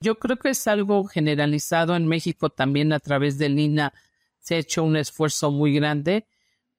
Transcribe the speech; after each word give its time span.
Yo 0.00 0.18
creo 0.18 0.36
que 0.38 0.50
es 0.50 0.66
algo 0.66 1.04
generalizado 1.04 1.94
en 1.94 2.06
México 2.06 2.50
también 2.50 2.92
a 2.92 3.00
través 3.00 3.38
del 3.38 3.58
INA 3.58 3.92
se 4.38 4.54
ha 4.54 4.58
hecho 4.58 4.82
un 4.82 4.96
esfuerzo 4.96 5.50
muy 5.50 5.74
grande 5.74 6.26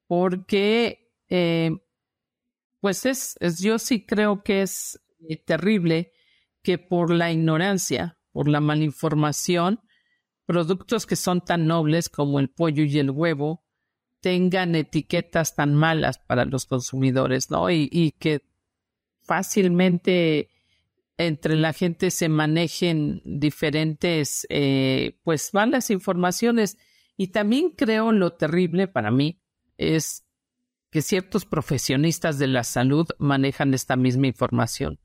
porque 0.07 1.11
eh, 1.29 1.71
pues 2.81 3.05
es, 3.05 3.37
yo 3.61 3.79
sí 3.79 4.05
creo 4.05 4.43
que 4.43 4.63
es 4.63 4.99
eh, 5.29 5.37
terrible 5.37 6.11
que 6.63 6.77
por 6.77 7.11
la 7.11 7.31
ignorancia, 7.31 8.17
por 8.31 8.47
la 8.47 8.59
malinformación, 8.59 9.79
productos 10.45 11.05
que 11.05 11.15
son 11.15 11.41
tan 11.41 11.67
nobles 11.67 12.09
como 12.09 12.39
el 12.39 12.49
pollo 12.49 12.83
y 12.83 12.99
el 12.99 13.11
huevo 13.11 13.63
tengan 14.19 14.75
etiquetas 14.75 15.55
tan 15.55 15.73
malas 15.73 16.19
para 16.19 16.45
los 16.45 16.65
consumidores, 16.65 17.49
¿no? 17.49 17.69
Y, 17.69 18.13
que 18.19 18.41
fácilmente 19.21 20.49
entre 21.25 21.55
la 21.55 21.73
gente 21.73 22.11
se 22.11 22.29
manejen 22.29 23.21
diferentes, 23.25 24.45
eh, 24.49 25.17
pues, 25.23 25.53
malas 25.53 25.89
informaciones. 25.89 26.77
Y 27.17 27.27
también 27.27 27.71
creo 27.71 28.11
lo 28.11 28.33
terrible 28.33 28.87
para 28.87 29.11
mí 29.11 29.39
es 29.77 30.25
que 30.89 31.01
ciertos 31.01 31.45
profesionistas 31.45 32.37
de 32.37 32.47
la 32.47 32.63
salud 32.63 33.07
manejan 33.17 33.73
esta 33.73 33.95
misma 33.95 34.27
información. 34.27 34.99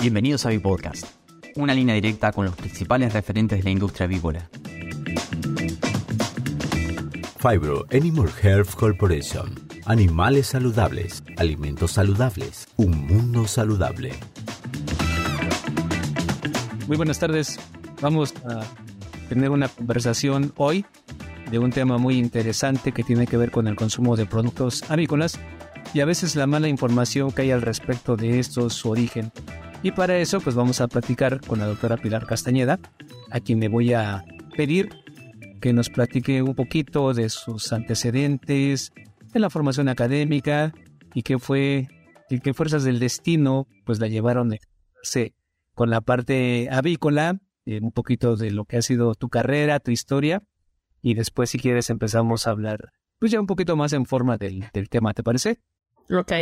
Bienvenidos 0.00 0.46
a 0.46 0.48
mi 0.48 0.58
podcast, 0.58 1.06
una 1.54 1.74
línea 1.74 1.94
directa 1.94 2.32
con 2.32 2.46
los 2.46 2.56
principales 2.56 3.12
referentes 3.12 3.58
de 3.58 3.64
la 3.64 3.70
industria 3.70 4.06
avícola. 4.06 4.50
Fibro 7.38 7.86
Animal 7.92 8.30
Health 8.42 8.74
Corporation. 8.74 9.71
Animales 9.84 10.46
saludables, 10.46 11.24
alimentos 11.36 11.92
saludables, 11.92 12.68
un 12.76 13.04
mundo 13.04 13.48
saludable. 13.48 14.12
Muy 16.86 16.96
buenas 16.96 17.18
tardes. 17.18 17.58
Vamos 18.00 18.32
a 18.44 18.62
tener 19.28 19.50
una 19.50 19.66
conversación 19.66 20.52
hoy 20.56 20.84
de 21.50 21.58
un 21.58 21.70
tema 21.70 21.98
muy 21.98 22.16
interesante 22.16 22.92
que 22.92 23.02
tiene 23.02 23.26
que 23.26 23.36
ver 23.36 23.50
con 23.50 23.66
el 23.66 23.74
consumo 23.74 24.14
de 24.14 24.24
productos 24.24 24.88
avícolas 24.88 25.40
y 25.92 25.98
a 25.98 26.04
veces 26.04 26.36
la 26.36 26.46
mala 26.46 26.68
información 26.68 27.32
que 27.32 27.42
hay 27.42 27.50
al 27.50 27.62
respecto 27.62 28.14
de 28.14 28.38
estos, 28.38 28.74
su 28.74 28.88
origen. 28.88 29.32
Y 29.82 29.90
para 29.90 30.16
eso 30.18 30.40
pues 30.40 30.54
vamos 30.54 30.80
a 30.80 30.86
platicar 30.86 31.40
con 31.40 31.58
la 31.58 31.66
doctora 31.66 31.96
Pilar 31.96 32.26
Castañeda, 32.26 32.78
a 33.32 33.40
quien 33.40 33.58
me 33.58 33.66
voy 33.66 33.94
a 33.94 34.24
pedir 34.56 34.90
que 35.60 35.72
nos 35.72 35.90
platique 35.90 36.40
un 36.40 36.54
poquito 36.54 37.14
de 37.14 37.28
sus 37.28 37.72
antecedentes, 37.72 38.92
de 39.32 39.40
la 39.40 39.50
formación 39.50 39.88
académica 39.88 40.72
y 41.14 41.22
qué 41.22 41.38
fue, 41.38 41.88
y 42.30 42.40
qué 42.40 42.54
fuerzas 42.54 42.84
del 42.84 42.98
destino 42.98 43.66
pues 43.84 43.98
la 43.98 44.08
llevaron 44.08 44.52
a 44.52 44.56
con 45.74 45.90
la 45.90 46.00
parte 46.00 46.68
avícola, 46.70 47.40
eh, 47.64 47.80
un 47.82 47.92
poquito 47.92 48.36
de 48.36 48.50
lo 48.50 48.66
que 48.66 48.76
ha 48.76 48.82
sido 48.82 49.14
tu 49.14 49.28
carrera, 49.28 49.80
tu 49.80 49.90
historia 49.90 50.42
y 51.00 51.14
después 51.14 51.50
si 51.50 51.58
quieres 51.58 51.90
empezamos 51.90 52.46
a 52.46 52.50
hablar 52.50 52.92
pues 53.18 53.30
ya 53.30 53.40
un 53.40 53.46
poquito 53.46 53.76
más 53.76 53.92
en 53.92 54.04
forma 54.04 54.36
del, 54.36 54.68
tema, 54.90 55.14
¿te 55.14 55.22
parece? 55.22 55.60
Ok, 56.10 56.32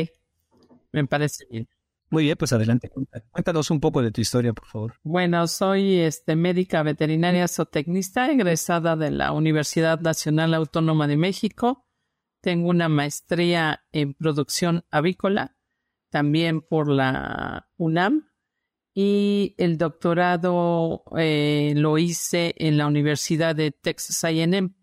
me 0.93 1.07
parece 1.07 1.45
bien. 1.51 1.69
Muy 2.09 2.25
bien, 2.25 2.37
pues 2.39 2.55
adelante. 2.55 2.91
Cuéntanos 3.31 3.71
un 3.71 3.81
poco 3.81 4.01
de 4.01 4.11
tu 4.11 4.23
historia, 4.23 4.55
por 4.55 4.67
favor. 4.67 4.95
Bueno, 5.03 5.47
soy 5.47 5.99
este, 5.99 6.37
médica 6.37 6.83
veterinaria 6.83 7.47
zootecnista, 7.49 8.33
egresada 8.33 8.97
de 8.97 9.11
la 9.11 9.33
Universidad 9.33 10.01
Nacional 10.01 10.55
Autónoma 10.55 11.07
de 11.07 11.19
México. 11.19 11.87
Tengo 12.41 12.71
una 12.71 12.89
maestría 12.89 13.83
en 13.93 14.15
producción 14.15 14.85
avícola, 14.91 15.57
también 16.11 16.61
por 16.61 16.89
la 16.89 17.69
UNAM 17.77 18.31
y 18.95 19.55
el 19.59 19.79
doctorado 19.79 21.05
eh, 21.17 21.75
lo 21.77 21.99
hice 21.99 22.55
en 22.59 22.77
la 22.77 22.87
Universidad 22.87 23.55
de 23.55 23.71
Texas 23.71 24.25
AM 24.25 24.75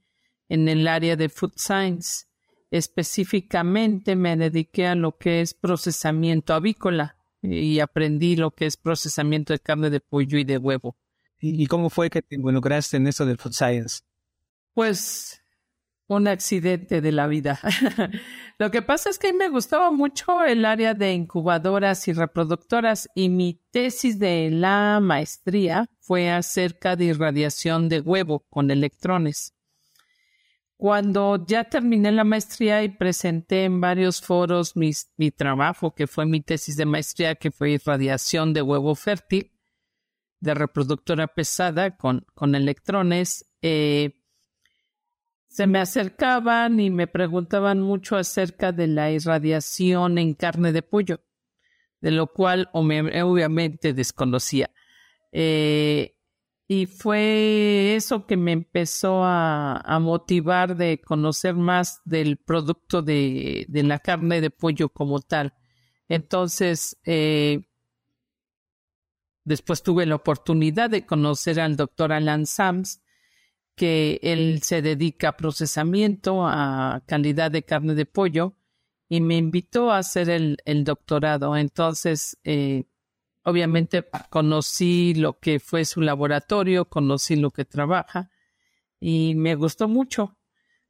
en 0.49 0.69
el 0.69 0.87
área 0.87 1.15
de 1.15 1.29
Food 1.29 1.53
Science. 1.57 2.25
Específicamente 2.71 4.15
me 4.15 4.37
dediqué 4.37 4.87
a 4.87 4.95
lo 4.95 5.17
que 5.17 5.41
es 5.41 5.53
procesamiento 5.53 6.53
avícola 6.53 7.17
y 7.41 7.79
aprendí 7.79 8.35
lo 8.35 8.51
que 8.51 8.65
es 8.65 8.77
procesamiento 8.77 9.53
de 9.53 9.59
carne 9.59 9.89
de 9.89 9.99
pollo 9.99 10.37
y 10.37 10.43
de 10.43 10.57
huevo. 10.57 10.97
¿Y 11.39 11.67
cómo 11.67 11.89
fue 11.89 12.09
que 12.09 12.21
te 12.21 12.35
involucraste 12.35 12.97
en 12.97 13.07
eso 13.07 13.25
del 13.25 13.37
Food 13.37 13.53
Science? 13.53 14.01
Pues 14.73 15.41
un 16.07 16.27
accidente 16.27 17.01
de 17.01 17.11
la 17.11 17.27
vida. 17.27 17.59
Lo 18.57 18.71
que 18.71 18.81
pasa 18.81 19.09
es 19.09 19.19
que 19.19 19.33
me 19.33 19.49
gustaba 19.49 19.91
mucho 19.91 20.43
el 20.43 20.65
área 20.65 20.93
de 20.93 21.13
incubadoras 21.13 22.07
y 22.07 22.13
reproductoras 22.13 23.09
y 23.13 23.29
mi 23.29 23.61
tesis 23.71 24.17
de 24.17 24.49
la 24.51 24.99
maestría 25.01 25.89
fue 25.99 26.31
acerca 26.31 26.95
de 26.95 27.05
irradiación 27.05 27.89
de 27.89 27.99
huevo 27.99 28.45
con 28.49 28.71
electrones. 28.71 29.53
Cuando 30.77 31.43
ya 31.45 31.63
terminé 31.63 32.11
la 32.11 32.23
maestría 32.23 32.83
y 32.83 32.89
presenté 32.89 33.65
en 33.65 33.81
varios 33.81 34.21
foros 34.21 34.75
mi 34.75 35.31
trabajo, 35.31 35.93
que 35.93 36.05
fue 36.05 36.25
mi 36.27 36.39
tesis 36.41 36.77
de 36.77 36.85
maestría, 36.85 37.35
que 37.35 37.51
fue 37.51 37.71
irradiación 37.71 38.53
de 38.53 38.61
huevo 38.61 38.93
fértil, 38.93 39.51
de 40.39 40.53
reproductora 40.53 41.27
pesada 41.27 41.97
con, 41.97 42.25
con 42.33 42.53
electrones, 42.53 43.45
eh, 43.61 44.16
se 45.57 45.65
me 45.65 45.79
acercaban 45.79 46.79
y 46.79 46.91
me 46.91 47.07
preguntaban 47.07 47.81
mucho 47.81 48.15
acerca 48.15 48.71
de 48.71 48.85
la 48.85 49.09
irradiación 49.09 50.19
en 50.19 50.35
carne 50.35 50.71
de 50.71 50.83
pollo, 50.83 51.19
de 51.99 52.11
lo 52.11 52.27
cual 52.27 52.69
obviamente 52.73 53.93
desconocía. 53.93 54.69
Eh, 55.31 56.15
y 56.67 56.85
fue 56.85 57.95
eso 57.95 58.27
que 58.27 58.37
me 58.37 58.51
empezó 58.51 59.23
a, 59.23 59.97
motivar 59.99 60.77
de 60.77 61.01
conocer 61.01 61.55
más 61.55 62.01
del 62.05 62.37
producto 62.37 63.01
de, 63.01 63.65
la 63.67 63.97
carne 63.97 64.41
de 64.41 64.51
pollo 64.51 64.89
como 64.89 65.21
tal. 65.21 65.55
Entonces, 66.07 66.99
eh, 67.03 67.67
después 69.43 69.81
tuve 69.81 70.05
la 70.05 70.13
oportunidad 70.13 70.91
de 70.91 71.07
conocer 71.07 71.59
al 71.59 71.77
doctor 71.77 72.13
Alan 72.13 72.45
Sams, 72.45 73.01
que 73.77 74.19
él 74.23 74.61
se 74.63 74.81
dedica 74.81 75.29
a 75.29 75.37
procesamiento, 75.37 76.45
a 76.47 77.03
calidad 77.05 77.51
de 77.51 77.63
carne 77.63 77.93
de 77.93 78.07
pollo, 78.07 78.55
y 79.07 79.21
me 79.21 79.37
invitó 79.37 79.91
a 79.91 79.99
hacer 79.99 80.29
el, 80.29 80.83
doctorado. 80.83 81.55
Entonces, 81.55 82.37
eh, 82.43 82.85
obviamente 83.43 84.03
conocí 84.31 85.13
lo 85.13 85.39
que 85.39 85.59
fue 85.59 85.85
su 85.85 86.01
laboratorio, 86.01 86.85
conocí 86.85 87.35
lo 87.35 87.51
que 87.51 87.65
trabaja 87.65 88.31
y 88.99 89.35
me 89.35 89.53
gustó 89.55 89.87
mucho. 89.87 90.35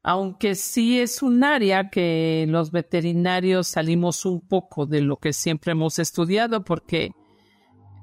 Aunque 0.02 0.56
sí 0.56 1.00
es 1.00 1.22
un 1.22 1.44
área 1.44 1.90
que 1.90 2.46
los 2.48 2.72
veterinarios 2.72 3.68
salimos 3.68 4.26
un 4.26 4.48
poco 4.48 4.86
de 4.86 5.02
lo 5.02 5.18
que 5.18 5.34
siempre 5.34 5.74
hemos 5.74 6.00
estudiado 6.00 6.64
porque 6.64 7.12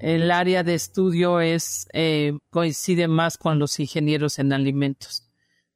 el 0.00 0.30
área 0.30 0.62
de 0.62 0.74
estudio 0.74 1.40
es 1.40 1.86
eh, 1.92 2.38
coincide 2.50 3.08
más 3.08 3.38
con 3.38 3.58
los 3.58 3.78
ingenieros 3.80 4.38
en 4.38 4.52
alimentos. 4.52 5.28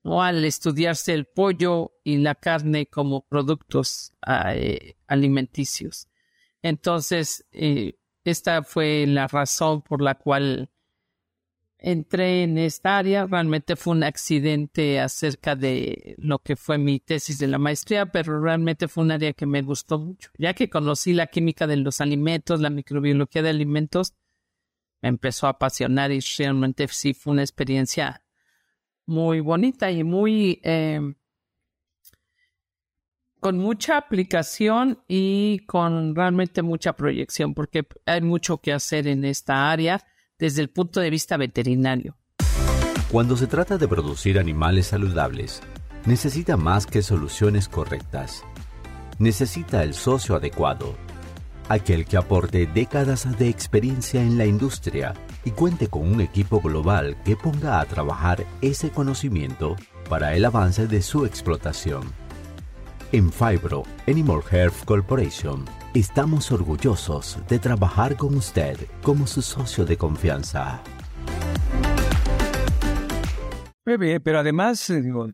¿no? 0.05 0.23
Al 0.23 0.45
estudiarse 0.45 1.15
el 1.15 1.27
pollo 1.27 1.93
y 2.05 2.19
la 2.19 2.35
carne 2.35 2.87
como 2.87 3.27
productos 3.27 4.13
eh, 4.27 4.97
alimenticios. 5.07 6.09
Entonces, 6.63 7.47
eh, 7.53 7.99
esta 8.25 8.63
fue 8.63 9.07
la 9.07 9.27
razón 9.27 9.83
por 9.83 10.03
la 10.03 10.15
cual 10.17 10.71
entré 11.79 12.43
en 12.43 12.59
esta 12.59 12.99
área. 12.99 13.27
Realmente 13.27 13.77
fue 13.77 13.95
un 13.95 14.03
accidente 14.03 15.01
acerca 15.01 15.57
de 15.57 16.15
lo 16.19 16.41
que 16.41 16.57
fue 16.57 16.79
mi 16.79 17.01
tesis 17.01 17.39
de 17.39 17.47
la 17.47 17.59
maestría, 17.59 18.07
pero 18.07 18.41
realmente 18.41 18.89
fue 18.89 19.05
un 19.05 19.13
área 19.13 19.33
que 19.33 19.47
me 19.47 19.63
gustó 19.63 19.99
mucho. 19.99 20.31
Ya 20.39 20.55
que 20.55 20.69
conocí 20.69 21.13
la 21.13 21.29
química 21.29 21.67
de 21.67 21.77
los 21.77 22.01
alimentos, 22.01 22.61
la 22.61 22.71
microbiología 22.71 23.43
de 23.43 23.51
alimentos, 23.51 24.15
me 25.01 25.09
empezó 25.09 25.47
a 25.47 25.51
apasionar 25.51 26.11
y 26.11 26.21
realmente 26.39 26.89
sí 26.89 27.15
fue 27.15 27.33
una 27.33 27.43
experiencia 27.43 28.23
muy 29.07 29.41
bonita 29.41 29.91
y 29.91 30.03
muy 30.03 30.61
em, 30.65 31.15
con 33.41 33.57
mucha 33.59 33.97
aplicación 33.97 35.03
y 35.07 35.61
con 35.67 36.17
realmente 36.17 36.63
mucha 36.63 36.95
proyección, 36.95 37.55
porque 37.55 37.87
hay 38.05 38.21
mucho 38.21 38.59
que 38.59 38.73
hacer 38.73 39.07
en 39.07 39.25
esta 39.25 39.71
área 39.71 40.05
desde 40.39 40.63
el 40.63 40.71
punto 40.71 41.01
de 41.01 41.11
vista 41.11 41.37
veterinario. 41.37 42.17
Cuando 43.11 43.37
se 43.37 43.47
trata 43.47 43.79
de 43.79 43.89
producir 43.89 44.39
animales 44.39 44.89
saludables, 44.89 45.63
necesita 46.05 46.57
más 46.57 46.87
que 46.87 47.03
soluciones 47.03 47.69
correctas. 47.69 48.45
Necesita 49.19 49.83
el 49.83 49.95
socio 49.95 50.37
adecuado, 50.37 50.95
aquel 51.69 52.05
que 52.05 52.17
aporte 52.17 52.67
décadas 52.67 53.39
de 53.39 53.49
experiencia 53.49 54.23
en 54.23 54.39
la 54.39 54.47
industria 54.47 55.15
y 55.45 55.51
cuente 55.51 55.89
con 55.89 56.03
un 56.03 56.21
equipo 56.21 56.61
global 56.61 57.17
que 57.25 57.37
ponga 57.37 57.81
a 57.81 57.85
trabajar 57.87 58.45
ese 58.61 58.91
conocimiento 58.91 59.77
para 60.09 60.35
el 60.35 60.45
avance 60.45 60.87
de 60.87 61.03
su 61.03 61.25
explotación. 61.25 62.03
En 63.13 63.33
Fibro 63.33 63.85
Animal 64.07 64.41
Health 64.51 64.85
Corporation 64.85 65.65
Estamos 65.95 66.53
orgullosos 66.53 67.39
de 67.49 67.59
trabajar 67.59 68.15
con 68.17 68.35
usted 68.35 68.77
como 69.03 69.27
su 69.27 69.41
socio 69.41 69.87
de 69.87 69.97
confianza. 69.97 70.83
Pero 73.85 74.39
además, 74.39 74.91
eh, 74.91 75.01
digo, 75.01 75.31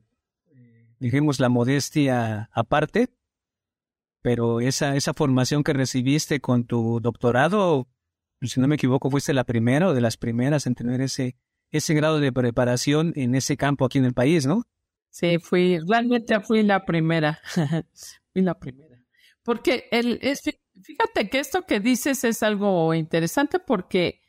dijimos 1.00 1.40
la 1.40 1.48
modestia 1.48 2.50
aparte, 2.52 3.08
pero 4.22 4.60
esa, 4.60 4.94
esa 4.94 5.12
formación 5.12 5.64
que 5.64 5.72
recibiste 5.72 6.40
con 6.40 6.64
tu 6.64 7.00
doctorado, 7.00 7.88
si 8.40 8.60
no 8.60 8.68
me 8.68 8.76
equivoco, 8.76 9.10
fuiste 9.10 9.34
la 9.34 9.42
primera 9.42 9.88
o 9.88 9.94
de 9.94 10.00
las 10.00 10.16
primeras 10.16 10.68
en 10.68 10.76
tener 10.76 11.00
ese, 11.00 11.36
ese 11.72 11.94
grado 11.94 12.20
de 12.20 12.32
preparación 12.32 13.12
en 13.16 13.34
ese 13.34 13.56
campo 13.56 13.84
aquí 13.84 13.98
en 13.98 14.04
el 14.04 14.14
país, 14.14 14.46
¿no? 14.46 14.62
Sí, 15.10 15.38
fui, 15.40 15.80
realmente 15.80 16.38
fui 16.38 16.62
la 16.62 16.84
primera. 16.84 17.40
fui 18.32 18.42
la 18.42 18.56
primera. 18.56 18.93
Porque 19.44 19.88
el, 19.90 20.18
es, 20.22 20.42
fíjate 20.82 21.28
que 21.28 21.38
esto 21.38 21.66
que 21.66 21.78
dices 21.78 22.24
es 22.24 22.42
algo 22.42 22.94
interesante 22.94 23.58
porque 23.58 24.20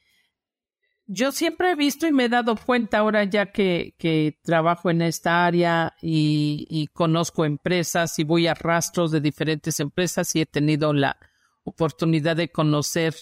yo 1.07 1.31
siempre 1.31 1.71
he 1.71 1.75
visto 1.75 2.07
y 2.07 2.11
me 2.11 2.25
he 2.25 2.29
dado 2.29 2.55
cuenta 2.55 2.99
ahora 2.99 3.23
ya 3.23 3.51
que, 3.51 3.95
que 3.97 4.39
trabajo 4.43 4.89
en 4.89 5.01
esta 5.01 5.45
área 5.45 5.95
y, 6.01 6.89
conozco 6.93 7.45
empresas 7.45 8.17
y 8.19 8.23
voy 8.23 8.47
a 8.47 8.55
rastros 8.55 9.11
de 9.11 9.21
diferentes 9.21 9.79
empresas 9.79 10.35
y 10.35 10.41
he 10.41 10.45
tenido 10.45 10.93
la 10.93 11.17
oportunidad 11.63 12.35
de 12.35 12.51
conocer 12.51 13.15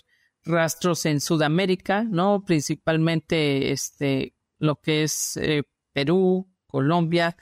rastros 0.46 1.06
en 1.06 1.22
Sudamérica, 1.22 2.04
¿no? 2.04 2.44
Principalmente 2.46 3.72
este, 3.72 4.36
lo 4.60 4.80
que 4.80 5.04
es 5.04 5.38
eh, 5.38 5.64
Perú, 5.94 6.50
Colombia 6.68 7.36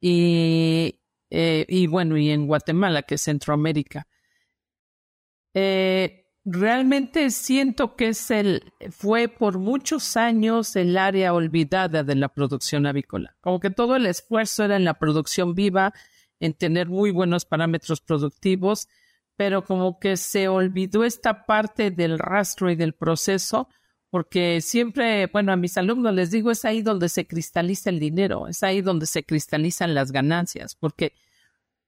y, 0.00 0.99
eh, 1.30 1.64
y 1.68 1.86
bueno, 1.86 2.16
y 2.16 2.30
en 2.30 2.46
Guatemala, 2.46 3.02
que 3.02 3.14
es 3.14 3.22
Centroamérica. 3.22 4.06
Eh, 5.54 6.26
realmente 6.44 7.30
siento 7.30 7.96
que 7.96 8.08
es 8.08 8.30
el, 8.30 8.72
fue 8.90 9.28
por 9.28 9.58
muchos 9.58 10.16
años 10.16 10.74
el 10.76 10.96
área 10.98 11.32
olvidada 11.32 12.02
de 12.02 12.14
la 12.14 12.28
producción 12.28 12.86
avícola. 12.86 13.36
Como 13.40 13.60
que 13.60 13.70
todo 13.70 13.96
el 13.96 14.06
esfuerzo 14.06 14.64
era 14.64 14.76
en 14.76 14.84
la 14.84 14.94
producción 14.94 15.54
viva, 15.54 15.92
en 16.40 16.54
tener 16.54 16.88
muy 16.88 17.10
buenos 17.10 17.44
parámetros 17.44 18.00
productivos, 18.00 18.88
pero 19.36 19.64
como 19.64 19.98
que 19.98 20.16
se 20.16 20.48
olvidó 20.48 21.04
esta 21.04 21.46
parte 21.46 21.90
del 21.90 22.18
rastro 22.18 22.70
y 22.70 22.76
del 22.76 22.94
proceso, 22.94 23.68
porque 24.10 24.60
siempre, 24.60 25.28
bueno, 25.28 25.52
a 25.52 25.56
mis 25.56 25.76
alumnos 25.78 26.12
les 26.12 26.30
digo, 26.30 26.50
es 26.50 26.64
ahí 26.64 26.82
donde 26.82 27.08
se 27.08 27.26
cristaliza 27.26 27.90
el 27.90 28.00
dinero, 28.00 28.48
es 28.48 28.62
ahí 28.62 28.82
donde 28.82 29.06
se 29.06 29.24
cristalizan 29.24 29.94
las 29.94 30.10
ganancias, 30.10 30.74
porque 30.74 31.14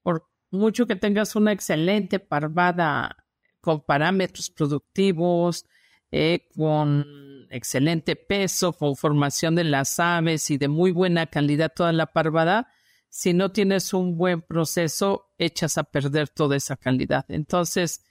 por 0.03 0.29
mucho 0.51 0.87
que 0.87 0.97
tengas 0.97 1.35
una 1.35 1.53
excelente 1.53 2.21
parvada 2.21 3.17
con 3.61 3.81
parámetros 3.81 4.51
productivos, 4.51 5.67
eh, 6.13 6.49
con 6.55 7.47
excelente 7.51 8.17
peso, 8.17 8.73
con 8.73 8.97
formación 8.97 9.55
de 9.57 9.65
las 9.65 9.99
aves 9.99 10.51
y 10.51 10.59
de 10.59 10.69
muy 10.69 10.93
buena 10.93 11.27
calidad 11.27 11.73
toda 11.75 11.93
la 11.93 12.07
parvada, 12.07 12.69
si 13.09 13.35
no 13.35 13.51
tienes 13.53 13.93
un 13.93 14.17
buen 14.17 14.43
proceso, 14.43 15.33
echas 15.39 15.77
a 15.77 15.85
perder 15.85 16.29
toda 16.29 16.57
esa 16.57 16.77
calidad. 16.77 17.25
Entonces, 17.29 18.05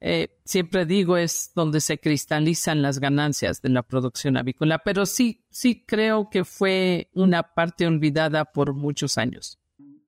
eh, 0.00 0.38
siempre 0.44 0.86
digo, 0.86 1.16
es 1.16 1.52
donde 1.54 1.80
se 1.80 1.98
cristalizan 1.98 2.82
las 2.82 2.98
ganancias 2.98 3.62
de 3.62 3.70
la 3.70 3.82
producción 3.82 4.36
avícola, 4.36 4.78
pero 4.84 5.06
sí, 5.06 5.44
sí 5.50 5.84
creo 5.86 6.28
que 6.30 6.44
fue 6.44 7.10
una 7.14 7.54
parte 7.54 7.86
olvidada 7.86 8.44
por 8.44 8.74
muchos 8.74 9.18
años. 9.18 9.58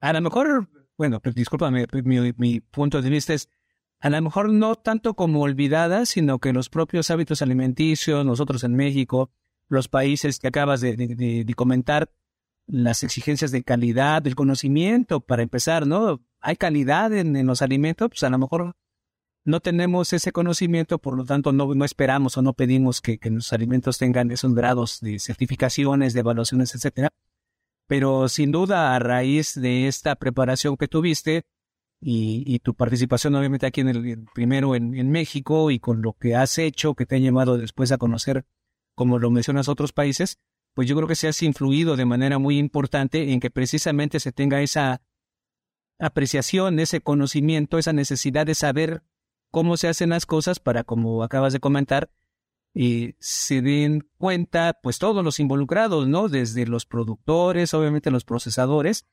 A 0.00 0.12
lo 0.12 0.20
mejor, 0.20 0.69
bueno, 0.96 1.20
discúlpame, 1.35 1.87
mi, 2.05 2.32
mi 2.37 2.61
punto 2.61 3.00
de 3.02 3.11
vista 3.11 3.35
es, 3.35 3.49
a 4.00 4.11
lo 4.11 4.23
mejor 4.23 4.50
no 4.50 4.76
tanto 4.76 5.14
como 5.14 5.40
olvidada, 5.40 6.06
sino 6.06 6.38
que 6.38 6.52
los 6.52 6.69
propios 6.69 7.11
hábitos 7.11 7.43
alimenticios, 7.43 8.25
nosotros 8.25 8.62
en 8.64 8.76
México, 8.76 9.31
los 9.69 9.88
países 9.88 10.38
que 10.38 10.49
acabas 10.49 10.81
de, 10.81 11.55
comentar, 11.56 12.11
las 12.67 13.02
exigencias 13.02 13.50
de 13.50 13.62
calidad, 13.62 14.23
del 14.23 14.34
conocimiento, 14.34 15.20
para 15.20 15.43
empezar, 15.43 15.87
¿no? 15.87 16.23
Hay 16.41 16.56
calidad 16.56 17.12
en, 17.12 17.46
los 17.46 17.62
alimentos, 17.62 18.08
pues 18.11 18.23
a 18.23 18.31
lo 18.31 18.38
mejor 18.38 18.76
no 19.48 19.60
tenemos 19.60 20.12
ese 20.12 20.30
conocimiento, 20.30 20.98
por 20.98 21.16
lo 21.16 21.24
tanto 21.24 21.52
no, 21.52 21.74
no 21.74 21.84
esperamos 21.84 22.36
o 22.36 22.42
no 22.42 22.52
pedimos 22.52 23.00
que, 23.00 23.18
que 23.18 23.30
los 23.30 23.52
alimentos 23.52 23.98
tengan 23.98 24.30
esos 24.30 24.54
grados 24.54 25.00
de 25.00 25.18
certificaciones, 25.18 26.12
de 26.12 26.20
evaluaciones, 26.20 26.74
etcétera. 26.74 27.10
Pero 27.86 28.28
sin 28.28 28.52
duda, 28.52 28.94
a 28.94 28.98
raíz 28.98 29.54
de 29.54 29.88
esta 29.88 30.16
preparación 30.16 30.76
que 30.76 30.88
tuviste, 30.88 31.44
y, 32.00 32.58
tu 32.60 32.74
participación 32.74 33.34
obviamente 33.34 33.66
aquí 33.66 33.80
en 33.80 33.88
el 33.88 34.24
primero 34.34 34.74
en, 34.76 35.10
México 35.10 35.70
y 35.70 35.80
con 35.80 36.02
lo 36.02 36.12
que 36.12 36.36
has 36.36 36.58
hecho 36.58 36.94
que 36.94 37.06
te 37.06 37.16
ha 37.16 37.18
llevado 37.18 37.58
después 37.58 37.90
a 37.90 37.98
conocer, 37.98 38.44
como 38.94 39.18
lo 39.18 39.30
mencionas, 39.30 39.68
otros 39.68 39.92
países, 39.92 40.38
pues 40.74 40.86
yo 40.88 40.94
creo 40.94 41.08
que 41.08 41.16
se 41.16 41.28
has 41.28 41.42
influido 41.42 41.96
de 41.96 42.04
manera 42.04 42.38
muy 42.38 42.58
importante 42.58 43.32
en 43.32 43.40
que 43.40 43.50
precisamente 43.50 44.20
se 44.20 44.32
tenga 44.32 44.62
esa 44.62 45.02
apreciación, 45.98 46.78
ese 46.78 47.00
conocimiento, 47.00 47.78
esa 47.78 47.92
necesidad 47.92 48.46
de 48.46 48.54
saber 48.54 49.02
cómo 49.50 49.76
se 49.76 49.88
hacen 49.88 50.10
las 50.10 50.26
cosas 50.26 50.60
para, 50.60 50.84
como 50.84 51.22
acabas 51.22 51.52
de 51.52 51.60
comentar, 51.60 52.10
y 52.74 53.14
se 53.18 53.62
den 53.62 54.08
cuenta, 54.18 54.78
pues 54.82 54.98
todos 54.98 55.24
los 55.24 55.40
involucrados, 55.40 56.06
¿no? 56.06 56.28
Desde 56.28 56.66
los 56.66 56.86
productores, 56.86 57.74
obviamente 57.74 58.10
los 58.10 58.24
procesadores, 58.24 59.06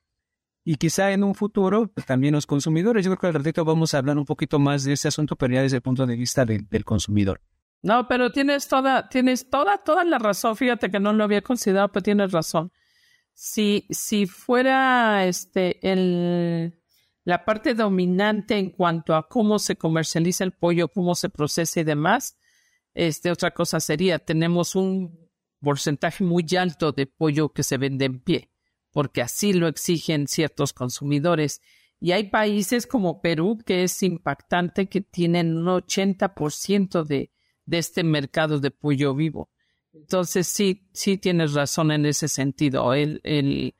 y 0.64 0.76
quizá 0.76 1.12
en 1.12 1.22
un 1.22 1.34
futuro 1.34 1.88
pues, 1.94 2.06
también 2.06 2.34
los 2.34 2.46
consumidores. 2.46 3.04
Yo 3.04 3.10
creo 3.12 3.20
que 3.20 3.26
al 3.28 3.44
ratito 3.44 3.64
vamos 3.64 3.94
a 3.94 3.98
hablar 3.98 4.18
un 4.18 4.24
poquito 4.24 4.58
más 4.58 4.84
de 4.84 4.94
ese 4.94 5.08
asunto, 5.08 5.36
pero 5.36 5.54
ya 5.54 5.62
desde 5.62 5.76
el 5.76 5.82
punto 5.82 6.06
de 6.06 6.16
vista 6.16 6.44
del 6.44 6.84
consumidor. 6.84 7.40
No, 7.82 8.08
pero 8.08 8.32
tienes 8.32 8.66
toda, 8.66 9.08
tienes 9.08 9.48
toda, 9.48 9.78
toda 9.78 10.04
la 10.04 10.18
razón. 10.18 10.56
Fíjate 10.56 10.90
que 10.90 10.98
no 10.98 11.12
lo 11.12 11.22
había 11.22 11.40
considerado, 11.40 11.92
pero 11.92 12.02
tienes 12.02 12.32
razón. 12.32 12.72
Si, 13.32 13.86
si 13.90 14.26
fuera 14.26 15.24
este 15.26 15.78
el 15.88 16.74
la 17.26 17.44
parte 17.44 17.74
dominante 17.74 18.56
en 18.56 18.70
cuanto 18.70 19.14
a 19.14 19.28
cómo 19.28 19.58
se 19.58 19.76
comercializa 19.76 20.44
el 20.44 20.52
pollo, 20.52 20.88
cómo 20.88 21.14
se 21.14 21.28
procesa 21.28 21.80
y 21.80 21.84
demás, 21.84 22.38
este 22.94 23.30
otra 23.30 23.50
cosa 23.50 23.80
sería 23.80 24.18
tenemos 24.18 24.74
un 24.74 25.28
porcentaje 25.60 26.24
muy 26.24 26.46
alto 26.58 26.92
de 26.92 27.06
pollo 27.06 27.50
que 27.50 27.62
se 27.62 27.76
vende 27.76 28.04
en 28.06 28.20
pie 28.20 28.50
porque 28.96 29.20
así 29.20 29.52
lo 29.52 29.68
exigen 29.68 30.26
ciertos 30.26 30.72
consumidores. 30.72 31.60
Y 32.00 32.12
hay 32.12 32.30
países 32.30 32.86
como 32.86 33.20
Perú 33.20 33.58
que 33.66 33.82
es 33.82 34.02
impactante 34.02 34.88
que 34.88 35.02
tienen 35.02 35.54
un 35.54 35.66
80% 35.66 37.04
de, 37.04 37.30
de 37.66 37.76
este 37.76 38.04
mercado 38.04 38.58
de 38.58 38.70
pollo 38.70 39.14
vivo. 39.14 39.50
Entonces 39.92 40.46
sí, 40.46 40.88
sí 40.94 41.18
tienes 41.18 41.52
razón 41.52 41.90
en 41.90 42.06
ese 42.06 42.26
sentido. 42.26 42.94
El, 42.94 43.20
el, 43.22 43.74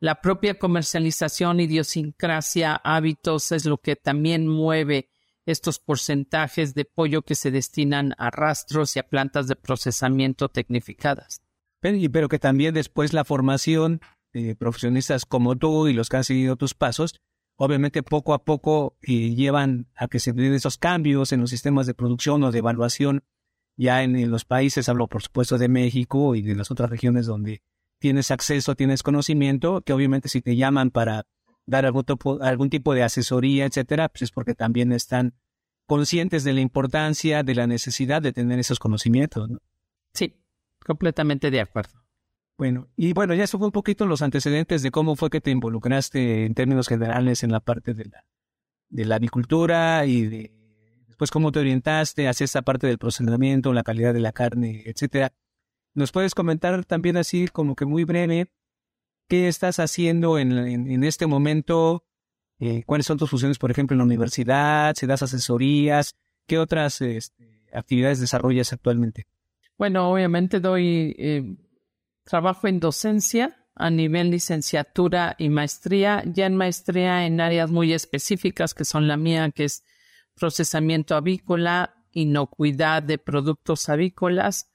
la 0.00 0.20
propia 0.20 0.58
comercialización, 0.58 1.60
idiosincrasia, 1.60 2.74
hábitos 2.74 3.52
es 3.52 3.66
lo 3.66 3.78
que 3.78 3.96
también 3.96 4.48
mueve 4.48 5.10
estos 5.46 5.78
porcentajes 5.78 6.74
de 6.74 6.84
pollo 6.84 7.22
que 7.22 7.34
se 7.34 7.50
destinan 7.50 8.14
a 8.18 8.30
rastros 8.30 8.96
y 8.96 8.98
a 8.98 9.08
plantas 9.08 9.46
de 9.46 9.56
procesamiento 9.56 10.48
tecnificadas. 10.48 11.42
Pero, 11.80 11.98
pero 12.12 12.28
que 12.28 12.38
también 12.38 12.74
después 12.74 13.12
la 13.12 13.24
formación 13.24 14.00
eh, 14.32 14.54
profesionistas 14.54 15.26
como 15.26 15.56
tú 15.56 15.88
y 15.88 15.92
los 15.92 16.08
que 16.08 16.18
han 16.18 16.24
seguido 16.24 16.56
tus 16.56 16.74
pasos, 16.74 17.20
obviamente 17.56 18.02
poco 18.02 18.32
a 18.32 18.44
poco 18.44 18.96
eh, 19.02 19.34
llevan 19.34 19.88
a 19.94 20.08
que 20.08 20.18
se 20.18 20.32
den 20.32 20.54
esos 20.54 20.78
cambios 20.78 21.32
en 21.32 21.40
los 21.40 21.50
sistemas 21.50 21.86
de 21.86 21.94
producción 21.94 22.42
o 22.44 22.52
de 22.52 22.58
evaluación 22.58 23.24
ya 23.76 24.02
en, 24.02 24.30
los 24.30 24.44
países, 24.44 24.88
hablo 24.88 25.08
por 25.08 25.22
supuesto 25.22 25.56
de 25.56 25.68
México 25.68 26.34
y 26.34 26.42
de 26.42 26.54
las 26.54 26.70
otras 26.70 26.90
regiones 26.90 27.26
donde 27.26 27.62
tienes 28.00 28.30
acceso, 28.30 28.74
tienes 28.74 29.02
conocimiento, 29.04 29.82
que 29.82 29.92
obviamente 29.92 30.28
si 30.28 30.40
te 30.40 30.56
llaman 30.56 30.90
para 30.90 31.26
dar 31.66 31.86
algún, 31.86 32.04
algún 32.40 32.70
tipo 32.70 32.94
de 32.94 33.04
asesoría, 33.04 33.66
etcétera, 33.66 34.08
pues 34.08 34.22
es 34.22 34.30
porque 34.32 34.54
también 34.54 34.90
están 34.90 35.34
conscientes 35.86 36.42
de 36.42 36.52
la 36.52 36.60
importancia, 36.60 37.42
de 37.42 37.54
la 37.54 37.66
necesidad 37.66 38.22
de 38.22 38.32
tener 38.32 38.58
esos 38.58 38.78
conocimientos. 38.78 39.50
Sí, 40.14 40.34
completamente 40.84 41.50
de 41.50 41.60
acuerdo. 41.60 42.00
Bueno, 42.56 42.88
y 42.96 43.12
bueno, 43.12 43.34
ya 43.34 43.44
eso 43.44 43.58
fue 43.58 43.68
un 43.68 43.72
poquito 43.72 44.06
los 44.06 44.22
antecedentes 44.22 44.82
de 44.82 44.90
cómo 44.90 45.16
fue 45.16 45.30
que 45.30 45.40
te 45.40 45.50
involucraste 45.50 46.44
en 46.44 46.54
términos 46.54 46.88
generales 46.88 47.42
en 47.42 47.52
la 47.52 47.60
parte 47.60 47.94
de 47.94 48.04
la, 48.06 48.24
de 48.88 49.04
la 49.04 49.16
avicultura 49.16 50.04
y 50.06 50.26
de 50.26 50.52
después 51.06 51.30
cómo 51.30 51.52
te 51.52 51.60
orientaste 51.60 52.28
hacia 52.28 52.44
esa 52.44 52.62
parte 52.62 52.86
del 52.86 52.98
procesamiento, 52.98 53.72
la 53.72 53.82
calidad 53.82 54.14
de 54.14 54.20
la 54.20 54.32
carne, 54.32 54.82
etcétera. 54.86 55.32
¿Nos 55.94 56.12
puedes 56.12 56.34
comentar 56.34 56.84
también 56.84 57.16
así 57.16 57.48
como 57.48 57.74
que 57.74 57.84
muy 57.84 58.04
breve 58.04 58.52
qué 59.28 59.48
estás 59.48 59.78
haciendo 59.78 60.38
en, 60.38 60.52
en, 60.52 61.04
este 61.04 61.26
momento? 61.26 62.04
Eh, 62.58 62.82
¿Cuáles 62.84 63.06
son 63.06 63.18
tus 63.18 63.30
funciones, 63.30 63.58
por 63.58 63.70
ejemplo, 63.70 63.94
en 63.94 63.98
la 63.98 64.04
universidad? 64.04 64.94
¿Se 64.94 65.06
das 65.06 65.22
asesorías? 65.22 66.14
¿Qué 66.46 66.58
otras 66.58 67.00
este, 67.00 67.66
actividades 67.72 68.20
desarrollas 68.20 68.72
actualmente? 68.72 69.26
Bueno, 69.78 70.10
obviamente 70.10 70.60
doy 70.60 71.14
eh, 71.18 71.56
Trabajo 72.30 72.68
en 72.68 72.78
docencia 72.78 73.56
a 73.74 73.90
nivel 73.90 74.30
licenciatura 74.30 75.34
y 75.36 75.48
maestría, 75.48 76.22
ya 76.26 76.46
en 76.46 76.54
maestría 76.54 77.26
en 77.26 77.40
áreas 77.40 77.70
muy 77.72 77.92
específicas 77.92 78.72
que 78.72 78.84
son 78.84 79.08
la 79.08 79.16
mía, 79.16 79.50
que 79.50 79.64
es 79.64 79.84
procesamiento 80.36 81.16
avícola, 81.16 81.94
inocuidad 82.12 83.02
de 83.02 83.18
productos 83.18 83.88
avícolas. 83.88 84.70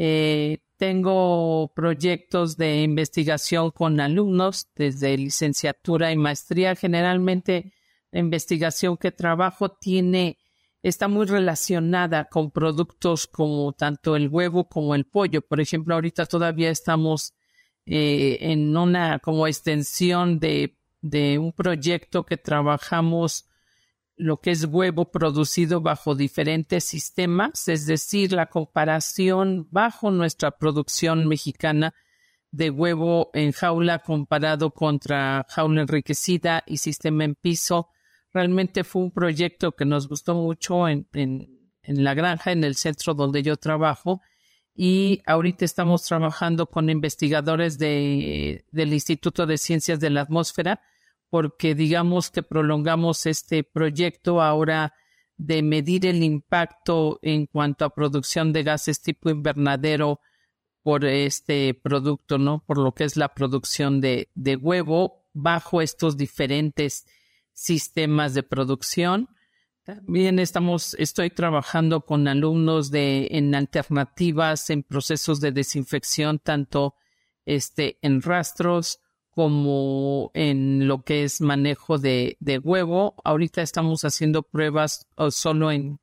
Eh, 0.00 0.58
tengo 0.76 1.72
proyectos 1.74 2.56
de 2.56 2.82
investigación 2.82 3.72
con 3.72 3.98
alumnos 3.98 4.68
desde 4.76 5.18
licenciatura 5.18 6.12
y 6.12 6.16
maestría. 6.16 6.76
Generalmente 6.76 7.72
la 8.12 8.20
investigación 8.20 8.96
que 8.96 9.10
trabajo 9.10 9.72
tiene 9.72 10.38
está 10.84 11.08
muy 11.08 11.26
relacionada 11.26 12.26
con 12.26 12.52
productos 12.52 13.26
como 13.26 13.72
tanto 13.72 14.14
el 14.14 14.28
huevo 14.28 14.68
como 14.68 14.94
el 14.94 15.04
pollo. 15.04 15.42
Por 15.42 15.60
ejemplo, 15.60 15.96
ahorita 15.96 16.26
todavía 16.26 16.70
estamos 16.70 17.34
eh, 17.84 18.38
en 18.40 18.76
una 18.76 19.18
como 19.18 19.48
extensión 19.48 20.38
de, 20.38 20.78
de 21.00 21.40
un 21.40 21.52
proyecto 21.52 22.24
que 22.24 22.36
trabajamos 22.36 23.48
lo 24.18 24.40
que 24.40 24.50
es 24.50 24.64
huevo 24.64 25.10
producido 25.10 25.80
bajo 25.80 26.14
diferentes 26.14 26.84
sistemas, 26.84 27.68
es 27.68 27.86
decir, 27.86 28.32
la 28.32 28.46
comparación 28.46 29.68
bajo 29.70 30.10
nuestra 30.10 30.50
producción 30.50 31.26
mexicana 31.26 31.94
de 32.50 32.70
huevo 32.70 33.30
en 33.34 33.52
jaula 33.52 34.00
comparado 34.00 34.70
contra 34.72 35.46
jaula 35.48 35.82
enriquecida 35.82 36.64
y 36.66 36.78
sistema 36.78 37.24
en 37.24 37.34
piso 37.34 37.88
Realmente 38.32 38.84
fue 38.84 39.02
un 39.02 39.10
proyecto 39.10 39.72
que 39.72 39.84
nos 39.84 40.08
gustó 40.08 40.34
mucho 40.34 40.88
en, 40.88 41.08
en, 41.12 42.04
la 42.04 42.14
granja, 42.14 42.52
en 42.52 42.62
el 42.62 42.76
centro 42.76 43.14
donde 43.14 43.42
yo 43.42 43.56
trabajo. 43.56 44.20
Y 44.74 45.22
ahorita 45.26 45.64
estamos 45.64 46.02
trabajando 46.04 46.66
con 46.66 46.90
investigadores 46.90 47.78
de, 47.78 48.64
del 48.70 48.92
Instituto 48.92 49.46
de 49.46 49.58
Ciencias 49.58 49.98
de 49.98 50.10
la 50.10 50.20
Atmósfera, 50.20 50.80
porque 51.30 51.74
digamos 51.74 52.30
que 52.30 52.42
prolongamos 52.42 53.26
este 53.26 53.64
proyecto 53.64 54.40
ahora 54.40 54.94
de 55.36 55.62
medir 55.62 56.06
el 56.06 56.22
impacto 56.22 57.18
en 57.22 57.46
cuanto 57.46 57.84
a 57.84 57.94
producción 57.94 58.52
de 58.52 58.64
gases 58.64 59.02
tipo 59.02 59.30
invernadero 59.30 60.20
por 60.82 61.04
este 61.04 61.74
producto, 61.74 62.38
¿no? 62.38 62.64
Por 62.66 62.78
lo 62.78 62.92
que 62.92 63.04
es 63.04 63.16
la 63.16 63.34
producción 63.34 64.00
de, 64.00 64.30
de 64.34 64.56
huevo 64.56 65.26
bajo 65.32 65.80
estos 65.80 66.16
diferentes 66.16 67.06
sistemas 67.52 68.34
de 68.34 68.42
producción. 68.42 69.28
También 69.84 70.38
estamos, 70.38 70.94
estoy 70.94 71.30
trabajando 71.30 72.04
con 72.04 72.26
alumnos 72.28 72.90
de, 72.90 73.28
en 73.30 73.54
alternativas, 73.54 74.70
en 74.70 74.82
procesos 74.82 75.40
de 75.40 75.52
desinfección, 75.52 76.38
tanto 76.38 76.94
este, 77.46 77.98
en 78.02 78.20
rastros 78.22 79.00
como 79.38 80.32
en 80.34 80.88
lo 80.88 81.04
que 81.04 81.22
es 81.22 81.40
manejo 81.40 81.96
de, 81.96 82.36
de 82.40 82.58
huevo. 82.58 83.14
Ahorita 83.22 83.62
estamos 83.62 84.04
haciendo 84.04 84.42
pruebas 84.42 85.06
solo 85.30 85.70
en, 85.70 86.00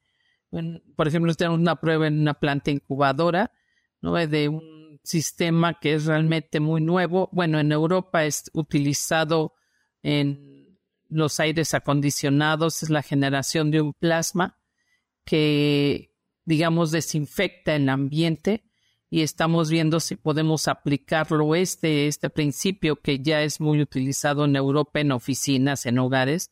por 0.95 1.09
ejemplo, 1.09 1.33
tenemos 1.33 1.59
una 1.59 1.75
prueba 1.75 2.07
en 2.07 2.21
una 2.21 2.35
planta 2.35 2.71
incubadora, 2.71 3.51
¿no? 3.99 4.13
De 4.13 4.47
un 4.47 5.01
sistema 5.03 5.77
que 5.81 5.95
es 5.95 6.05
realmente 6.05 6.61
muy 6.61 6.79
nuevo. 6.79 7.27
Bueno, 7.33 7.59
en 7.59 7.73
Europa 7.73 8.23
es 8.23 8.49
utilizado 8.53 9.53
en 10.01 10.79
los 11.09 11.41
aires 11.41 11.73
acondicionados, 11.73 12.83
es 12.83 12.89
la 12.89 13.03
generación 13.03 13.69
de 13.69 13.81
un 13.81 13.91
plasma 13.91 14.57
que, 15.25 16.13
digamos, 16.45 16.91
desinfecta 16.91 17.75
el 17.75 17.89
ambiente 17.89 18.63
y 19.15 19.21
estamos 19.21 19.69
viendo 19.69 20.01
si 20.01 20.17
podemos 20.17 20.67
aplicarlo 20.67 21.55
este, 21.55 22.07
este 22.07 22.29
principio 22.29 22.97
que 22.97 23.21
ya 23.21 23.43
es 23.43 23.61
muy 23.61 23.79
utilizado 23.79 24.43
en 24.43 24.57
Europa 24.57 24.99
en 24.99 25.13
oficinas, 25.13 25.85
en 25.85 25.99
hogares, 25.99 26.51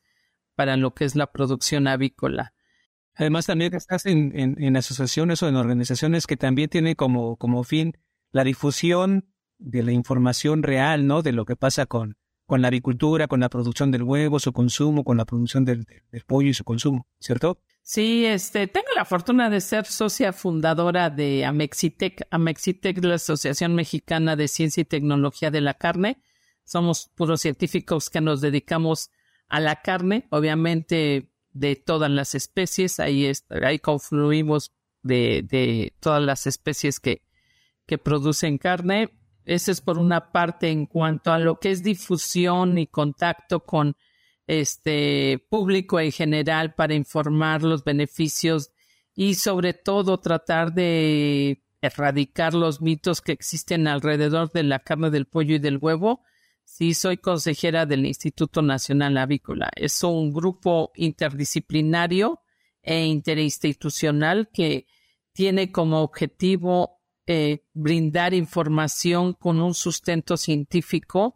para 0.56 0.78
lo 0.78 0.94
que 0.94 1.04
es 1.04 1.18
la 1.18 1.30
producción 1.30 1.90
avícola. 1.90 2.54
Además, 3.16 3.48
también 3.48 3.76
estás 3.76 4.06
en, 4.06 4.32
en, 4.34 4.78
asociaciones 4.78 5.44
o 5.44 5.50
en 5.50 5.58
organizaciones 5.58 6.26
que 6.26 6.38
también 6.38 6.70
tienen 6.70 6.96
como, 6.96 7.36
como 7.36 7.66
fin 7.66 7.98
la 8.32 8.46
difusión 8.46 9.28
de 9.58 9.84
la 9.84 9.92
información 9.92 10.64
real, 10.64 11.06
¿no? 11.06 11.22
De 11.22 11.34
lo 11.34 11.44
que 11.44 11.58
pasa 11.58 11.86
con, 11.86 12.16
con 12.46 12.62
la 12.62 12.70
agricultura, 12.70 13.28
con 13.28 13.42
la 13.42 13.50
producción 13.50 13.92
del 13.92 14.04
huevo, 14.04 14.40
su 14.40 14.54
consumo, 14.54 15.04
con 15.04 15.18
la 15.18 15.26
producción 15.26 15.66
del, 15.66 15.86
pollo 16.26 16.48
y 16.48 16.54
su 16.54 16.64
consumo, 16.64 17.08
¿cierto? 17.20 17.60
Sí, 17.86 18.26
este, 18.26 18.68
tengo 18.68 18.88
la 18.96 19.04
fortuna 19.04 19.50
de 19.50 19.60
ser 19.60 19.86
socia 19.86 20.32
fundadora 20.32 21.10
de 21.10 21.46
Amexitec. 21.46 22.28
Amexitec 22.32 22.98
es 22.98 23.04
la 23.04 23.16
Asociación 23.16 23.76
Mexicana 23.76 24.36
de 24.38 24.48
Ciencia 24.48 24.82
y 24.82 24.86
Tecnología 24.86 25.52
de 25.52 25.62
la 25.62 25.74
Carne. 25.74 26.24
Somos 26.64 27.12
puros 27.14 27.42
científicos 27.42 28.10
que 28.10 28.22
nos 28.22 28.40
dedicamos 28.40 29.12
a 29.50 29.60
la 29.60 29.82
carne, 29.82 30.28
obviamente 30.30 31.30
de 31.52 31.76
todas 31.76 32.10
las 32.10 32.36
especies. 32.36 33.02
Ahí, 33.02 33.30
ahí 33.64 33.80
confluimos 33.80 34.72
de, 35.02 35.46
de 35.48 35.94
todas 36.00 36.24
las 36.24 36.48
especies 36.48 37.02
que, 37.02 37.22
que 37.86 37.98
producen 37.98 38.58
carne 38.58 39.12
ese 39.46 39.72
es 39.72 39.82
por 39.82 39.98
una 39.98 40.32
parte 40.32 40.70
en 40.70 40.86
cuanto 40.86 41.32
a 41.32 41.40
lo 41.40 41.60
que 41.60 41.72
es 41.72 41.84
difusión 41.84 42.78
y 42.78 42.88
contacto 42.88 43.62
con 43.62 43.96
este 44.48 45.46
público 45.50 46.00
en 46.00 46.12
general 46.12 46.74
para 46.76 46.94
informar 46.94 47.64
los 47.64 47.84
beneficios 47.84 48.72
y 49.16 49.36
sobre 49.36 49.74
todo 49.74 50.20
tratar 50.20 50.74
de 50.74 51.64
erradicar 51.82 52.54
los 52.54 52.82
mitos 52.82 53.22
que 53.22 53.32
existen 53.32 53.88
alrededor 53.88 54.52
de 54.52 54.64
la 54.64 54.80
carne 54.80 55.10
del 55.10 55.26
pollo 55.26 55.56
y 55.56 55.60
del 55.60 55.78
huevo. 55.78 56.24
Sí, 56.64 56.94
soy 56.94 57.18
consejera 57.18 57.86
del 57.86 58.06
Instituto 58.06 58.62
Nacional 58.62 59.18
Avícola. 59.18 59.70
Es 59.76 60.02
un 60.04 60.32
grupo 60.34 60.92
interdisciplinario 60.96 62.42
e 62.82 63.06
interinstitucional 63.06 64.50
que 64.52 64.88
tiene 65.34 65.72
como 65.72 66.02
objetivo 66.02 67.02
eh, 67.26 67.66
brindar 67.74 68.34
información 68.34 69.34
con 69.34 69.62
un 69.62 69.74
sustento 69.74 70.38
científico 70.38 71.36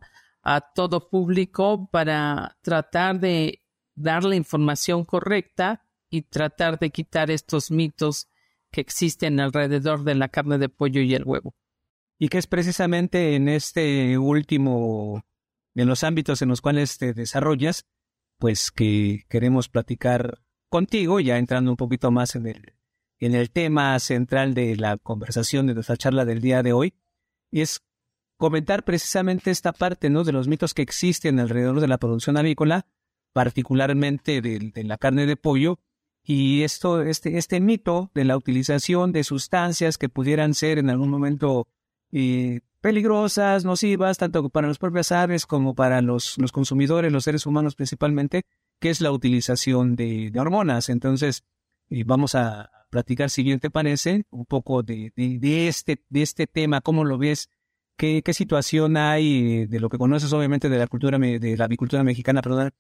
a 0.50 0.62
todo 0.62 1.10
público 1.10 1.90
para 1.92 2.58
tratar 2.62 3.20
de 3.20 3.66
dar 3.96 4.24
la 4.24 4.38
información 4.38 5.04
correcta 5.04 5.84
y 6.10 6.22
tratar 6.22 6.80
de 6.80 6.90
quitar 6.90 7.30
estos 7.30 7.70
mitos 7.70 8.30
que 8.72 8.80
existen 8.80 9.42
alrededor 9.42 10.06
de 10.06 10.16
la 10.16 10.30
carne 10.30 10.58
de 10.58 10.70
pollo 10.70 11.02
y 11.02 11.14
el 11.16 11.26
huevo. 11.26 11.54
Y 12.18 12.30
que 12.30 12.38
es 12.38 12.48
precisamente 12.48 13.36
en 13.36 13.50
este 13.50 14.18
último, 14.18 15.26
en 15.76 15.88
los 15.90 16.06
ámbitos 16.06 16.42
en 16.42 16.48
los 16.48 16.62
cuales 16.62 16.98
te 16.98 17.14
desarrollas, 17.14 17.86
pues 18.40 18.72
que 18.72 19.26
queremos 19.28 19.68
platicar 19.68 20.40
contigo, 20.70 21.20
ya 21.20 21.38
entrando 21.38 21.72
un 21.72 21.78
poquito 21.78 22.10
más 22.10 22.36
en 22.36 22.48
el 22.48 22.74
en 23.20 23.36
el 23.36 23.50
tema 23.52 24.00
central 24.00 24.54
de 24.54 24.78
la 24.78 24.96
conversación 24.98 25.68
de 25.68 25.74
nuestra 25.74 25.98
charla 25.98 26.24
del 26.24 26.40
día 26.40 26.64
de 26.64 26.72
hoy, 26.72 26.94
y 27.52 27.62
es 27.62 27.82
comentar 28.38 28.84
precisamente 28.84 29.52
esta 29.52 29.74
parte 29.74 30.10
¿no? 30.10 30.24
de 30.24 30.32
los 30.32 30.48
mitos 30.48 30.74
que 30.74 30.82
existen 30.82 31.40
alrededor 31.40 31.80
de 31.80 31.88
la 31.88 31.98
producción 31.98 32.38
avícola, 32.38 32.86
particularmente 33.34 34.42
de, 34.42 34.72
la 34.84 34.98
carne 34.98 35.26
de 35.26 35.36
pollo, 35.36 35.80
y 36.24 36.64
esto, 36.64 37.02
este, 37.02 37.38
este 37.38 37.60
mito 37.60 38.12
de 38.14 38.26
la 38.26 38.38
utilización 38.38 39.12
de 39.12 39.24
sustancias 39.24 39.98
que 39.98 40.10
pudieran 40.10 40.54
ser 40.54 40.78
en 40.78 40.90
algún 40.90 41.10
momento 41.10 41.68
eh, 42.12 42.62
peligrosas, 42.82 43.66
nocivas, 43.66 44.18
tanto 44.18 44.50
para 44.50 44.68
las 44.68 44.78
propias 44.78 45.12
aves 45.12 45.46
como 45.46 45.74
para 45.74 46.02
los, 46.02 46.38
los 46.38 46.52
consumidores, 46.52 47.12
los 47.12 47.24
seres 47.24 47.46
humanos 47.46 47.76
principalmente, 47.76 48.44
que 48.80 48.90
es 48.90 49.02
la 49.02 49.12
utilización 49.12 49.96
de, 49.96 50.30
de 50.32 50.40
hormonas. 50.40 50.90
Entonces, 50.90 51.44
y 51.90 52.04
vamos 52.04 52.36
a 52.36 52.72
platicar, 52.90 53.30
si 53.30 53.44
bien 53.44 53.60
te 53.60 53.70
parece, 53.70 54.26
un 54.30 54.46
poco 54.46 54.84
de, 54.84 55.12
de, 55.16 55.68
este, 55.68 56.04
de 56.10 56.22
este 56.22 56.48
tema, 56.48 56.82
cómo 56.82 57.04
lo 57.04 57.18
ves, 57.18 57.50
qué, 57.98 58.34
situación 58.34 58.96
hay 58.96 59.66
de 59.66 59.80
lo 59.80 59.90
que 59.90 59.98
conoces 59.98 60.32
obviamente 60.32 60.70
de 60.70 60.78
la 60.78 60.88
cultura, 60.88 61.18
de 61.18 61.58
la 61.58 61.66
avicultura 61.66 62.04
mexicana, 62.04 62.42
perdón, 62.42 62.72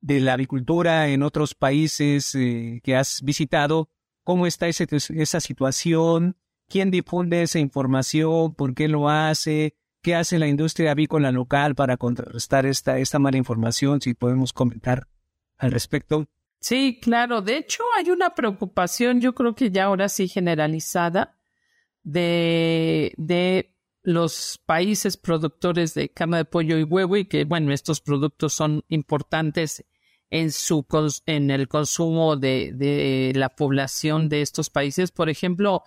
de 0.00 0.20
la 0.20 0.34
avicultura 0.34 1.08
en 1.08 1.22
otros 1.22 1.54
países 1.54 2.34
eh, 2.34 2.80
que 2.82 2.96
has 2.96 3.22
visitado, 3.22 3.90
cómo 4.22 4.46
está 4.46 4.68
ese, 4.68 4.86
esa 4.90 5.40
situación, 5.40 6.36
quién 6.68 6.90
difunde 6.90 7.42
esa 7.42 7.58
información, 7.58 8.54
por 8.54 8.74
qué 8.74 8.88
lo 8.88 9.08
hace, 9.08 9.74
qué 10.02 10.14
hace 10.14 10.38
la 10.38 10.46
industria 10.46 10.92
avícola 10.92 11.32
local 11.32 11.74
para 11.74 11.96
contrarrestar 11.96 12.66
esta, 12.66 12.98
esta 12.98 13.18
mala 13.18 13.36
información, 13.36 14.00
si 14.00 14.14
podemos 14.14 14.52
comentar 14.52 15.08
al 15.58 15.72
respecto. 15.72 16.26
Sí, 16.60 16.98
claro. 17.02 17.40
De 17.40 17.56
hecho, 17.56 17.82
hay 17.96 18.10
una 18.10 18.34
preocupación, 18.34 19.20
yo 19.20 19.34
creo 19.34 19.54
que 19.54 19.70
ya 19.70 19.84
ahora 19.84 20.08
sí 20.08 20.28
generalizada, 20.28 21.38
de, 22.02 23.12
de 23.16 23.69
los 24.02 24.60
países 24.64 25.16
productores 25.16 25.94
de 25.94 26.08
carne 26.08 26.38
de 26.38 26.44
pollo 26.44 26.78
y 26.78 26.84
huevo 26.84 27.16
y 27.16 27.26
que, 27.26 27.44
bueno, 27.44 27.72
estos 27.72 28.00
productos 28.00 28.54
son 28.54 28.84
importantes 28.88 29.84
en 30.30 30.52
su 30.52 30.86
en 31.26 31.50
el 31.50 31.68
consumo 31.68 32.36
de, 32.36 32.72
de 32.72 33.32
la 33.34 33.48
población 33.50 34.28
de 34.28 34.42
estos 34.42 34.70
países. 34.70 35.10
Por 35.10 35.28
ejemplo, 35.28 35.82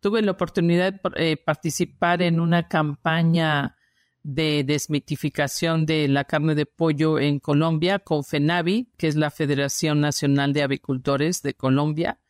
tuve 0.00 0.22
la 0.22 0.32
oportunidad 0.32 0.94
de 0.94 1.32
eh, 1.32 1.36
participar 1.36 2.22
en 2.22 2.40
una 2.40 2.68
campaña 2.68 3.76
de 4.22 4.62
desmitificación 4.64 5.86
de 5.86 6.06
la 6.08 6.24
carne 6.24 6.54
de 6.54 6.66
pollo 6.66 7.18
en 7.18 7.38
Colombia 7.40 7.98
con 7.98 8.24
FENAVI, 8.24 8.92
que 8.96 9.08
es 9.08 9.16
la 9.16 9.30
Federación 9.30 10.00
Nacional 10.00 10.52
de 10.52 10.62
Avicultores 10.62 11.42
de 11.42 11.54
Colombia. 11.54 12.20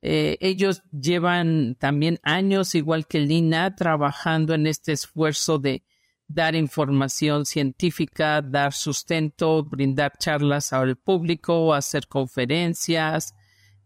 Eh, 0.00 0.36
ellos 0.40 0.82
llevan 0.92 1.76
también 1.78 2.20
años, 2.22 2.74
igual 2.74 3.06
que 3.06 3.20
Lina, 3.20 3.74
trabajando 3.74 4.54
en 4.54 4.66
este 4.66 4.92
esfuerzo 4.92 5.58
de 5.58 5.82
dar 6.28 6.54
información 6.54 7.46
científica, 7.46 8.42
dar 8.42 8.72
sustento, 8.72 9.64
brindar 9.64 10.12
charlas 10.18 10.72
al 10.72 10.96
público, 10.96 11.74
hacer 11.74 12.06
conferencias, 12.06 13.34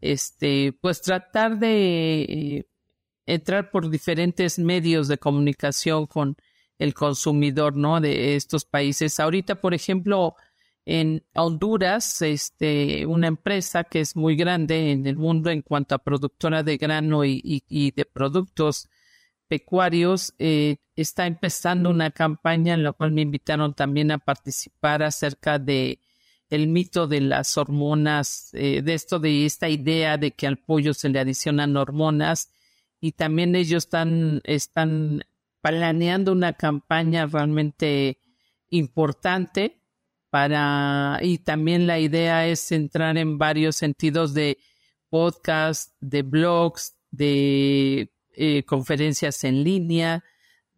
este, 0.01 0.73
pues 0.81 1.01
tratar 1.01 1.59
de 1.59 2.23
eh, 2.23 2.67
entrar 3.27 3.71
por 3.71 3.89
diferentes 3.89 4.59
medios 4.59 5.09
de 5.09 5.19
comunicación 5.19 6.07
con 6.07 6.37
el 6.79 6.95
consumidor, 6.95 7.77
¿no? 7.77 8.01
De 8.01 8.35
estos 8.35 8.65
países. 8.65 9.21
Ahorita, 9.21 9.61
por 9.61 9.73
ejemplo, 9.73 10.35
en 10.85 11.25
Honduras, 11.35 12.23
este, 12.23 13.07
una 13.07 13.29
empresa 13.29 13.85
que 13.85 14.01
es 14.01 14.17
muy 14.17 14.35
grande 14.37 14.91
en 14.91 15.07
el 15.07 15.17
mundo 15.17 15.51
en 15.51 15.63
cuanto 15.63 15.95
a 15.95 15.99
productora 15.99 16.63
de 16.63 16.77
grano 16.77 17.25
y, 17.25 17.93
de 17.95 18.05
productos 18.05 18.89
pecuarios, 19.49 20.35
eh, 20.39 20.77
está 20.97 21.27
empezando 21.27 21.91
una 21.91 22.11
campaña 22.11 22.75
en 22.75 22.83
la 22.83 22.93
cual 22.93 23.13
me 23.13 23.23
invitaron 23.23 23.75
también 23.75 24.11
a 24.11 24.19
participar 24.19 25.03
acerca 25.03 25.59
de 25.59 26.01
el 26.51 26.69
mito 26.69 27.07
de 27.07 27.21
las 27.21 27.57
hormonas, 27.57 28.51
eh, 28.53 28.83
de 28.83 28.95
esto, 28.95 29.19
de 29.19 29.47
esta 29.47 29.69
idea 29.69 30.19
de 30.19 30.33
que 30.33 30.47
al 30.47 30.59
pollo 30.59 30.93
se 30.95 31.09
le 31.09 31.19
adicionan 31.19 31.77
hormonas 31.77 32.53
y 33.01 33.13
también 33.13 33.55
ellos 33.55 33.85
están, 33.85 34.41
están 34.45 35.23
planeando 35.63 36.33
una 36.33 36.55
campaña 36.55 37.27
realmente 37.27 38.19
importante 38.69 39.82
para, 40.33 41.19
y 41.21 41.37
también 41.37 41.87
la 41.87 41.99
idea 41.99 42.47
es 42.47 42.73
entrar 42.73 43.19
en 43.19 43.37
varios 43.37 43.77
sentidos 43.77 44.33
de 44.33 44.57
podcast, 45.11 45.93
de 46.01 46.23
blogs, 46.23 46.97
de 47.11 48.11
eh, 48.33 48.65
conferencias 48.65 49.45
en 49.45 49.63
línea, 49.63 50.25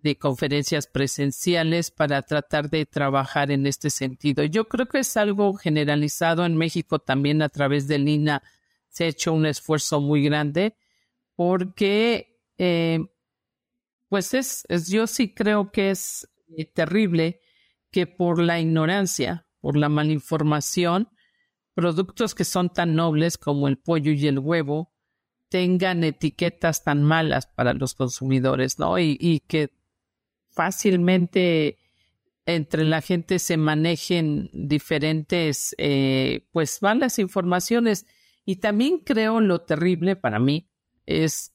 de 0.02 0.18
conferencias 0.18 0.88
presenciales 0.88 1.92
para 1.92 2.22
tratar 2.22 2.68
de 2.68 2.84
trabajar 2.84 3.52
en 3.52 3.68
este 3.68 3.90
sentido. 3.90 4.42
Yo 4.42 4.66
creo 4.66 4.86
que 4.86 4.98
es 4.98 5.16
algo 5.16 5.54
generalizado 5.54 6.44
en 6.44 6.56
México 6.56 6.98
también 6.98 7.40
a 7.40 7.48
través 7.48 7.86
de 7.86 8.00
Lina 8.00 8.42
se 8.88 9.04
ha 9.04 9.06
hecho 9.06 9.32
un 9.32 9.46
esfuerzo 9.46 10.00
muy 10.00 10.24
grande 10.24 10.74
porque 11.36 12.40
eh, 12.58 13.06
pues 14.08 14.34
es, 14.34 14.66
yo 14.90 15.06
sí 15.06 15.32
creo 15.32 15.70
que 15.70 15.90
es 15.90 16.28
eh, 16.56 16.64
terrible 16.64 17.40
que 17.94 18.08
por 18.08 18.40
la 18.40 18.58
ignorancia, 18.58 19.43
por 19.64 19.78
la 19.78 19.88
malinformación, 19.88 21.08
productos 21.72 22.34
que 22.34 22.44
son 22.44 22.68
tan 22.68 22.94
nobles 22.94 23.38
como 23.38 23.66
el 23.66 23.78
pollo 23.78 24.12
y 24.12 24.26
el 24.26 24.38
huevo 24.38 24.92
tengan 25.48 26.04
etiquetas 26.04 26.84
tan 26.84 27.02
malas 27.02 27.46
para 27.46 27.72
los 27.72 27.94
consumidores, 27.94 28.78
¿no? 28.78 28.98
Y, 28.98 29.42
que 29.48 29.70
fácilmente 30.50 31.78
entre 32.44 32.84
la 32.84 33.00
gente 33.00 33.38
se 33.38 33.56
manejen 33.56 34.50
diferentes, 34.52 35.74
eh, 35.78 36.46
pues, 36.52 36.82
malas 36.82 37.18
informaciones. 37.18 38.04
Y 38.44 38.56
también 38.56 38.98
creo 38.98 39.40
lo 39.40 39.62
terrible 39.62 40.14
para 40.14 40.38
mí 40.38 40.68
es 41.06 41.54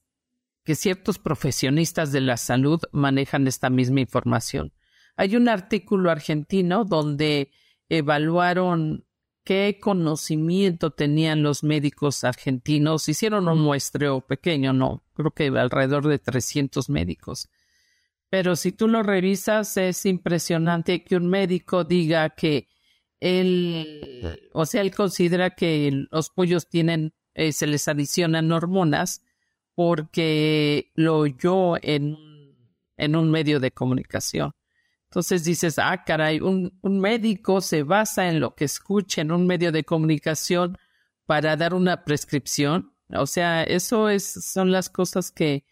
que 0.63 0.73
ciertos 0.73 1.19
profesionistas 1.19 2.11
de 2.11 2.21
la 2.21 2.37
salud 2.37 2.81
manejan 2.91 3.45
esta 3.45 3.69
misma 3.69 3.99
información. 3.99 4.73
Hay 5.15 5.35
un 5.35 5.47
artículo 5.47 6.09
argentino 6.09 6.85
donde 6.85 7.51
evaluaron 7.89 9.05
qué 9.43 9.79
conocimiento 9.81 10.91
tenían 10.91 11.43
los 11.43 11.63
médicos 11.63 12.23
argentinos. 12.23 13.09
Hicieron 13.09 13.47
un 13.47 13.59
muestreo 13.59 14.21
pequeño, 14.21 14.73
no, 14.73 15.03
creo 15.13 15.31
que 15.31 15.47
alrededor 15.47 16.07
de 16.07 16.19
300 16.19 16.89
médicos. 16.89 17.49
Pero 18.29 18.55
si 18.55 18.71
tú 18.71 18.87
lo 18.87 19.01
revisas, 19.01 19.75
es 19.77 20.05
impresionante 20.05 21.03
que 21.03 21.15
un 21.15 21.27
médico 21.27 21.83
diga 21.83 22.29
que 22.29 22.67
él, 23.19 24.49
o 24.53 24.65
sea, 24.65 24.81
él 24.81 24.93
considera 24.93 25.55
que 25.55 26.05
los 26.11 26.29
pollos 26.29 26.69
tienen, 26.69 27.13
eh, 27.33 27.51
se 27.51 27.67
les 27.67 27.87
adicionan 27.87 28.51
hormonas 28.51 29.23
porque 29.73 30.91
lo 30.93 31.17
oyó 31.17 31.75
en, 31.81 32.17
en 32.97 33.15
un 33.15 33.31
medio 33.31 33.59
de 33.59 33.71
comunicación. 33.71 34.51
Entonces 35.09 35.43
dices, 35.43 35.79
ah, 35.79 36.03
caray, 36.05 36.39
un, 36.39 36.77
un, 36.81 36.99
médico 36.99 37.61
se 37.61 37.81
basa 37.81 38.29
en 38.29 38.39
lo 38.39 38.53
que 38.53 38.65
escucha 38.65 39.21
en 39.21 39.31
un 39.31 39.47
medio 39.47 39.71
de 39.71 39.83
comunicación 39.83 40.77
para 41.25 41.55
dar 41.55 41.73
una 41.73 42.03
prescripción. 42.05 42.93
O 43.09 43.25
sea, 43.25 43.63
eso 43.63 44.09
es, 44.09 44.23
son 44.23 44.71
las 44.71 44.87
cosas 44.89 45.31
que, 45.31 45.65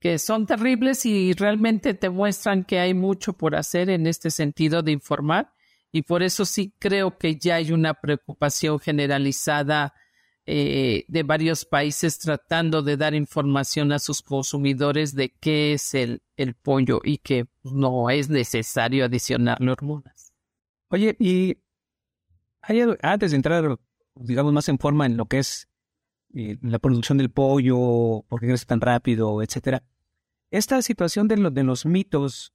que 0.00 0.18
son 0.18 0.46
terribles 0.46 1.04
y 1.04 1.34
realmente 1.34 1.92
te 1.92 2.08
muestran 2.08 2.64
que 2.64 2.80
hay 2.80 2.94
mucho 2.94 3.34
por 3.34 3.54
hacer 3.54 3.90
en 3.90 4.06
este 4.06 4.30
sentido 4.30 4.82
de 4.82 4.92
informar. 4.92 5.52
Y 5.92 6.02
por 6.02 6.22
eso 6.22 6.46
sí 6.46 6.74
creo 6.78 7.18
que 7.18 7.36
ya 7.36 7.56
hay 7.56 7.72
una 7.72 7.92
preocupación 7.92 8.78
generalizada 8.78 9.92
eh, 10.46 11.04
de 11.08 11.22
varios 11.22 11.64
países 11.64 12.18
tratando 12.18 12.82
de 12.82 12.96
dar 12.96 13.14
información 13.14 13.92
a 13.92 13.98
sus 13.98 14.22
consumidores 14.22 15.14
de 15.14 15.30
qué 15.30 15.74
es 15.74 15.94
el, 15.94 16.22
el 16.36 16.54
pollo 16.54 17.00
y 17.04 17.18
que 17.18 17.46
no 17.62 18.10
es 18.10 18.28
necesario 18.28 19.04
adicionarle 19.04 19.70
hormonas. 19.70 20.32
Oye, 20.88 21.16
y 21.18 21.58
antes 23.02 23.30
de 23.30 23.36
entrar, 23.36 23.78
digamos, 24.14 24.52
más 24.52 24.68
en 24.68 24.78
forma 24.78 25.06
en 25.06 25.16
lo 25.16 25.26
que 25.26 25.38
es 25.38 25.68
eh, 26.34 26.58
la 26.62 26.78
producción 26.78 27.18
del 27.18 27.30
pollo, 27.30 28.24
por 28.28 28.40
qué 28.40 28.48
crece 28.48 28.66
tan 28.66 28.80
rápido, 28.80 29.42
etcétera, 29.42 29.82
esta 30.50 30.82
situación 30.82 31.28
de, 31.28 31.36
de 31.50 31.64
los 31.64 31.86
mitos, 31.86 32.52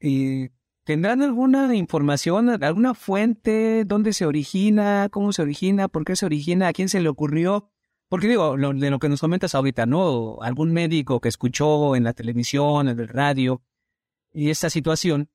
eh, 0.00 0.50
¿Tendrán 0.88 1.20
alguna 1.20 1.74
información, 1.76 2.48
alguna 2.64 2.94
fuente, 2.94 3.84
dónde 3.84 4.14
se 4.14 4.24
origina, 4.24 5.10
cómo 5.10 5.34
se 5.34 5.42
origina, 5.42 5.86
por 5.88 6.06
qué 6.06 6.16
se 6.16 6.24
origina, 6.24 6.66
a 6.66 6.72
quién 6.72 6.88
se 6.88 7.02
le 7.02 7.10
ocurrió? 7.10 7.70
Porque 8.08 8.26
digo, 8.26 8.56
de 8.56 8.88
lo 8.88 8.98
que 8.98 9.10
nos 9.10 9.20
comentas 9.20 9.54
ahorita, 9.54 9.84
¿no? 9.84 10.38
Algún 10.40 10.72
médico 10.72 11.20
que 11.20 11.28
escuchó 11.28 11.94
en 11.94 12.04
la 12.04 12.14
televisión, 12.14 12.88
en 12.88 12.98
el 12.98 13.06
radio, 13.06 13.62
y 14.32 14.48
esta 14.48 14.70
situación, 14.70 15.28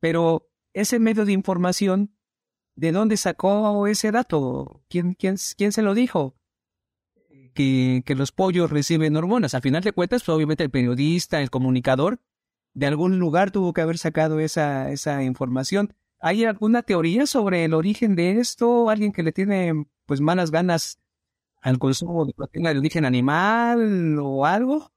pero 0.00 0.48
ese 0.72 0.98
medio 0.98 1.26
de 1.26 1.32
información, 1.32 2.16
¿de 2.74 2.90
dónde 2.90 3.18
sacó 3.18 3.86
ese 3.88 4.10
dato? 4.10 4.84
¿Quién, 4.88 5.12
quién, 5.12 5.36
quién 5.58 5.72
se 5.72 5.82
lo 5.82 5.92
dijo? 5.92 6.34
Que, 7.52 8.02
que 8.06 8.14
los 8.14 8.32
pollos 8.32 8.70
reciben 8.70 9.16
hormonas. 9.16 9.52
Al 9.52 9.60
final 9.60 9.82
de 9.82 9.92
cuentas, 9.92 10.22
pues, 10.24 10.34
obviamente 10.34 10.64
el 10.64 10.70
periodista, 10.70 11.42
el 11.42 11.50
comunicador, 11.50 12.20
de 12.78 12.86
algún 12.86 13.18
lugar 13.18 13.50
tuvo 13.50 13.72
que 13.72 13.80
haber 13.80 13.98
sacado 13.98 14.38
esa, 14.38 14.92
esa 14.92 15.24
información. 15.24 15.94
¿Hay 16.20 16.44
alguna 16.44 16.82
teoría 16.82 17.26
sobre 17.26 17.64
el 17.64 17.74
origen 17.74 18.14
de 18.14 18.38
esto? 18.38 18.88
¿Alguien 18.88 19.12
que 19.12 19.24
le 19.24 19.32
tiene 19.32 19.86
pues 20.06 20.20
malas 20.20 20.52
ganas 20.52 21.00
al 21.60 21.80
consumo 21.80 22.24
de 22.24 22.34
proteína 22.34 22.72
de 22.72 22.78
origen 22.78 23.04
animal 23.04 24.16
o 24.20 24.46
algo? 24.46 24.92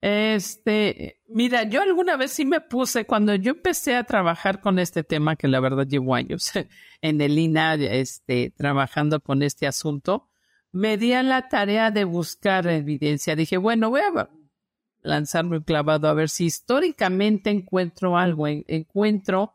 Este, 0.00 1.22
mira, 1.26 1.64
yo 1.64 1.82
alguna 1.82 2.16
vez 2.16 2.30
sí 2.30 2.44
me 2.44 2.60
puse, 2.60 3.04
cuando 3.04 3.34
yo 3.34 3.52
empecé 3.52 3.96
a 3.96 4.04
trabajar 4.04 4.60
con 4.60 4.78
este 4.78 5.02
tema, 5.02 5.34
que 5.34 5.48
la 5.48 5.58
verdad 5.58 5.88
llevo 5.88 6.14
años 6.14 6.52
en 7.00 7.20
el 7.20 7.36
INA, 7.36 7.74
este, 7.74 8.52
trabajando 8.56 9.18
con 9.18 9.42
este 9.42 9.66
asunto, 9.66 10.28
me 10.70 10.98
di 10.98 11.14
a 11.14 11.24
la 11.24 11.48
tarea 11.48 11.90
de 11.90 12.04
buscar 12.04 12.68
evidencia. 12.68 13.34
Dije, 13.34 13.56
bueno, 13.56 13.90
voy 13.90 14.02
a 14.02 14.28
lanzarme 15.04 15.58
un 15.58 15.62
clavado 15.62 16.08
a 16.08 16.14
ver 16.14 16.28
si 16.28 16.46
históricamente 16.46 17.50
encuentro 17.50 18.18
algo, 18.18 18.48
encuentro 18.48 19.52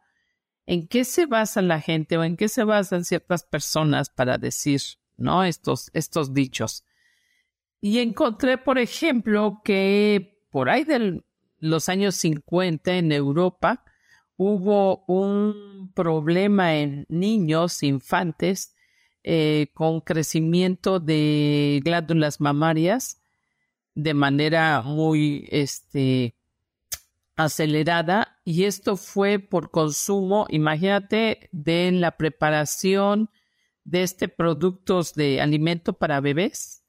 en 0.66 0.88
qué 0.88 1.04
se 1.04 1.26
basa 1.26 1.62
la 1.62 1.82
gente 1.82 2.18
o 2.18 2.24
en 2.24 2.38
qué 2.38 2.48
se 2.48 2.64
basan 2.64 3.04
ciertas 3.04 3.44
personas 3.44 4.10
para 4.10 4.38
decir, 4.38 4.82
¿no? 5.18 5.44
Estos, 5.44 5.90
estos 5.94 6.34
dichos. 6.34 6.86
Y 7.82 8.00
encontré, 8.00 8.58
por 8.58 8.78
ejemplo, 8.78 9.62
que 9.64 10.46
por 10.52 10.70
ahí 10.70 10.84
de 10.84 11.24
los 11.58 11.90
años 11.90 12.16
50 12.16 12.94
en 12.94 13.12
Europa 13.12 13.84
hubo 14.38 15.04
un 15.08 15.92
problema 15.96 16.76
en 16.76 17.06
niños, 17.10 17.82
infantes, 17.82 18.76
eh, 19.24 19.72
con 19.74 20.02
crecimiento 20.02 21.00
de 21.00 21.82
glándulas 21.84 22.40
mamarias 22.40 23.19
de 23.96 24.14
manera 24.14 24.82
muy 24.82 25.48
este, 25.52 26.36
acelerada 27.36 28.40
y 28.44 28.66
esto 28.66 28.98
fue 28.98 29.40
por 29.40 29.72
consumo, 29.72 30.46
imagínate, 30.50 31.50
de 31.52 31.92
la 31.92 32.18
preparación 32.18 33.30
de 33.84 34.04
este 34.04 34.28
productos 34.28 35.14
de 35.14 35.42
alimento 35.42 35.94
para 35.94 36.22
bebés 36.22 36.84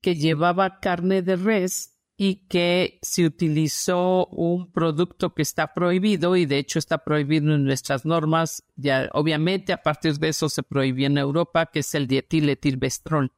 que 0.00 0.14
llevaba 0.16 0.80
carne 0.80 1.22
de 1.22 1.36
res 1.36 1.92
y 2.16 2.46
que 2.48 2.98
se 3.02 3.24
utilizó 3.24 4.26
un 4.26 4.70
producto 4.70 5.34
que 5.34 5.42
está 5.42 5.74
prohibido 5.74 6.36
y 6.36 6.46
de 6.46 6.58
hecho 6.58 6.78
está 6.78 6.98
prohibido 6.98 7.54
en 7.54 7.64
nuestras 7.64 8.04
normas. 8.04 8.64
Ya 8.76 9.08
obviamente 9.12 9.72
a 9.72 9.82
partir 9.82 10.14
de 10.14 10.28
eso 10.28 10.48
se 10.48 10.62
prohibió 10.62 11.06
en 11.06 11.18
Europa, 11.18 11.66
que 11.66 11.80
es 11.80 11.94
el 11.94 12.06
dietiletilvestrol. 12.06 13.32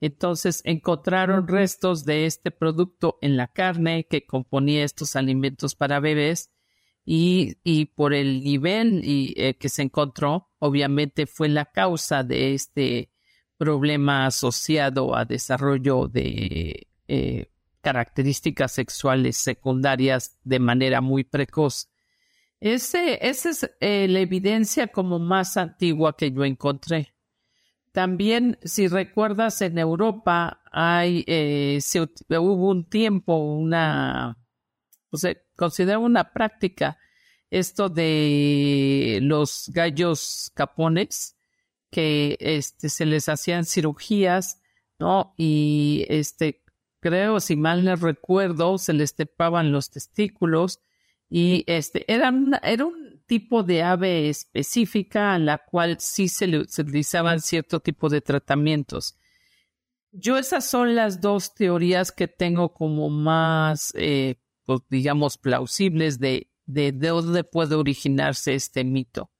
Entonces 0.00 0.62
encontraron 0.64 1.46
restos 1.46 2.04
de 2.04 2.24
este 2.26 2.50
producto 2.50 3.18
en 3.20 3.36
la 3.36 3.48
carne 3.48 4.06
que 4.08 4.26
componía 4.26 4.84
estos 4.84 5.14
alimentos 5.14 5.74
para 5.74 6.00
bebés 6.00 6.50
y, 7.04 7.58
y 7.64 7.86
por 7.86 8.14
el 8.14 8.42
nivel 8.42 9.02
y, 9.04 9.34
eh, 9.36 9.54
que 9.54 9.68
se 9.68 9.82
encontró, 9.82 10.50
obviamente 10.58 11.26
fue 11.26 11.48
la 11.48 11.66
causa 11.66 12.22
de 12.22 12.54
este 12.54 13.10
problema 13.58 14.26
asociado 14.26 15.14
a 15.14 15.26
desarrollo 15.26 16.08
de 16.08 16.88
eh, 17.08 17.50
características 17.82 18.72
sexuales 18.72 19.36
secundarias 19.36 20.38
de 20.44 20.60
manera 20.60 21.02
muy 21.02 21.24
precoz. 21.24 21.90
Ese, 22.58 23.26
esa 23.26 23.50
es 23.50 23.70
eh, 23.80 24.06
la 24.08 24.20
evidencia 24.20 24.86
como 24.88 25.18
más 25.18 25.56
antigua 25.56 26.16
que 26.16 26.30
yo 26.30 26.44
encontré. 26.44 27.14
También, 27.92 28.58
si 28.62 28.86
recuerdas, 28.86 29.60
en 29.62 29.78
Europa 29.78 30.62
hay, 30.70 31.24
eh, 31.26 31.80
hubo 32.28 32.68
un 32.70 32.88
tiempo, 32.88 33.36
una, 33.36 34.38
o 35.10 35.16
sea, 35.16 35.36
considera 35.56 35.98
una 35.98 36.32
práctica 36.32 36.98
esto 37.50 37.88
de 37.88 39.18
los 39.22 39.70
gallos 39.74 40.52
capones, 40.54 41.36
que 41.90 42.36
este, 42.38 42.88
se 42.88 43.06
les 43.06 43.28
hacían 43.28 43.64
cirugías, 43.64 44.62
¿no? 45.00 45.34
Y 45.36 46.06
este, 46.08 46.62
creo, 47.00 47.40
si 47.40 47.56
mal 47.56 47.84
no 47.84 47.96
recuerdo, 47.96 48.78
se 48.78 48.92
les 48.92 49.16
tapaban 49.16 49.72
los 49.72 49.90
testículos 49.90 50.80
y 51.28 51.64
este, 51.66 52.04
era, 52.12 52.32
era 52.62 52.84
un 52.84 53.09
tipo 53.30 53.62
de 53.62 53.84
ave 53.84 54.28
específica 54.28 55.34
a 55.34 55.38
la 55.38 55.58
cual 55.58 55.98
sí 56.00 56.26
se 56.26 56.48
le 56.48 56.58
utilizaban 56.58 57.38
cierto 57.38 57.78
tipo 57.78 58.08
de 58.08 58.20
tratamientos. 58.20 59.16
Yo 60.10 60.36
esas 60.36 60.68
son 60.68 60.96
las 60.96 61.20
dos 61.20 61.54
teorías 61.54 62.10
que 62.10 62.26
tengo 62.26 62.74
como 62.74 63.08
más, 63.08 63.92
eh, 63.94 64.42
pues, 64.64 64.80
digamos, 64.90 65.38
plausibles 65.38 66.18
de, 66.18 66.50
de, 66.66 66.90
de 66.90 67.08
dónde 67.08 67.44
puede 67.44 67.76
originarse 67.76 68.54
este 68.54 68.82
mito. 68.82 69.30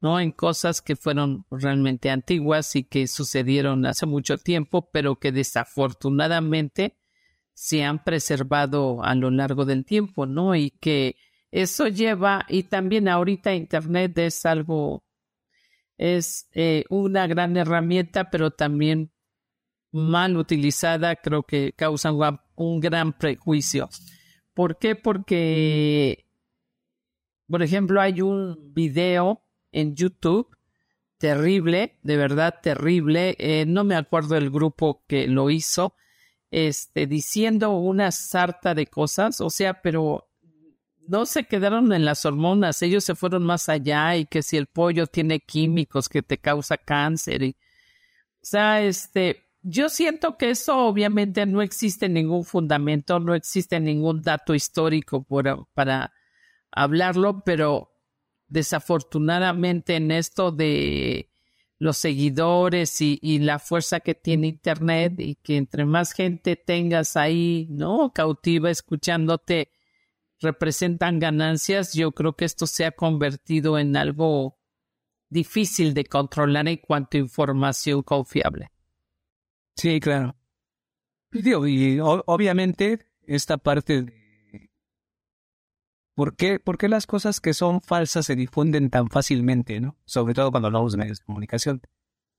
¿no? 0.00 0.20
En 0.20 0.32
cosas 0.32 0.80
que 0.80 0.96
fueron 0.96 1.44
realmente 1.50 2.08
antiguas 2.08 2.74
y 2.76 2.84
que 2.84 3.06
sucedieron 3.06 3.84
hace 3.84 4.06
mucho 4.06 4.38
tiempo, 4.38 4.88
pero 4.90 5.16
que 5.16 5.32
desafortunadamente 5.32 6.96
se 7.52 7.84
han 7.84 8.04
preservado 8.04 9.02
a 9.02 9.14
lo 9.14 9.30
largo 9.30 9.66
del 9.66 9.84
tiempo, 9.84 10.24
¿no? 10.24 10.54
Y 10.54 10.70
que 10.70 11.16
eso 11.54 11.86
lleva, 11.86 12.44
y 12.48 12.64
también 12.64 13.06
ahorita 13.06 13.54
Internet 13.54 14.18
es 14.18 14.44
algo, 14.44 15.04
es 15.96 16.48
eh, 16.52 16.84
una 16.90 17.28
gran 17.28 17.56
herramienta, 17.56 18.28
pero 18.28 18.50
también 18.50 19.12
mal 19.92 20.36
utilizada, 20.36 21.14
creo 21.14 21.44
que 21.44 21.72
causa 21.72 22.10
un 22.56 22.80
gran 22.80 23.12
prejuicio. 23.12 23.88
¿Por 24.52 24.78
qué? 24.78 24.96
Porque, 24.96 26.26
por 27.48 27.62
ejemplo, 27.62 28.00
hay 28.00 28.20
un 28.20 28.74
video 28.74 29.44
en 29.70 29.94
YouTube 29.94 30.48
terrible, 31.18 32.00
de 32.02 32.16
verdad 32.16 32.56
terrible. 32.64 33.36
Eh, 33.38 33.64
no 33.64 33.84
me 33.84 33.94
acuerdo 33.94 34.36
el 34.36 34.50
grupo 34.50 35.04
que 35.06 35.28
lo 35.28 35.50
hizo, 35.50 35.94
este, 36.50 37.06
diciendo 37.06 37.70
una 37.70 38.10
sarta 38.10 38.74
de 38.74 38.88
cosas, 38.88 39.40
o 39.40 39.50
sea, 39.50 39.82
pero 39.82 40.28
no 41.08 41.26
se 41.26 41.44
quedaron 41.44 41.92
en 41.92 42.04
las 42.04 42.24
hormonas, 42.24 42.82
ellos 42.82 43.04
se 43.04 43.14
fueron 43.14 43.44
más 43.44 43.68
allá 43.68 44.16
y 44.16 44.26
que 44.26 44.42
si 44.42 44.56
el 44.56 44.66
pollo 44.66 45.06
tiene 45.06 45.40
químicos 45.40 46.08
que 46.08 46.22
te 46.22 46.38
causa 46.38 46.76
cáncer 46.76 47.42
y, 47.42 47.50
o 47.50 48.46
sea, 48.46 48.82
este, 48.82 49.44
yo 49.62 49.88
siento 49.88 50.36
que 50.36 50.50
eso 50.50 50.76
obviamente 50.86 51.46
no 51.46 51.62
existe 51.62 52.08
ningún 52.08 52.44
fundamento, 52.44 53.18
no 53.20 53.34
existe 53.34 53.80
ningún 53.80 54.22
dato 54.22 54.54
histórico 54.54 55.24
para 55.74 56.12
hablarlo, 56.70 57.42
pero 57.44 57.90
desafortunadamente 58.48 59.96
en 59.96 60.10
esto 60.10 60.52
de 60.52 61.30
los 61.78 61.96
seguidores 61.96 63.00
y, 63.00 63.38
la 63.40 63.58
fuerza 63.58 64.00
que 64.00 64.14
tiene 64.14 64.46
Internet 64.48 65.14
y 65.18 65.34
que 65.36 65.56
entre 65.56 65.84
más 65.84 66.12
gente 66.12 66.56
tengas 66.56 67.16
ahí, 67.16 67.66
¿no? 67.70 68.12
Cautiva 68.14 68.70
escuchándote, 68.70 69.70
representan 70.40 71.18
ganancias, 71.18 71.94
yo 71.94 72.12
creo 72.12 72.34
que 72.34 72.44
esto 72.44 72.66
se 72.66 72.84
ha 72.84 72.92
convertido 72.92 73.78
en 73.78 73.96
algo 73.96 74.58
difícil 75.28 75.94
de 75.94 76.04
controlar 76.04 76.68
en 76.68 76.78
cuanto 76.78 77.16
información 77.16 78.02
confiable. 78.02 78.70
Sí, 79.76 79.98
claro. 80.00 80.36
y 81.32 81.98
obviamente 82.00 83.08
esta 83.26 83.56
parte 83.56 84.24
¿Por 86.14 86.36
qué, 86.36 86.60
¿Por 86.60 86.78
qué 86.78 86.88
las 86.88 87.06
cosas 87.06 87.40
que 87.40 87.54
son 87.54 87.80
falsas 87.80 88.26
se 88.26 88.36
difunden 88.36 88.88
tan 88.88 89.08
fácilmente, 89.08 89.80
¿no? 89.80 89.96
Sobre 90.04 90.32
todo 90.32 90.52
cuando 90.52 90.68
hablamos 90.68 90.92
de 90.92 90.98
medios 90.98 91.18
de 91.18 91.24
comunicación. 91.24 91.82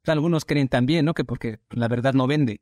algunos 0.05 0.45
creen 0.45 0.69
también, 0.69 1.03
¿no? 1.05 1.13
Que 1.13 1.25
porque 1.25 1.59
la 1.71 1.89
verdad 1.89 2.13
no 2.13 2.25
vende, 2.25 2.61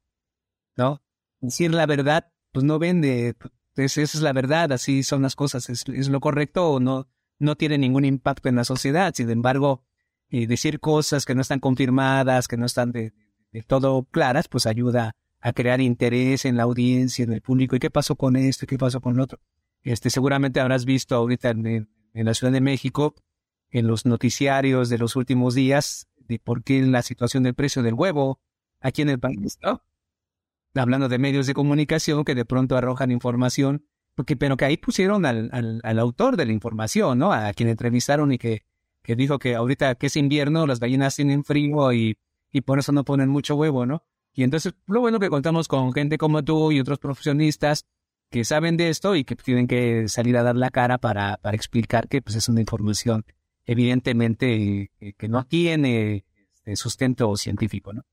¿no? 0.76 1.04
Decir 1.40 1.72
la 1.72 1.86
verdad, 1.86 2.32
pues 2.52 2.66
no 2.66 2.80
vende. 2.80 3.36
Pues 3.76 3.98
esa 3.98 4.18
es 4.18 4.22
la 4.22 4.34
verdad, 4.34 4.72
así 4.72 5.04
son 5.04 5.24
las 5.24 5.36
cosas. 5.36 5.70
¿Es, 5.70 5.88
lo 5.88 6.20
correcto 6.20 6.70
o 6.72 6.80
no? 6.80 7.08
No 7.40 7.56
tiene 7.56 7.78
ningún 7.78 8.06
impacto 8.06 8.50
en 8.50 8.56
la 8.56 8.66
sociedad. 8.66 9.14
Sin 9.16 9.30
embargo, 9.30 9.84
eh, 10.30 10.48
decir 10.48 10.80
cosas 10.80 11.26
que 11.26 11.34
no 11.36 11.42
están 11.42 11.60
confirmadas, 11.60 12.48
que 12.48 12.58
no 12.58 12.66
están 12.66 12.92
de, 12.92 13.14
todo 13.68 14.04
claras, 14.06 14.48
pues 14.48 14.66
ayuda 14.66 15.16
a 15.40 15.54
crear 15.54 15.82
interés 15.82 16.46
en 16.46 16.58
la 16.58 16.64
audiencia, 16.64 17.24
en 17.24 17.34
el 17.34 17.42
público. 17.42 17.76
¿Y 17.76 17.80
qué 17.80 17.90
pasó 17.90 18.16
con 18.16 18.36
esto? 18.36 18.66
¿Y 18.66 18.68
qué 18.68 18.78
pasó 18.78 19.02
con 19.02 19.18
lo 19.18 19.24
otro? 19.24 19.40
Este, 19.82 20.10
seguramente 20.10 20.60
habrás 20.60 20.86
visto 20.86 21.16
ahorita 21.16 21.50
en, 21.50 21.90
la 22.14 22.34
Ciudad 22.34 22.54
de 22.54 22.62
México, 22.62 23.16
en 23.70 23.88
los 23.88 24.06
noticiarios 24.06 24.90
de 24.90 24.98
los 25.00 25.16
últimos 25.16 25.56
días, 25.56 26.08
de 26.18 26.40
por 26.40 26.64
qué 26.64 26.82
la 26.84 27.02
situación 27.02 27.44
del 27.44 27.56
precio 27.56 27.84
del 27.84 27.96
huevo 27.96 28.40
aquí 28.80 29.02
en 29.02 29.10
el 29.10 29.20
país, 29.20 29.58
¿no? 29.62 29.84
Hablando 30.76 31.10
de 31.10 31.20
medios 31.20 31.48
de 31.48 31.54
comunicación 31.54 32.24
que 32.24 32.36
de 32.36 32.46
pronto 32.46 32.76
arrojan 32.76 33.12
información, 33.12 33.86
porque, 34.16 34.36
pero 34.36 34.58
que 34.58 34.66
ahí 34.66 34.78
pusieron 34.78 35.26
al, 35.26 35.50
al, 35.84 36.00
autor 36.00 36.38
de 36.38 36.46
la 36.46 36.52
información, 36.52 37.20
¿no? 37.20 37.32
A 37.32 37.54
quien 37.54 37.70
entrevistaron 37.70 38.32
y 38.32 38.38
que, 38.38 38.64
que 39.02 39.16
dijo 39.16 39.40
que 39.40 39.56
ahorita 39.56 39.96
que 39.96 40.08
es 40.08 40.16
invierno, 40.16 40.66
las 40.68 40.80
gallinas 40.80 41.16
tienen 41.16 41.44
frío 41.44 41.94
y, 41.94 42.18
y 42.52 42.62
por 42.62 42.80
eso 42.80 42.92
no 42.92 43.04
ponen 43.04 43.30
mucho 43.30 43.56
huevo, 43.56 43.86
¿no? 43.86 44.04
Y 44.34 44.44
entonces, 44.44 44.74
lo 44.88 45.00
bueno 45.00 45.20
que 45.20 45.30
contamos 45.30 45.68
con 45.68 45.94
gente 45.94 46.18
como 46.18 46.44
tú 46.44 46.72
y 46.72 46.80
otros 46.80 47.00
profesionistas 47.00 47.86
que 48.32 48.44
saben 48.44 48.78
de 48.78 48.90
esto 48.90 49.16
y 49.16 49.24
que 49.24 49.36
tienen 49.36 49.68
que 49.68 50.08
salir 50.08 50.38
a 50.38 50.44
dar 50.44 50.56
la 50.56 50.72
cara 50.72 50.98
para, 50.98 51.38
para 51.38 51.56
explicar 51.56 52.08
que 52.08 52.22
pues, 52.22 52.36
es 52.36 52.50
una 52.50 52.62
información 52.62 53.26
evidentemente 53.66 54.92
eh, 55.00 55.14
que 55.14 55.28
no 55.28 55.46
tiene 55.46 56.26
este, 56.54 56.76
sustento 56.76 57.36
científico, 57.38 57.94
¿no? 57.94 58.04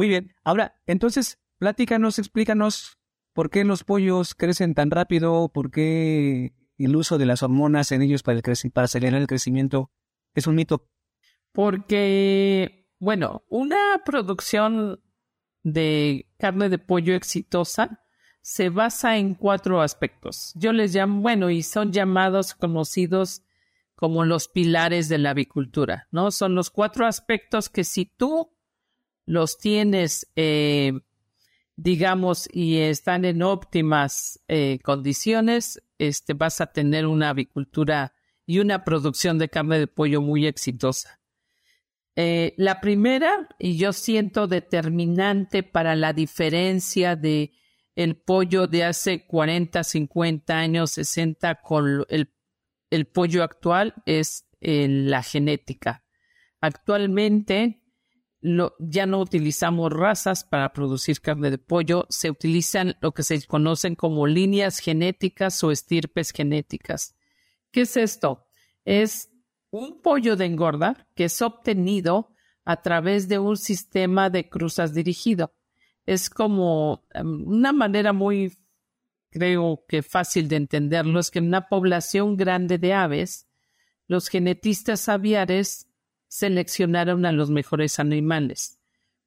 Muy 0.00 0.08
bien. 0.08 0.34
Ahora, 0.44 0.80
entonces, 0.86 1.38
platícanos, 1.58 2.18
explícanos 2.18 2.96
por 3.34 3.50
qué 3.50 3.64
los 3.64 3.84
pollos 3.84 4.34
crecen 4.34 4.72
tan 4.72 4.90
rápido, 4.90 5.50
por 5.52 5.70
qué 5.70 6.54
el 6.78 6.96
uso 6.96 7.18
de 7.18 7.26
las 7.26 7.42
hormonas 7.42 7.92
en 7.92 8.00
ellos 8.00 8.22
para, 8.22 8.40
para 8.40 8.84
acelerar 8.86 9.20
el 9.20 9.26
crecimiento 9.26 9.90
es 10.34 10.46
un 10.46 10.54
mito. 10.54 10.88
Porque, 11.52 12.88
bueno, 12.98 13.44
una 13.50 14.00
producción 14.02 15.02
de 15.64 16.32
carne 16.38 16.70
de 16.70 16.78
pollo 16.78 17.14
exitosa 17.14 18.02
se 18.40 18.70
basa 18.70 19.18
en 19.18 19.34
cuatro 19.34 19.82
aspectos. 19.82 20.52
Yo 20.54 20.72
les 20.72 20.94
llamo, 20.94 21.20
bueno, 21.20 21.50
y 21.50 21.62
son 21.62 21.92
llamados, 21.92 22.54
conocidos 22.54 23.42
como 23.96 24.24
los 24.24 24.48
pilares 24.48 25.10
de 25.10 25.18
la 25.18 25.32
avicultura, 25.32 26.08
¿no? 26.10 26.30
Son 26.30 26.54
los 26.54 26.70
cuatro 26.70 27.04
aspectos 27.04 27.68
que 27.68 27.84
si 27.84 28.06
tú 28.06 28.50
los 29.30 29.58
tienes, 29.58 30.26
eh, 30.34 30.92
digamos, 31.76 32.48
y 32.52 32.78
están 32.78 33.24
en 33.24 33.42
óptimas 33.42 34.40
eh, 34.48 34.80
condiciones, 34.82 35.80
este, 35.98 36.34
vas 36.34 36.60
a 36.60 36.72
tener 36.72 37.06
una 37.06 37.28
avicultura 37.28 38.12
y 38.44 38.58
una 38.58 38.82
producción 38.82 39.38
de 39.38 39.48
carne 39.48 39.78
de 39.78 39.86
pollo 39.86 40.20
muy 40.20 40.48
exitosa. 40.48 41.20
Eh, 42.16 42.54
la 42.56 42.80
primera, 42.80 43.46
y 43.60 43.76
yo 43.76 43.92
siento 43.92 44.48
determinante 44.48 45.62
para 45.62 45.94
la 45.94 46.12
diferencia 46.12 47.14
de 47.14 47.52
el 47.94 48.16
pollo 48.16 48.66
de 48.66 48.82
hace 48.82 49.28
40, 49.28 49.84
50 49.84 50.58
años, 50.58 50.90
60 50.90 51.54
con 51.62 52.04
el, 52.08 52.32
el 52.90 53.06
pollo 53.06 53.44
actual 53.44 53.94
es 54.06 54.48
la 54.60 55.22
genética. 55.22 56.02
Actualmente 56.60 57.79
ya 58.42 59.06
no 59.06 59.20
utilizamos 59.20 59.92
razas 59.92 60.44
para 60.44 60.72
producir 60.72 61.20
carne 61.20 61.50
de 61.50 61.58
pollo, 61.58 62.06
se 62.08 62.30
utilizan 62.30 62.96
lo 63.00 63.12
que 63.12 63.22
se 63.22 63.46
conocen 63.46 63.94
como 63.94 64.26
líneas 64.26 64.78
genéticas 64.78 65.62
o 65.62 65.70
estirpes 65.70 66.30
genéticas. 66.30 67.14
¿Qué 67.70 67.82
es 67.82 67.96
esto? 67.96 68.46
Es 68.84 69.30
un 69.70 70.00
pollo 70.00 70.36
de 70.36 70.46
engorda 70.46 71.06
que 71.14 71.24
es 71.24 71.42
obtenido 71.42 72.34
a 72.64 72.80
través 72.80 73.28
de 73.28 73.38
un 73.38 73.56
sistema 73.56 74.30
de 74.30 74.48
cruzas 74.48 74.94
dirigido. 74.94 75.54
Es 76.06 76.30
como 76.30 77.04
em, 77.12 77.46
una 77.46 77.72
manera 77.72 78.12
muy, 78.12 78.56
creo 79.30 79.84
que 79.86 80.02
fácil 80.02 80.48
de 80.48 80.56
entenderlo, 80.56 81.20
es 81.20 81.30
que 81.30 81.40
en 81.40 81.46
una 81.46 81.68
población 81.68 82.36
grande 82.36 82.78
de 82.78 82.94
aves, 82.94 83.48
los 84.06 84.28
genetistas 84.28 85.08
aviares 85.08 85.89
seleccionaron 86.30 87.26
a 87.26 87.32
los 87.32 87.50
mejores 87.50 87.98
animales 87.98 88.78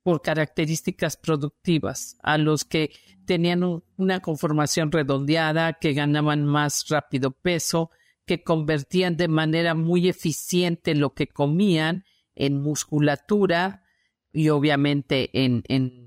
por 0.03 0.21
características 0.21 1.17
productivas, 1.17 2.17
a 2.23 2.37
los 2.37 2.63
que 2.63 2.91
tenían 3.25 3.83
una 3.97 4.21
conformación 4.21 4.91
redondeada, 4.91 5.73
que 5.73 5.93
ganaban 5.93 6.45
más 6.45 6.87
rápido 6.87 7.31
peso, 7.31 7.91
que 8.25 8.41
convertían 8.41 9.17
de 9.17 9.27
manera 9.27 9.75
muy 9.75 10.07
eficiente 10.07 10.95
lo 10.95 11.13
que 11.13 11.27
comían 11.27 12.05
en 12.35 12.61
musculatura 12.61 13.83
y 14.31 14.49
obviamente 14.49 15.29
en, 15.33 15.63
en, 15.67 16.01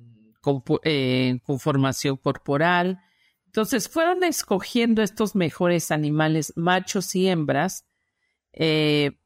conformación 1.42 2.16
corporal. 2.16 3.00
Entonces 3.46 3.88
fueron 3.88 4.24
escogiendo 4.24 5.02
estos 5.02 5.34
mejores 5.34 5.90
animales, 5.90 6.54
machos 6.56 7.14
y 7.16 7.28
hembras, 7.28 7.86
eh, 8.52 9.18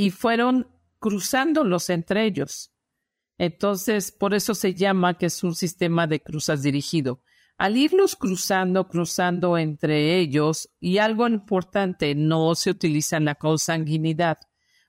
y 0.00 0.08
fueron 0.08 0.66
cruzándolos 0.98 1.90
entre 1.90 2.24
ellos. 2.24 2.72
Entonces, 3.36 4.12
por 4.12 4.32
eso 4.32 4.54
se 4.54 4.72
llama 4.72 5.18
que 5.18 5.26
es 5.26 5.44
un 5.44 5.54
sistema 5.54 6.06
de 6.06 6.22
cruzas 6.22 6.62
dirigido. 6.62 7.20
Al 7.58 7.76
irlos 7.76 8.16
cruzando, 8.16 8.88
cruzando 8.88 9.58
entre 9.58 10.18
ellos, 10.18 10.70
y 10.80 10.96
algo 10.96 11.28
importante, 11.28 12.14
no 12.14 12.54
se 12.54 12.70
utiliza 12.70 13.20
la 13.20 13.34
consanguinidad. 13.34 14.38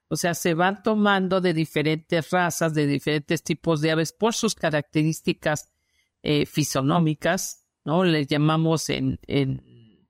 O 0.08 0.16
sea, 0.16 0.34
se 0.34 0.54
van 0.54 0.82
tomando 0.82 1.42
de 1.42 1.54
diferentes 1.54 2.30
razas, 2.30 2.74
de 2.74 2.88
diferentes 2.88 3.44
tipos 3.44 3.82
de 3.82 3.92
aves 3.92 4.14
por 4.14 4.34
sus 4.34 4.56
características 4.56 5.74
eh, 6.24 6.46
fisonómicas, 6.46 7.68
¿no? 7.84 8.06
Les 8.06 8.28
llamamos 8.28 8.90
en, 8.90 9.20
en, 9.28 10.08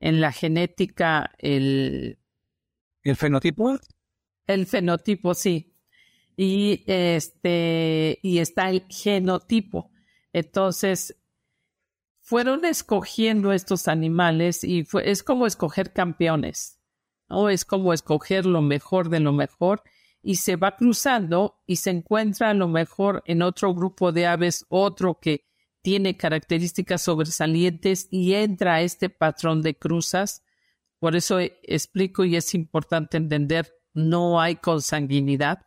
en 0.00 0.20
la 0.20 0.32
genética 0.32 1.30
el... 1.38 2.18
¿El 3.04 3.14
fenotipo? 3.14 3.78
El 4.46 4.66
fenotipo, 4.66 5.34
sí. 5.34 5.74
Y 6.36 6.82
este, 6.86 8.18
y 8.22 8.38
está 8.38 8.70
el 8.70 8.84
genotipo. 8.88 9.90
Entonces, 10.32 11.16
fueron 12.20 12.64
escogiendo 12.64 13.52
estos 13.52 13.88
animales 13.88 14.64
y 14.64 14.84
fue, 14.84 15.10
es 15.10 15.22
como 15.22 15.46
escoger 15.46 15.92
campeones, 15.92 16.80
¿no? 17.28 17.48
Es 17.48 17.64
como 17.64 17.92
escoger 17.92 18.46
lo 18.46 18.62
mejor 18.62 19.08
de 19.08 19.20
lo 19.20 19.32
mejor 19.32 19.82
y 20.22 20.36
se 20.36 20.56
va 20.56 20.76
cruzando 20.76 21.60
y 21.66 21.76
se 21.76 21.90
encuentra 21.90 22.50
a 22.50 22.54
lo 22.54 22.68
mejor 22.68 23.22
en 23.26 23.42
otro 23.42 23.74
grupo 23.74 24.12
de 24.12 24.26
aves, 24.26 24.64
otro 24.68 25.18
que 25.20 25.44
tiene 25.82 26.16
características 26.16 27.02
sobresalientes 27.02 28.06
y 28.10 28.34
entra 28.34 28.74
a 28.74 28.82
este 28.82 29.10
patrón 29.10 29.62
de 29.62 29.76
cruzas. 29.76 30.44
Por 31.00 31.16
eso 31.16 31.40
explico 31.40 32.24
y 32.24 32.36
es 32.36 32.54
importante 32.54 33.16
entender 33.16 33.74
no 33.94 34.40
hay 34.40 34.56
consanguinidad. 34.56 35.66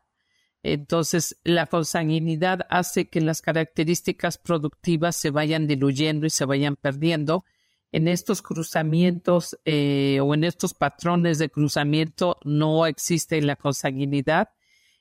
Entonces, 0.63 1.39
la 1.43 1.67
consanguinidad 1.67 2.65
hace 2.69 3.07
que 3.07 3.21
las 3.21 3.41
características 3.41 4.39
productivas 4.39 5.15
se 5.15 5.29
vayan 5.29 5.67
diluyendo 5.67 6.25
y 6.25 6.31
se 6.31 6.45
vayan 6.45 6.75
perdiendo. 6.75 7.45
En 7.91 8.07
estos 8.07 8.41
cruzamientos 8.41 9.57
eh, 9.63 10.19
o 10.21 10.33
en 10.33 10.43
estos 10.43 10.73
patrones 10.73 11.37
de 11.37 11.49
cruzamiento 11.49 12.37
no 12.43 12.87
existe 12.87 13.41
la 13.41 13.55
consanguinidad. 13.55 14.49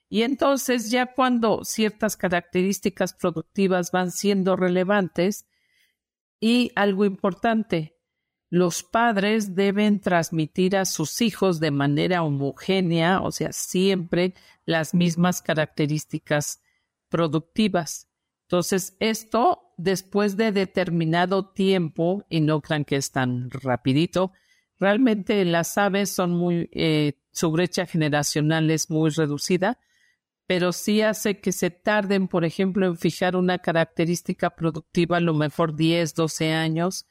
Y 0.07 0.21
entonces 0.21 0.91
ya 0.91 1.07
cuando 1.07 1.63
ciertas 1.63 2.15
características 2.15 3.13
productivas 3.13 3.91
van 3.91 4.11
siendo 4.11 4.55
relevantes 4.55 5.47
y 6.39 6.71
algo 6.75 7.05
importante, 7.05 7.94
los 8.49 8.83
padres 8.83 9.55
deben 9.55 9.99
transmitir 9.99 10.77
a 10.77 10.85
sus 10.85 11.21
hijos 11.21 11.59
de 11.59 11.71
manera 11.71 12.23
homogénea, 12.23 13.21
o 13.21 13.31
sea, 13.31 13.51
siempre 13.51 14.33
las 14.65 14.93
mismas 14.93 15.41
características 15.41 16.61
productivas. 17.09 18.07
Entonces, 18.43 18.95
esto 18.99 19.73
después 19.77 20.37
de 20.37 20.51
determinado 20.51 21.49
tiempo, 21.49 22.25
y 22.29 22.41
no 22.41 22.61
crean 22.61 22.85
que 22.85 22.95
es 22.95 23.11
tan 23.11 23.49
rapidito, 23.49 24.31
realmente 24.79 25.43
las 25.45 25.77
aves 25.77 26.11
son 26.11 26.31
muy, 26.31 26.69
eh, 26.71 27.13
su 27.31 27.51
brecha 27.51 27.85
generacional 27.85 28.69
es 28.69 28.89
muy 28.89 29.09
reducida, 29.09 29.79
pero 30.47 30.71
sí 30.71 31.01
hace 31.01 31.39
que 31.39 31.51
se 31.51 31.71
tarden, 31.71 32.27
por 32.27 32.45
ejemplo, 32.45 32.85
en 32.85 32.97
fijar 32.97 33.35
una 33.35 33.57
característica 33.57 34.51
productiva 34.51 35.17
a 35.17 35.21
lo 35.21 35.33
mejor 35.33 35.75
10, 35.75 36.13
12 36.13 36.53
años, 36.53 37.07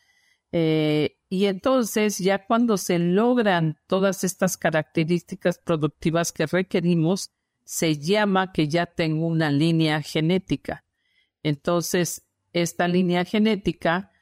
eh, 0.57 1.17
y 1.29 1.47
entonces 1.47 2.19
ya 2.19 2.47
cuando 2.47 2.77
se 2.77 3.01
logran 3.01 3.77
todas 3.89 4.23
estas 4.23 4.57
características 4.57 5.59
productivas 5.59 6.31
que 6.31 6.47
requerimos, 6.47 7.33
se 7.65 7.99
llama 7.99 8.53
que 8.53 8.69
ya 8.69 8.87
tengo 8.87 9.27
una 9.27 9.51
línea 9.51 10.01
genética. 10.01 10.85
Entonces, 11.43 12.25
esta 12.53 12.87
línea 12.87 13.25
genética, 13.25 14.13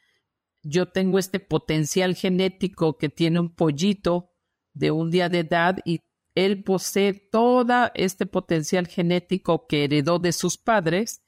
yo 0.63 0.89
tengo 0.89 1.19
este 1.19 1.39
potencial 1.39 2.15
genético 2.15 2.97
que 2.97 3.11
tiene 3.11 3.39
un 3.39 3.55
pollito 3.55 4.31
de 4.73 4.91
un 4.91 5.11
día 5.11 5.29
de 5.29 5.41
edad 5.41 5.81
y 5.85 6.01
él 6.35 6.65
posee 6.65 7.13
todo 7.13 7.91
este 7.93 8.25
potencial 8.25 8.87
genético 8.87 9.67
que 9.67 9.85
heredó 9.85 10.19
de 10.19 10.33
sus 10.33 10.57
padres 10.57 11.23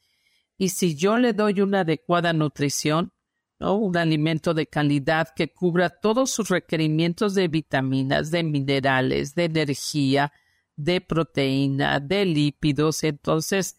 y 0.56 0.70
si 0.70 0.96
yo 0.96 1.18
le 1.18 1.34
doy 1.34 1.60
una 1.60 1.80
adecuada 1.80 2.32
nutrición, 2.32 3.12
un 3.60 3.96
alimento 3.96 4.52
de 4.54 4.66
calidad 4.66 5.28
que 5.34 5.52
cubra 5.52 5.88
todos 5.88 6.30
sus 6.30 6.48
requerimientos 6.48 7.34
de 7.34 7.48
vitaminas, 7.48 8.30
de 8.30 8.42
minerales, 8.42 9.34
de 9.34 9.44
energía, 9.44 10.32
de 10.76 11.00
proteína, 11.00 12.00
de 12.00 12.24
lípidos. 12.24 13.04
Entonces, 13.04 13.78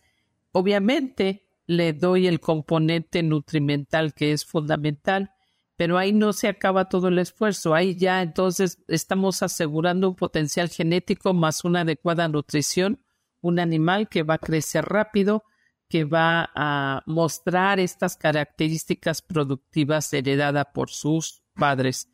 obviamente 0.52 1.48
le 1.68 1.94
doy 1.94 2.28
el 2.28 2.40
componente 2.40 3.24
nutrimental 3.24 4.14
que 4.14 4.32
es 4.32 4.46
fundamental, 4.46 5.32
pero 5.76 5.98
ahí 5.98 6.14
no 6.14 6.32
se 6.32 6.48
acaba 6.48 6.88
todo 6.88 7.10
el 7.10 7.20
esfuerzo. 7.20 7.74
Ahí 7.74 7.96
ya 7.96 8.22
entonces 8.22 8.80
estamos 8.88 9.44
asegurando 9.44 10.10
un 10.10 10.16
potencial 10.16 10.70
genético 10.70 11.34
más 11.34 11.66
una 11.66 11.82
adecuada 11.82 12.28
nutrición, 12.28 13.02
un 13.42 13.60
animal 13.60 14.08
que 14.08 14.24
va 14.24 14.36
a 14.36 14.40
crecer 14.40 14.86
rápido, 14.86 15.44
que 15.90 16.04
va 16.04 16.52
a 16.56 17.04
mostrar 17.06 17.80
estas 17.80 18.18
características 18.18 19.22
productivas 19.22 20.12
heredadas 20.14 20.68
por 20.74 20.90
sus 20.90 21.44
padres. 21.54 22.10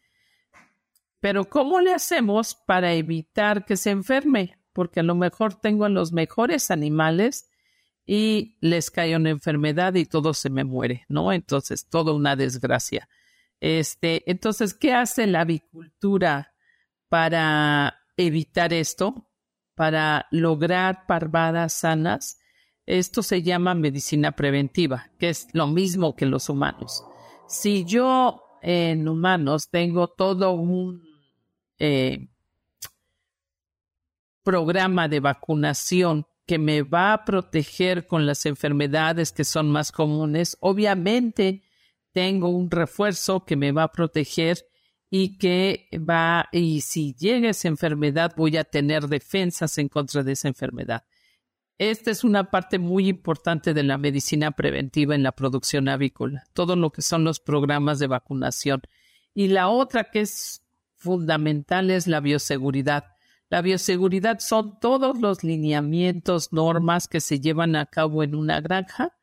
Pero 1.20 1.50
¿cómo 1.50 1.80
le 1.80 1.94
hacemos 1.94 2.56
para 2.56 2.94
evitar 2.94 3.66
que 3.66 3.78
se 3.78 3.92
enferme? 3.92 4.58
Porque 4.74 5.02
a 5.02 5.04
lo 5.04 5.16
mejor 5.16 5.56
tengo 5.56 5.86
a 5.86 5.90
los 5.90 6.12
mejores 6.12 6.72
animales 6.72 7.50
y 8.06 8.58
les 8.60 8.90
cae 8.90 9.16
una 9.16 9.30
enfermedad 9.30 9.94
y 9.94 10.06
todo 10.06 10.34
se 10.34 10.50
me 10.50 10.64
muere, 10.64 11.06
¿no? 11.08 11.32
Entonces, 11.32 11.88
todo 11.88 12.16
una 12.16 12.36
desgracia. 12.36 13.08
Este, 13.60 14.30
entonces, 14.30 14.74
¿qué 14.74 14.94
hace 14.94 15.28
la 15.28 15.42
avicultura 15.42 16.56
para 17.08 18.00
evitar 18.18 18.74
esto? 18.74 19.30
Para 19.76 20.28
lograr 20.32 21.06
parvadas 21.06 21.74
sanas 21.74 22.41
esto 22.86 23.24
se 23.24 23.42
llama 23.42 23.74
medicina 23.74 24.32
preventiva, 24.34 25.12
que 25.20 25.30
es 25.30 25.48
lo 25.54 25.68
mismo 25.68 26.16
que 26.16 26.26
los 26.26 26.50
humanos. 26.50 27.04
Si 27.48 27.86
yo 27.86 28.44
en 28.62 29.08
humanos 29.08 29.70
tengo 29.70 30.08
todo 30.08 30.52
un 30.52 31.04
eh, 31.80 32.28
programa 34.44 35.08
de 35.08 35.20
vacunación 35.20 36.26
que 36.46 36.58
me 36.58 36.82
va 36.82 37.14
a 37.14 37.26
proteger 37.26 38.08
con 38.08 38.26
las 38.26 38.46
enfermedades 38.46 39.32
que 39.32 39.44
son 39.44 39.70
más 39.70 39.92
comunes, 39.92 40.58
obviamente 40.60 41.64
tengo 42.12 42.50
un 42.50 42.70
refuerzo 42.70 43.46
que 43.46 43.56
me 43.56 43.72
va 43.72 43.84
a 43.84 43.92
proteger 43.92 44.66
y 45.10 45.38
que 45.38 45.88
va, 45.98 46.48
y 46.52 46.82
si 46.82 47.14
llega 47.14 47.50
esa 47.50 47.68
enfermedad, 47.68 48.34
voy 48.36 48.58
a 48.58 48.64
tener 48.64 49.08
defensas 49.08 49.78
en 49.78 49.90
contra 49.90 50.24
de 50.24 50.32
esa 50.32 50.48
enfermedad. 50.48 51.04
Esta 51.82 52.12
es 52.12 52.24
una 52.24 52.52
parte 52.52 52.78
muy 52.78 53.10
importante 53.10 53.74
de 53.74 53.82
la 53.82 53.98
medicina 53.98 54.52
preventiva 54.52 55.16
en 55.16 55.24
la 55.24 55.32
producción 55.32 55.90
avícola, 55.90 56.44
todo 56.54 56.76
lo 56.76 56.92
que 56.92 57.02
son 57.02 57.24
los 57.24 57.40
programas 57.40 57.98
de 57.98 58.06
vacunación. 58.06 58.84
Y 59.34 59.48
la 59.48 59.68
otra 59.68 60.12
que 60.12 60.20
es 60.20 60.62
fundamental 60.94 61.90
es 61.90 62.06
la 62.06 62.20
bioseguridad. 62.20 63.06
La 63.50 63.64
bioseguridad 63.64 64.38
son 64.42 64.80
todos 64.80 65.20
los 65.20 65.44
lineamientos, 65.44 66.54
normas 66.54 67.08
que 67.08 67.20
se 67.20 67.40
llevan 67.40 67.76
a 67.76 67.88
cabo 67.88 68.22
en 68.22 68.36
una 68.36 68.62
granja 68.62 69.18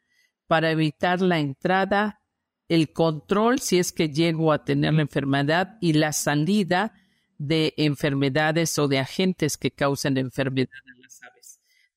para 0.49 0.73
evitar 0.73 1.21
la 1.21 1.39
entrada, 1.39 2.23
el 2.69 2.93
control 2.93 3.61
si 3.61 3.79
es 3.79 3.93
que 3.93 4.09
llego 4.09 4.53
a 4.53 4.65
tener 4.65 4.95
la 4.95 5.03
enfermedad 5.03 5.79
y 5.81 5.93
la 5.93 6.13
salida 6.13 6.93
de 7.39 7.75
enfermedades 7.77 8.77
o 8.81 8.89
de 8.89 8.99
agentes 8.99 9.57
que 9.57 9.71
causen 9.71 10.17
enfermedad. 10.17 10.71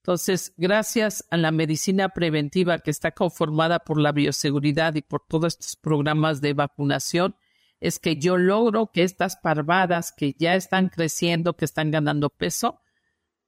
Entonces, 0.01 0.53
gracias 0.57 1.27
a 1.29 1.37
la 1.37 1.51
medicina 1.51 2.09
preventiva 2.09 2.79
que 2.79 2.89
está 2.89 3.11
conformada 3.11 3.79
por 3.79 3.99
la 3.99 4.11
bioseguridad 4.11 4.95
y 4.95 5.03
por 5.03 5.23
todos 5.27 5.53
estos 5.53 5.75
programas 5.75 6.41
de 6.41 6.53
vacunación, 6.53 7.35
es 7.79 7.99
que 7.99 8.15
yo 8.15 8.37
logro 8.37 8.91
que 8.91 9.03
estas 9.03 9.35
parvadas 9.37 10.11
que 10.11 10.35
ya 10.39 10.55
están 10.55 10.89
creciendo, 10.89 11.55
que 11.55 11.65
están 11.65 11.91
ganando 11.91 12.31
peso, 12.31 12.81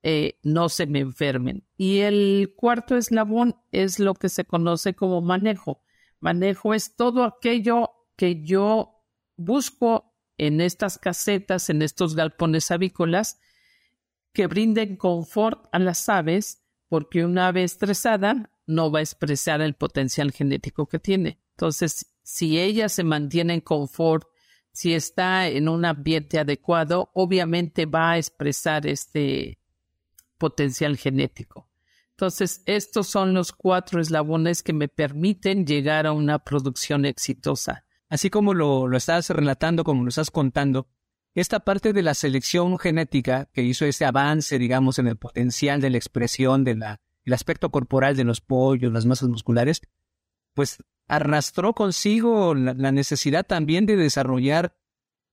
eh, 0.04 0.38
no 0.44 0.70
se 0.70 0.86
me 0.86 1.00
enfermen. 1.00 1.66
Y 1.76 2.00
el 2.00 2.54
cuarto 2.56 2.98
eslabón 2.98 3.56
es 3.72 3.98
lo 3.98 4.14
que 4.14 4.30
se 4.30 4.46
conoce 4.46 4.94
como 4.94 5.22
manejo. 5.22 5.82
Manejo 6.20 6.76
es 6.76 6.96
todo 6.96 7.24
aquello 7.24 7.90
que 8.16 8.44
yo 8.44 9.04
busco 9.38 10.14
en 10.38 10.62
estas 10.62 11.00
casetas, 11.00 11.72
en 11.72 11.82
estos 11.82 12.16
galpones 12.16 12.70
avícolas, 12.70 13.40
que 14.34 14.48
brinden 14.48 14.98
confort 14.98 15.68
a 15.72 15.80
las 15.80 16.10
aves, 16.10 16.64
porque 16.90 17.24
una 17.24 17.48
ave 17.48 17.64
estresada 17.64 18.52
no 18.66 18.92
va 18.92 19.00
a 19.00 19.04
expresar 19.04 19.62
el 19.62 19.76
potencial 19.76 20.32
genético 20.32 20.88
que 20.88 21.00
tiene. 21.00 21.40
Entonces, 21.52 22.14
si 22.24 22.60
ella 22.60 22.90
se 22.90 23.04
mantiene 23.04 23.54
en 23.54 23.62
confort, 23.62 24.28
si 24.72 24.94
está 24.94 25.48
en 25.48 25.70
un 25.70 25.86
ambiente 25.86 26.40
adecuado, 26.40 27.12
obviamente 27.14 27.86
va 27.86 28.12
a 28.12 28.18
expresar 28.18 28.88
este 28.88 29.60
potencial 30.38 30.98
genético. 30.98 31.70
Entonces, 32.12 32.64
estos 32.66 33.08
son 33.08 33.34
los 33.34 33.52
cuatro 33.52 34.02
eslabones 34.02 34.64
que 34.64 34.74
me 34.74 34.88
permiten 34.88 35.66
llegar 35.66 36.08
a 36.08 36.12
una 36.12 36.40
producción 36.40 37.06
exitosa. 37.06 37.86
Así 38.10 38.30
como 38.30 38.54
lo, 38.54 38.88
lo 38.88 38.98
estás 38.98 39.30
relatando, 39.30 39.84
como 39.84 40.04
lo 40.04 40.10
estás 40.10 40.32
contando, 40.32 40.88
esta 41.36 41.62
parte 41.62 41.94
de 41.94 42.04
la 42.04 42.14
selección 42.14 42.78
genética 42.78 43.50
que 43.54 43.64
hizo 43.64 43.86
ese 43.86 44.06
avance, 44.06 44.60
digamos, 44.60 45.00
en 45.00 45.08
el 45.08 45.18
potencial 45.18 45.82
de 45.82 45.90
la 45.90 45.98
expresión 45.98 46.64
del 46.64 46.84
aspecto 47.32 47.72
corporal 47.72 48.16
de 48.16 48.24
los 48.24 48.42
pollos, 48.42 48.94
las 48.94 49.06
masas 49.06 49.30
musculares, 49.30 49.82
pues 50.54 50.84
arrastró 51.08 51.74
consigo 51.74 52.54
la, 52.54 52.92
necesidad 52.92 53.46
también 53.46 53.86
de 53.86 53.96
desarrollar 53.96 54.76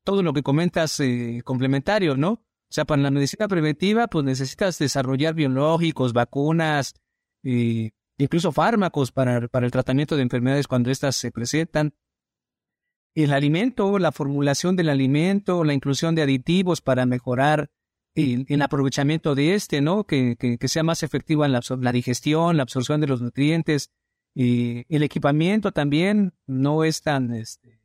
todo 0.04 0.22
lo 0.22 0.32
que 0.32 0.42
comentas 0.42 0.98
eh, 1.00 1.42
complementario, 1.44 2.16
¿no? 2.16 2.30
O 2.32 2.72
sea, 2.72 2.84
para 2.84 3.02
la 3.02 3.10
medicina 3.10 3.48
preventiva, 3.48 4.06
pues 4.06 4.24
necesitas 4.24 4.78
desarrollar 4.78 5.34
biológicos, 5.34 6.12
vacunas, 6.12 6.94
e 7.42 7.92
incluso 8.16 8.52
fármacos 8.52 9.12
para, 9.12 9.48
para 9.48 9.66
el 9.66 9.72
tratamiento 9.72 10.16
de 10.16 10.22
enfermedades 10.22 10.68
cuando 10.68 10.90
éstas 10.90 11.16
se 11.16 11.32
presentan. 11.32 11.94
El 13.14 13.32
alimento, 13.32 13.98
la 13.98 14.12
formulación 14.12 14.76
del 14.76 14.88
alimento, 14.88 15.64
la 15.64 15.74
inclusión 15.74 16.14
de 16.14 16.22
aditivos 16.22 16.80
para 16.80 17.06
mejorar 17.06 17.70
el, 18.14 18.62
aprovechamiento 18.62 19.34
de 19.34 19.54
este, 19.54 19.80
¿no? 19.80 20.04
Que, 20.04 20.36
que, 20.36 20.68
sea 20.68 20.82
más 20.82 21.02
efectiva 21.02 21.46
en 21.46 21.52
la, 21.52 21.92
digestión, 21.92 22.56
la 22.56 22.62
absorción 22.62 23.00
de 23.00 23.06
los 23.06 23.20
nutrientes, 23.20 23.90
y 24.34 24.84
el 24.94 25.02
equipamiento 25.02 25.72
también 25.72 26.34
no 26.46 26.84
es 26.84 27.02
tan, 27.02 27.34
este, 27.34 27.80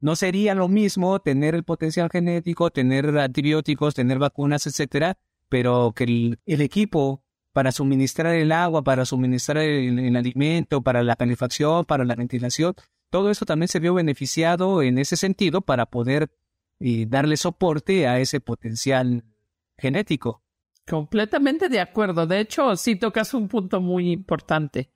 no 0.00 0.16
sería 0.16 0.54
lo 0.54 0.68
mismo 0.68 1.20
tener 1.20 1.54
el 1.54 1.64
potencial 1.64 2.08
genético, 2.10 2.70
tener 2.70 3.18
antibióticos, 3.18 3.94
tener 3.94 4.18
vacunas, 4.18 4.66
etcétera, 4.66 5.18
pero 5.48 5.92
que 5.94 6.04
el, 6.04 6.38
equipo 6.46 7.22
para 7.52 7.72
suministrar 7.72 8.34
el 8.34 8.52
agua, 8.52 8.82
para 8.82 9.04
suministrar 9.04 9.58
el, 9.58 10.16
alimento, 10.16 10.82
para 10.82 11.02
la 11.02 11.16
calefacción, 11.16 11.84
para 11.84 12.04
la 12.04 12.14
ventilación, 12.14 12.74
todo 13.10 13.30
eso 13.30 13.44
también 13.44 13.68
se 13.68 13.80
vio 13.80 13.94
beneficiado 13.94 14.82
en 14.82 14.98
ese 14.98 15.16
sentido 15.16 15.60
para 15.60 15.86
poder 15.86 16.30
eh, 16.78 17.06
darle 17.06 17.36
soporte 17.36 18.06
a 18.06 18.20
ese 18.20 18.40
potencial 18.40 19.24
genético. 19.76 20.42
Completamente 20.88 21.68
de 21.68 21.80
acuerdo. 21.80 22.26
De 22.26 22.40
hecho, 22.40 22.74
sí 22.76 22.96
tocas 22.96 23.34
un 23.34 23.48
punto 23.48 23.80
muy 23.80 24.10
importante. 24.10 24.90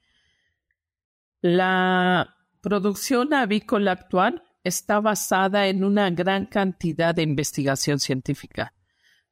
La 1.41 2.37
producción 2.61 3.35
avícola 3.35 3.93
actual 3.93 4.43
está 4.63 5.01
basada 5.01 5.69
en 5.69 5.85
una 5.85 6.11
gran 6.11 6.47
cantidad 6.47 7.15
de 7.15 7.23
investigación 7.23 8.01
científica. 8.01 8.73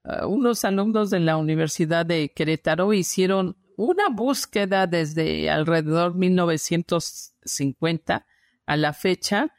Uh, 0.05 0.27
unos 0.27 0.65
alumnos 0.65 1.11
de 1.11 1.21
la 1.21 1.37
Universidad 1.37 2.05
de 2.05 2.33
Querétaro 2.35 2.93
hicieron 2.93 3.57
una 3.77 4.09
búsqueda 4.11 4.87
desde 4.87 5.49
alrededor 5.49 6.15
1950 6.15 8.27
a 8.67 8.77
la 8.77 8.93
fecha 8.93 9.53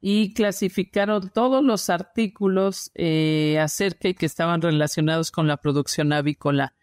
y 0.00 0.32
clasificaron 0.32 1.30
todos 1.30 1.62
los 1.62 1.90
artículos 1.90 2.90
eh, 2.94 3.58
acerca 3.60 4.08
y 4.08 4.14
que 4.14 4.26
estaban 4.26 4.62
relacionados 4.62 5.30
con 5.30 5.46
la 5.46 5.58
producción 5.58 6.12
avícola. 6.12 6.74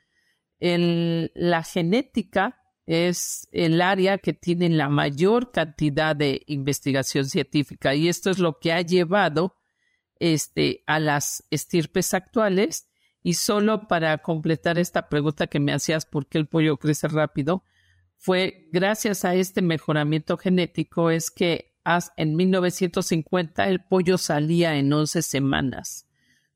La 0.59 1.63
genética 1.63 2.61
es 2.85 3.47
el 3.51 3.81
área 3.81 4.17
que 4.17 4.33
tiene 4.33 4.69
la 4.69 4.89
mayor 4.89 5.51
cantidad 5.51 6.15
de 6.15 6.43
investigación 6.47 7.25
científica 7.25 7.93
y 7.93 8.07
esto 8.07 8.29
es 8.29 8.39
lo 8.39 8.59
que 8.59 8.71
ha 8.71 8.81
llevado 8.81 9.57
este, 10.19 10.83
a 10.87 10.99
las 10.99 11.43
estirpes 11.51 12.13
actuales. 12.13 12.87
Y 13.23 13.33
solo 13.33 13.87
para 13.89 14.19
completar 14.19 14.79
esta 14.79 15.09
pregunta 15.09 15.47
que 15.47 15.59
me 15.59 15.73
hacías, 15.73 16.05
¿por 16.05 16.27
qué 16.27 16.37
el 16.37 16.47
pollo 16.47 16.77
crece 16.77 17.09
rápido? 17.09 17.63
Fue 18.17 18.67
gracias 18.71 19.23
a 19.25 19.35
este 19.35 19.61
mejoramiento 19.61 20.37
genético 20.37 21.11
es 21.11 21.31
que 21.31 21.73
en 22.17 22.35
1950 22.35 23.67
el 23.69 23.83
pollo 23.83 24.17
salía 24.17 24.75
en 24.75 24.91
11 24.91 25.21
semanas. 25.21 26.07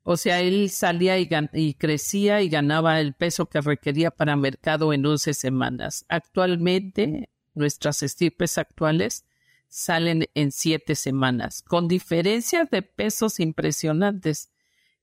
O 0.03 0.17
sea, 0.17 0.41
él 0.41 0.69
salía 0.71 1.17
y, 1.19 1.73
crecía 1.75 2.41
y 2.41 2.49
ganaba 2.49 2.99
el 2.99 3.13
peso 3.13 3.45
que 3.45 3.61
requería 3.61 4.09
para 4.11 4.35
mercado 4.35 4.93
en 4.93 5.05
11 5.05 5.33
semanas. 5.33 6.05
Actualmente, 6.09 7.29
nuestras 7.53 8.01
estirpes 8.01 8.57
actuales 8.57 9.25
salen 9.67 10.25
en 10.33 10.51
7 10.51 10.95
semanas, 10.95 11.61
con 11.61 11.87
diferencias 11.87 12.69
de 12.71 12.81
pesos 12.81 13.39
impresionantes. 13.39 14.51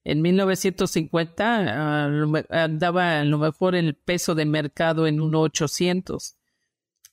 En 0.04 0.20
1950 0.20 2.04
andaba 2.50 3.20
a 3.20 3.24
lo 3.24 3.38
mejor 3.38 3.76
el 3.76 3.94
peso 3.94 4.34
de 4.34 4.46
mercado 4.46 5.06
en 5.06 5.18
1.800 5.18 6.37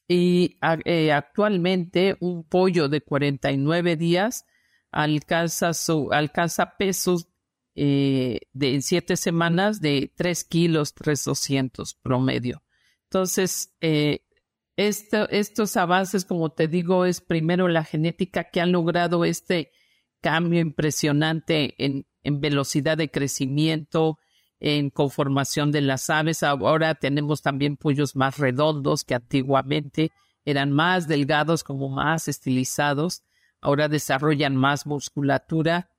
y 0.07 0.57
eh, 0.85 1.11
actualmente 1.11 2.17
un 2.19 2.43
pollo 2.43 2.89
de 2.89 3.01
49 3.01 3.95
días 3.95 4.45
alcanza, 4.91 5.73
su, 5.73 6.09
alcanza 6.11 6.77
pesos 6.77 7.27
eh, 7.75 8.39
de 8.53 8.75
en 8.75 8.81
siete 8.81 9.17
semanas 9.17 9.81
de 9.81 10.11
tres 10.15 10.43
kilos, 10.43 10.93
tres 10.93 11.25
doscientos 11.25 11.95
promedio. 11.95 12.63
Entonces, 13.09 13.75
eh, 13.81 14.21
estos 14.77 15.77
avances, 15.77 16.25
como 16.25 16.51
te 16.51 16.67
digo, 16.67 17.05
es 17.05 17.21
primero 17.21 17.67
la 17.67 17.83
genética 17.83 18.45
que 18.45 18.61
han 18.61 18.71
logrado 18.71 19.25
este 19.25 19.71
cambio 20.21 20.59
impresionante 20.59 21.75
en, 21.83 22.07
en 22.23 22.41
velocidad 22.41 22.97
de 22.97 23.09
crecimiento, 23.09 24.19
en 24.59 24.89
conformación 24.89 25.71
de 25.71 25.81
las 25.81 26.09
aves. 26.09 26.43
Ahora 26.43 26.95
tenemos 26.95 27.41
también 27.41 27.77
pollos 27.77 28.15
más 28.15 28.37
redondos 28.37 29.03
que 29.03 29.15
antiguamente 29.15 30.11
eran 30.45 30.71
más 30.71 31.07
delgados, 31.07 31.63
como 31.63 31.89
más 31.89 32.27
estilizados. 32.27 33.23
Ahora 33.61 33.87
desarrollan 33.87 34.55
más 34.55 34.85
musculatura 34.85 35.89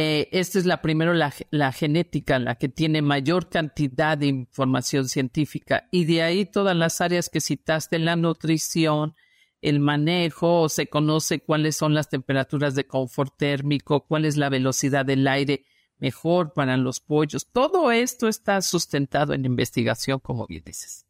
eh, 0.00 0.28
esta 0.30 0.60
es 0.60 0.64
la 0.64 0.80
primero 0.80 1.12
la, 1.12 1.34
la, 1.50 1.72
genética, 1.72 2.38
la 2.38 2.54
que 2.54 2.68
tiene 2.68 3.02
mayor 3.02 3.48
cantidad 3.48 4.16
de 4.16 4.26
información 4.26 5.08
científica. 5.08 5.88
Y 5.90 6.04
de 6.04 6.22
ahí 6.22 6.44
todas 6.44 6.76
las 6.76 7.00
áreas 7.00 7.28
que 7.28 7.40
citaste, 7.40 7.98
la 7.98 8.14
nutrición, 8.14 9.16
el 9.60 9.80
manejo, 9.80 10.68
se 10.68 10.86
conoce 10.86 11.40
cuáles 11.40 11.74
son 11.76 11.94
las 11.94 12.08
temperaturas 12.08 12.76
de 12.76 12.86
confort 12.86 13.36
térmico, 13.36 14.06
cuál 14.06 14.24
es 14.24 14.36
la 14.36 14.48
velocidad 14.48 15.04
del 15.04 15.26
aire 15.26 15.64
mejor 15.98 16.52
para 16.52 16.76
los 16.76 17.00
pollos. 17.00 17.46
Todo 17.50 17.90
esto 17.90 18.28
está 18.28 18.60
sustentado 18.62 19.34
en 19.34 19.44
investigación, 19.44 20.20
como 20.20 20.46
bien 20.46 20.62
dices. 20.64 21.06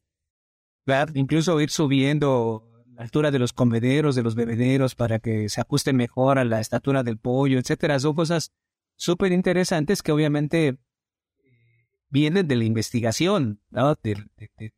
Claro, 0.84 1.12
incluso 1.14 1.60
ir 1.60 1.70
subiendo 1.70 2.64
la 2.94 3.02
altura 3.02 3.30
de 3.30 3.38
los 3.38 3.52
comederos, 3.52 4.16
de 4.16 4.22
los 4.22 4.34
bebederos, 4.34 4.94
para 4.94 5.18
que 5.18 5.48
se 5.48 5.60
ajuste 5.60 5.92
mejor 5.92 6.38
a 6.38 6.44
la 6.44 6.60
estatura 6.60 7.02
del 7.02 7.18
pollo, 7.18 7.58
etcétera. 7.58 8.00
Son 8.00 8.14
cosas 8.14 8.52
súper 8.96 9.32
interesantes 9.32 10.02
que 10.02 10.12
obviamente 10.12 10.78
vienen 12.10 12.48
de 12.48 12.56
la 12.56 12.64
investigación, 12.64 13.60
de, 13.70 14.72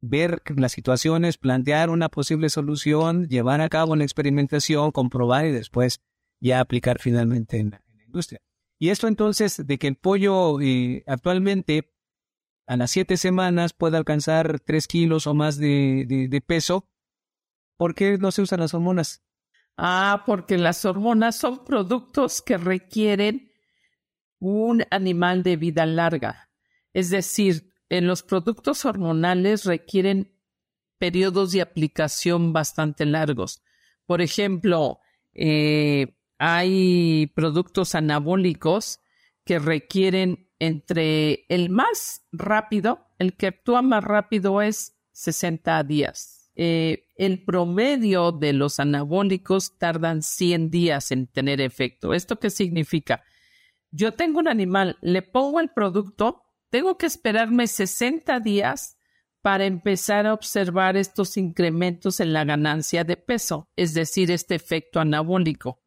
ver 0.00 0.42
las 0.56 0.72
situaciones, 0.72 1.38
plantear 1.38 1.90
una 1.90 2.08
posible 2.08 2.48
solución, 2.48 3.28
llevar 3.28 3.60
a 3.60 3.68
cabo 3.68 3.92
una 3.92 4.04
experimentación, 4.04 4.90
comprobar 4.90 5.46
y 5.46 5.52
después 5.52 6.00
ya 6.40 6.60
aplicar 6.60 6.98
finalmente 7.00 7.58
en 7.58 7.70
la, 7.70 7.80
industria. 8.06 8.40
Y 8.78 8.90
esto 8.90 9.08
entonces 9.08 9.66
de 9.66 9.78
que 9.78 9.86
el 9.86 9.96
pollo 9.96 10.60
eh, 10.60 11.04
actualmente 11.06 11.94
a 12.66 12.76
las 12.76 12.90
siete 12.90 13.16
semanas 13.16 13.72
puede 13.72 13.96
alcanzar 13.96 14.60
tres 14.60 14.88
kilos 14.88 15.26
o 15.26 15.34
más 15.34 15.58
de, 15.58 16.28
de, 16.30 16.40
peso, 16.40 16.88
¿por 17.76 17.94
qué 17.94 18.18
no 18.18 18.30
se 18.30 18.42
usan 18.42 18.60
las 18.60 18.74
hormonas? 18.74 19.22
Ah, 19.76 20.22
porque 20.26 20.56
las 20.56 20.84
hormonas 20.84 21.36
son 21.36 21.64
productos 21.64 22.40
que 22.40 22.56
requieren 22.56 23.50
un 24.38 24.84
animal 24.90 25.42
de 25.42 25.56
vida 25.56 25.84
larga. 25.84 26.50
Es 26.92 27.10
decir, 27.10 27.72
en 27.88 28.06
los 28.06 28.22
productos 28.22 28.84
hormonales 28.84 29.64
requieren 29.64 30.32
periodos 30.98 31.52
de 31.52 31.60
aplicación 31.60 32.52
bastante 32.52 33.04
largos. 33.04 33.62
Por 34.06 34.22
ejemplo, 34.22 35.00
eh, 35.32 36.16
hay 36.46 37.28
productos 37.28 37.94
anabólicos 37.94 39.00
que 39.46 39.58
requieren 39.58 40.50
entre 40.58 41.46
el 41.48 41.70
más 41.70 42.26
rápido, 42.32 43.06
el 43.18 43.34
que 43.34 43.46
actúa 43.46 43.80
más 43.80 44.04
rápido 44.04 44.60
es 44.60 44.94
60 45.12 45.82
días. 45.84 46.50
Eh, 46.54 47.06
el 47.16 47.46
promedio 47.46 48.30
de 48.30 48.52
los 48.52 48.78
anabólicos 48.78 49.78
tardan 49.78 50.22
100 50.22 50.68
días 50.68 51.12
en 51.12 51.28
tener 51.28 51.62
efecto. 51.62 52.12
¿Esto 52.12 52.38
qué 52.38 52.50
significa? 52.50 53.24
Yo 53.90 54.12
tengo 54.12 54.38
un 54.38 54.48
animal, 54.48 54.98
le 55.00 55.22
pongo 55.22 55.60
el 55.60 55.70
producto, 55.70 56.42
tengo 56.68 56.98
que 56.98 57.06
esperarme 57.06 57.66
60 57.68 58.38
días 58.40 58.98
para 59.40 59.64
empezar 59.64 60.26
a 60.26 60.34
observar 60.34 60.98
estos 60.98 61.38
incrementos 61.38 62.20
en 62.20 62.34
la 62.34 62.44
ganancia 62.44 63.02
de 63.02 63.16
peso, 63.16 63.70
es 63.76 63.94
decir, 63.94 64.30
este 64.30 64.54
efecto 64.56 65.00
anabólico. 65.00 65.83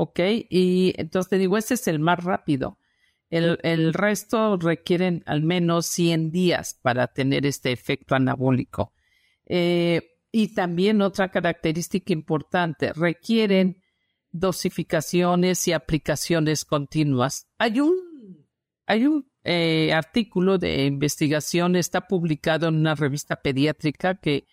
¿Ok? 0.00 0.20
Y 0.48 0.94
entonces 0.96 1.28
te 1.28 1.38
digo, 1.38 1.58
ese 1.58 1.74
es 1.74 1.88
el 1.88 1.98
más 1.98 2.22
rápido. 2.22 2.78
El, 3.30 3.58
el, 3.64 3.92
resto 3.92 4.56
requieren 4.56 5.24
al 5.26 5.42
menos 5.42 5.86
100 5.86 6.30
días 6.30 6.78
para 6.80 7.08
tener 7.08 7.44
este 7.44 7.72
efecto 7.72 8.14
anabólico. 8.14 8.92
Eh, 9.46 10.20
y 10.30 10.54
también 10.54 11.02
otra 11.02 11.32
característica 11.32 12.12
importante, 12.12 12.92
requieren 12.92 13.82
dosificaciones 14.30 15.66
y 15.66 15.72
aplicaciones 15.72 16.64
continuas. 16.64 17.48
Hay 17.58 17.80
un, 17.80 18.46
hay 18.86 19.04
un 19.04 19.28
eh, 19.42 19.92
artículo 19.92 20.58
de 20.58 20.84
investigación 20.84 21.74
está 21.74 22.06
publicado 22.06 22.68
en 22.68 22.76
una 22.76 22.94
revista 22.94 23.34
pediátrica 23.34 24.14
que, 24.14 24.46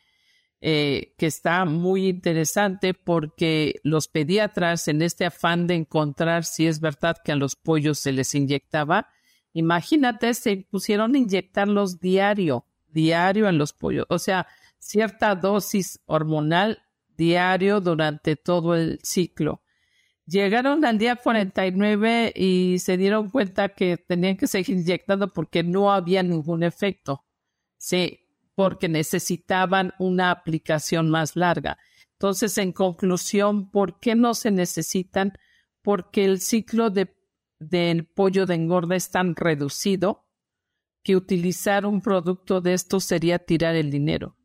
eh, 0.62 1.14
que 1.18 1.28
está 1.28 1.66
muy 1.66 2.08
interesante 2.08 2.94
porque 2.94 3.76
los 3.84 4.08
pediatras 4.08 4.88
en 4.88 5.02
este 5.02 5.26
afán 5.26 5.68
de 5.68 5.76
encontrar 5.76 6.44
si 6.46 6.66
es 6.68 6.80
verdad 6.80 7.18
que 7.24 7.34
a 7.34 7.36
los 7.36 7.56
pollos 7.56 8.00
se 8.00 8.12
les 8.12 8.34
inyectaba, 8.34 9.10
imagínate, 9.54 10.34
se 10.34 10.66
pusieron 10.70 11.16
a 11.16 11.18
inyectarlos 11.18 12.00
diario, 12.00 12.66
diario 12.88 13.48
en 13.48 13.58
los 13.58 13.74
pollos, 13.74 14.06
o 14.10 14.18
sea, 14.18 14.48
cierta 14.80 15.36
dosis 15.36 16.00
hormonal 16.06 16.80
diario 17.18 17.82
durante 17.82 18.36
todo 18.36 18.76
el 18.76 19.00
ciclo. 19.04 19.62
Llegaron 20.26 20.84
al 20.86 20.98
día 20.98 21.16
49 21.16 22.34
y 22.36 22.80
se 22.80 22.98
dieron 22.98 23.30
cuenta 23.30 23.70
que 23.70 23.98
tenían 23.98 24.38
que 24.38 24.48
seguir 24.48 24.78
inyectando 24.78 25.32
porque 25.32 25.64
no 25.64 25.94
había 25.94 26.24
ningún 26.24 26.64
efecto. 26.64 27.24
Sí, 27.78 28.25
porque 28.56 28.88
necesitaban 28.90 29.94
una 30.00 30.32
aplicación 30.32 31.10
más 31.10 31.36
larga. 31.36 31.78
Entonces, 32.14 32.58
en 32.58 32.72
conclusión, 32.72 33.70
¿por 33.70 34.00
qué 34.00 34.16
no 34.16 34.34
se 34.34 34.50
necesitan? 34.52 35.34
Porque 35.82 36.24
el 36.26 36.40
ciclo 36.40 36.90
de, 36.90 37.14
del 37.60 38.06
pollo 38.06 38.46
de 38.46 38.56
engorda 38.56 38.96
es 38.96 39.12
tan 39.12 39.36
reducido 39.36 40.26
que 41.04 41.16
utilizar 41.16 41.86
un 41.86 42.02
producto 42.02 42.62
de 42.62 42.74
esto 42.74 43.00
sería 43.00 43.40
tirar 43.40 43.76
el 43.76 43.92
dinero. 43.92 44.38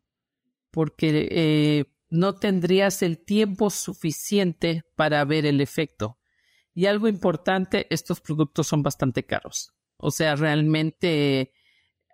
Porque 0.69 1.27
eh, 1.31 1.85
no 2.09 2.35
tendrías 2.35 3.01
el 3.01 3.17
tiempo 3.17 3.69
suficiente 3.69 4.83
para 4.95 5.23
ver 5.25 5.45
el 5.45 5.61
efecto. 5.61 6.19
Y 6.73 6.85
algo 6.85 7.07
importante, 7.07 7.87
estos 7.89 8.21
productos 8.21 8.67
son 8.67 8.83
bastante 8.83 9.25
caros. 9.25 9.73
O 9.97 10.11
sea, 10.11 10.35
realmente 10.35 11.53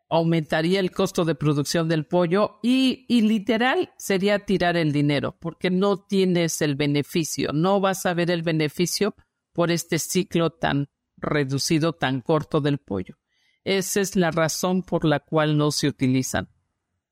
aumentaría 0.09 0.79
el 0.79 0.91
costo 0.91 1.25
de 1.25 1.35
producción 1.35 1.87
del 1.89 2.05
pollo 2.05 2.59
y, 2.63 3.05
y, 3.07 3.21
literal 3.21 3.91
sería 3.97 4.39
tirar 4.39 4.77
el 4.77 4.91
dinero 4.91 5.37
porque 5.39 5.69
no 5.69 5.97
tienes 5.97 6.61
el 6.61 6.75
beneficio, 6.75 7.51
no 7.53 7.79
vas 7.79 8.05
a 8.05 8.13
ver 8.13 8.31
el 8.31 8.41
beneficio 8.41 9.15
por 9.53 9.71
este 9.71 9.99
ciclo 9.99 10.51
tan 10.51 10.89
reducido, 11.17 11.93
tan 11.93 12.21
corto 12.21 12.61
del 12.61 12.77
pollo. 12.77 13.17
Esa 13.63 14.01
es 14.01 14.15
la 14.15 14.31
razón 14.31 14.83
por 14.83 15.03
la 15.03 15.19
cual 15.19 15.57
no 15.57 15.71
se 15.71 15.87
utilizan, 15.87 16.49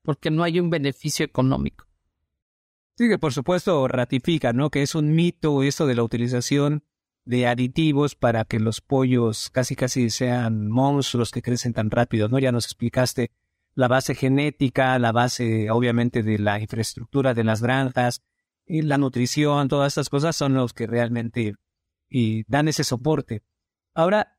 porque 0.02 0.30
no 0.30 0.42
hay 0.42 0.58
un 0.58 0.70
beneficio 0.70 1.24
económico. 1.26 1.86
Sí, 2.96 3.08
que 3.10 3.18
por 3.18 3.34
supuesto 3.34 3.86
ratifica, 3.88 4.54
¿no? 4.54 4.70
Que 4.70 4.82
es 4.82 4.94
un 4.94 5.14
mito 5.14 5.62
eso 5.62 5.86
de 5.86 5.94
la 5.94 6.02
utilización 6.02 6.82
de 7.26 7.46
aditivos 7.46 8.14
para 8.14 8.44
que 8.44 8.58
los 8.58 8.80
pollos 8.80 9.50
casi 9.50 9.76
casi 9.76 10.10
sean 10.10 10.68
monstruos 10.68 11.30
que 11.30 11.42
crecen 11.42 11.74
tan 11.74 11.90
rápido, 11.90 12.28
¿no? 12.28 12.38
Ya 12.38 12.52
nos 12.52 12.64
explicaste 12.64 13.30
la 13.74 13.88
base 13.88 14.14
genética, 14.14 14.98
la 14.98 15.12
base 15.12 15.70
obviamente 15.70 16.22
de 16.22 16.38
la 16.38 16.58
infraestructura 16.58 17.34
de 17.34 17.44
las 17.44 17.60
granjas, 17.60 18.22
y 18.66 18.82
la 18.82 18.98
nutrición, 18.98 19.68
todas 19.68 19.92
estas 19.92 20.08
cosas 20.08 20.34
son 20.34 20.54
los 20.54 20.72
que 20.72 20.86
realmente 20.86 21.54
y 22.08 22.44
dan 22.50 22.68
ese 22.68 22.84
soporte. 22.84 23.42
Ahora, 23.94 24.38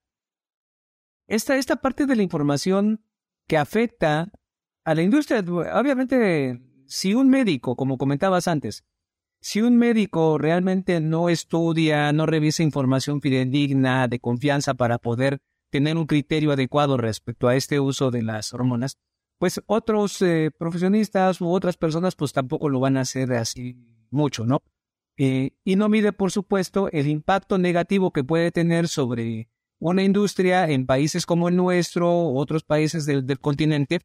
esta, 1.28 1.56
esta 1.56 1.78
parte 1.78 2.06
de 2.06 2.16
la 2.16 2.24
información 2.24 3.04
que 3.48 3.58
afecta 3.58 4.32
a 4.84 4.96
la 4.96 5.02
industria, 5.02 5.40
obviamente 5.40 6.62
si 6.86 7.14
un 7.14 7.30
médico, 7.30 7.76
como 7.76 7.98
comentabas 7.98 8.48
antes, 8.48 8.86
si 9.48 9.62
un 9.62 9.78
médico 9.78 10.38
realmente 10.38 11.00
no 11.00 11.30
estudia, 11.30 12.12
no 12.12 12.26
revisa 12.26 12.64
información 12.64 13.22
fidedigna, 13.22 14.10
de 14.10 14.20
confianza 14.20 14.74
para 14.74 14.98
poder 14.98 15.40
tener 15.70 15.96
un 15.96 16.06
criterio 16.06 16.52
adecuado 16.52 16.98
respecto 16.98 17.48
a 17.48 17.56
este 17.56 17.80
uso 17.80 18.12
de 18.12 18.24
las 18.24 18.54
hormonas, 18.54 18.98
pues 19.40 19.62
otros 19.66 20.22
eh, 20.22 20.52
profesionistas 20.52 21.40
u 21.40 21.48
otras 21.48 21.78
personas 21.78 22.14
pues 22.14 22.34
tampoco 22.34 22.68
lo 22.68 22.82
van 22.82 22.98
a 22.98 23.02
hacer 23.02 23.32
así 23.32 23.78
mucho, 24.10 24.46
¿no? 24.46 24.64
Eh, 25.16 25.52
y 25.64 25.78
no 25.78 25.88
mide, 25.88 26.12
por 26.12 26.34
supuesto, 26.34 26.90
el 26.92 27.08
impacto 27.08 27.58
negativo 27.58 28.12
que 28.12 28.26
puede 28.26 28.52
tener 28.52 28.90
sobre 28.90 29.48
una 29.80 30.04
industria 30.04 30.70
en 30.70 30.86
países 30.86 31.26
como 31.26 31.48
el 31.48 31.56
nuestro, 31.56 32.34
otros 32.34 32.66
países 32.66 33.06
del 33.06 33.40
continente, 33.40 34.02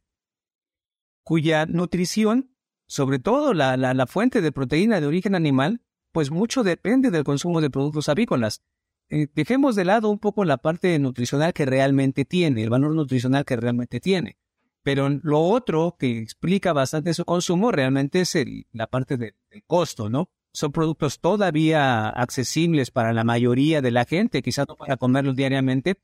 cuya 1.21 1.65
nutrición 1.65 2.52
sobre 2.87 3.19
todo 3.19 3.53
la, 3.53 3.77
la, 3.77 4.07
fuente 4.07 4.41
de 4.41 4.51
proteína 4.51 5.01
de 5.01 5.07
origen 5.07 5.35
animal, 5.35 5.81
pues 6.11 6.31
mucho 6.31 6.63
depende 6.63 7.11
del 7.11 7.23
consumo 7.23 7.61
de 7.61 7.69
productos 7.69 8.09
avícolas. 8.09 8.61
Eh, 9.09 9.27
dejemos 9.33 9.75
de 9.75 9.85
lado 9.85 10.09
un 10.09 10.19
poco 10.19 10.45
la 10.45 10.57
parte 10.57 10.97
nutricional 10.99 11.53
que 11.53 11.65
realmente 11.65 12.25
tiene, 12.25 12.63
el 12.63 12.69
valor 12.69 12.95
nutricional 12.95 13.45
que 13.45 13.55
realmente 13.55 13.99
tiene. 13.99 14.37
Pero 14.83 15.09
lo 15.09 15.41
otro 15.41 15.95
que 15.97 16.19
explica 16.19 16.73
bastante 16.73 17.13
su 17.13 17.25
consumo 17.25 17.71
realmente 17.71 18.21
es 18.21 18.35
la 18.73 18.87
parte 18.87 19.17
del 19.17 19.33
costo, 19.65 20.09
¿no? 20.09 20.29
Son 20.51 20.71
productos 20.71 21.19
todavía 21.19 22.09
accesibles 22.09 22.91
para 22.91 23.13
la 23.13 23.23
mayoría 23.23 23.81
de 23.81 23.91
la 23.91 24.05
gente, 24.05 24.43
quizás 24.43 24.67
no 24.67 24.75
para 24.75 24.97
comerlos 24.97 25.35
diariamente, 25.35 25.95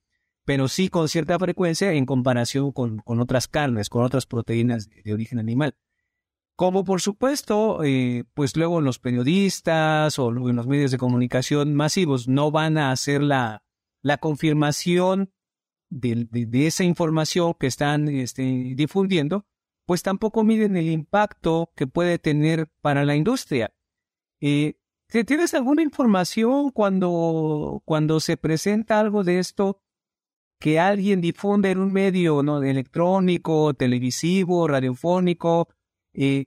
pero 0.46 0.68
sí 0.68 0.90
con 0.90 1.08
cierta 1.08 1.38
frecuencia 1.38 1.92
en 1.92 2.06
comparación 2.06 2.72
con, 2.72 2.98
con 3.00 3.20
otras 3.20 3.48
carnes, 3.48 3.90
con 3.90 4.04
otras 4.04 4.26
proteínas 4.26 4.90
de 4.90 5.14
origen 5.14 5.38
animal. 5.38 5.76
Como 6.60 6.84
por 6.84 6.99
supuesto, 6.99 7.86
eh, 7.86 8.26
pues 8.34 8.57
luego 8.57 8.82
los 8.82 8.99
periodistas 8.99 10.20
o 10.20 10.30
los 10.30 10.68
medios 10.68 10.91
de 10.91 10.97
comunicación 10.97 11.74
masivos 11.74 12.28
no 12.28 12.51
van 12.51 12.78
a 12.78 12.91
hacer 12.91 13.22
la, 13.22 13.64
confirmación 14.20 15.32
de, 15.89 16.28
de, 16.30 16.68
esa 16.68 16.84
información 16.84 17.53
que 17.57 17.68
están 17.68 18.10
este, 18.10 18.74
difundiendo, 18.76 19.45
pues 19.86 20.03
tampoco 20.03 20.43
miden 20.43 20.76
el 20.76 20.89
impacto 20.89 21.72
que 21.78 21.88
puede 21.88 22.20
tener 22.20 22.68
para 22.82 23.05
la 23.05 23.16
industria. 23.16 23.74
Eh, 24.41 24.74
¿Tienes 25.07 25.53
alguna 25.53 25.82
información 25.82 26.72
cuando, 26.72 27.82
cuando 27.86 28.20
se 28.20 28.36
presenta 28.36 28.99
algo 28.99 29.24
de 29.24 29.39
esto 29.39 29.82
que 30.60 30.78
alguien 30.78 31.22
difunde 31.22 31.72
en 31.72 31.80
un 31.80 31.93
medio 31.93 32.43
¿no? 32.43 32.62
electrónico, 32.62 33.74
televisivo, 33.76 34.68
radiofónico, 34.68 35.70
eh, 36.14 36.45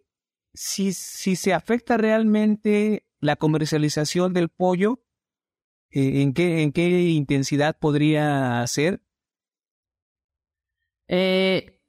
si, 0.54 0.92
si 0.92 1.36
se 1.36 1.52
afecta 1.54 1.96
realmente 1.96 3.06
la 3.20 3.36
comercialización 3.36 4.32
del 4.32 4.48
pollo, 4.48 5.02
eh, 5.90 6.22
¿en, 6.22 6.32
qué, 6.34 6.62
¿en 6.62 6.72
qué 6.72 6.88
intensidad 7.02 7.78
podría 7.78 8.66
ser? 8.66 9.02
Eh, 11.08 11.80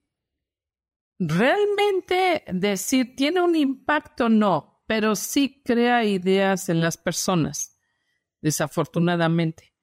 realmente 1.19 2.43
decir 2.47 3.15
tiene 3.15 3.41
un 3.41 3.55
impacto, 3.55 4.29
no, 4.29 4.83
pero 4.87 5.15
sí 5.15 5.61
crea 5.63 6.03
ideas 6.03 6.67
en 6.69 6.81
las 6.81 6.97
personas, 6.97 7.77
desafortunadamente. 8.41 9.73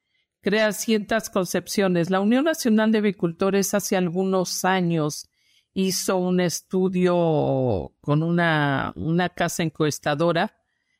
crea 0.41 0.73
ciertas 0.73 1.29
concepciones. 1.29 2.09
La 2.09 2.19
Unión 2.19 2.45
Nacional 2.45 2.91
de 2.91 2.99
Avicultores 2.99 3.73
hace 3.73 3.95
algunos 3.97 4.65
años 4.65 5.30
hizo 5.73 6.17
un 6.17 6.39
estudio 6.39 7.93
con 8.01 8.23
una, 8.23 8.93
una 8.95 9.29
casa 9.29 9.63
encuestadora. 9.63 10.57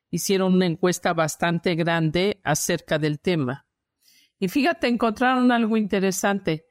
Hicieron 0.10 0.54
una 0.54 0.66
encuesta 0.66 1.14
bastante 1.14 1.76
grande 1.76 2.42
acerca 2.44 3.00
del 3.00 3.20
tema. 3.20 3.66
Y 4.40 4.48
fíjate, 4.48 4.88
encontraron 4.88 5.52
algo 5.52 5.78
interesante. 5.78 6.66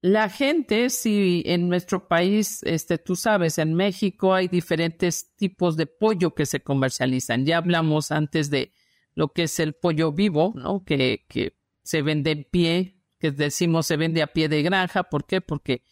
La 0.00 0.28
gente, 0.28 0.90
si 0.90 1.42
en 1.46 1.68
nuestro 1.68 2.08
país, 2.08 2.60
este, 2.64 2.98
tú 2.98 3.16
sabes, 3.16 3.58
en 3.58 3.74
México 3.74 4.34
hay 4.34 4.48
diferentes 4.48 5.34
tipos 5.36 5.76
de 5.76 5.86
pollo 5.86 6.34
que 6.34 6.46
se 6.46 6.60
comercializan. 6.60 7.46
Ya 7.46 7.58
hablamos 7.58 8.10
antes 8.10 8.50
de 8.50 8.72
lo 9.14 9.32
que 9.32 9.44
es 9.44 9.60
el 9.60 9.74
pollo 9.74 10.12
vivo, 10.12 10.52
¿no? 10.56 10.84
Que, 10.84 11.24
que 11.28 11.56
se 11.82 12.02
vende 12.02 12.32
en 12.32 12.44
pie, 12.50 12.98
que 13.18 13.30
decimos 13.30 13.86
se 13.86 13.96
vende 13.96 14.22
a 14.22 14.28
pie 14.28 14.48
de 14.48 14.62
granja. 14.62 15.04
¿Por 15.04 15.26
qué? 15.26 15.40
Porque 15.40 15.82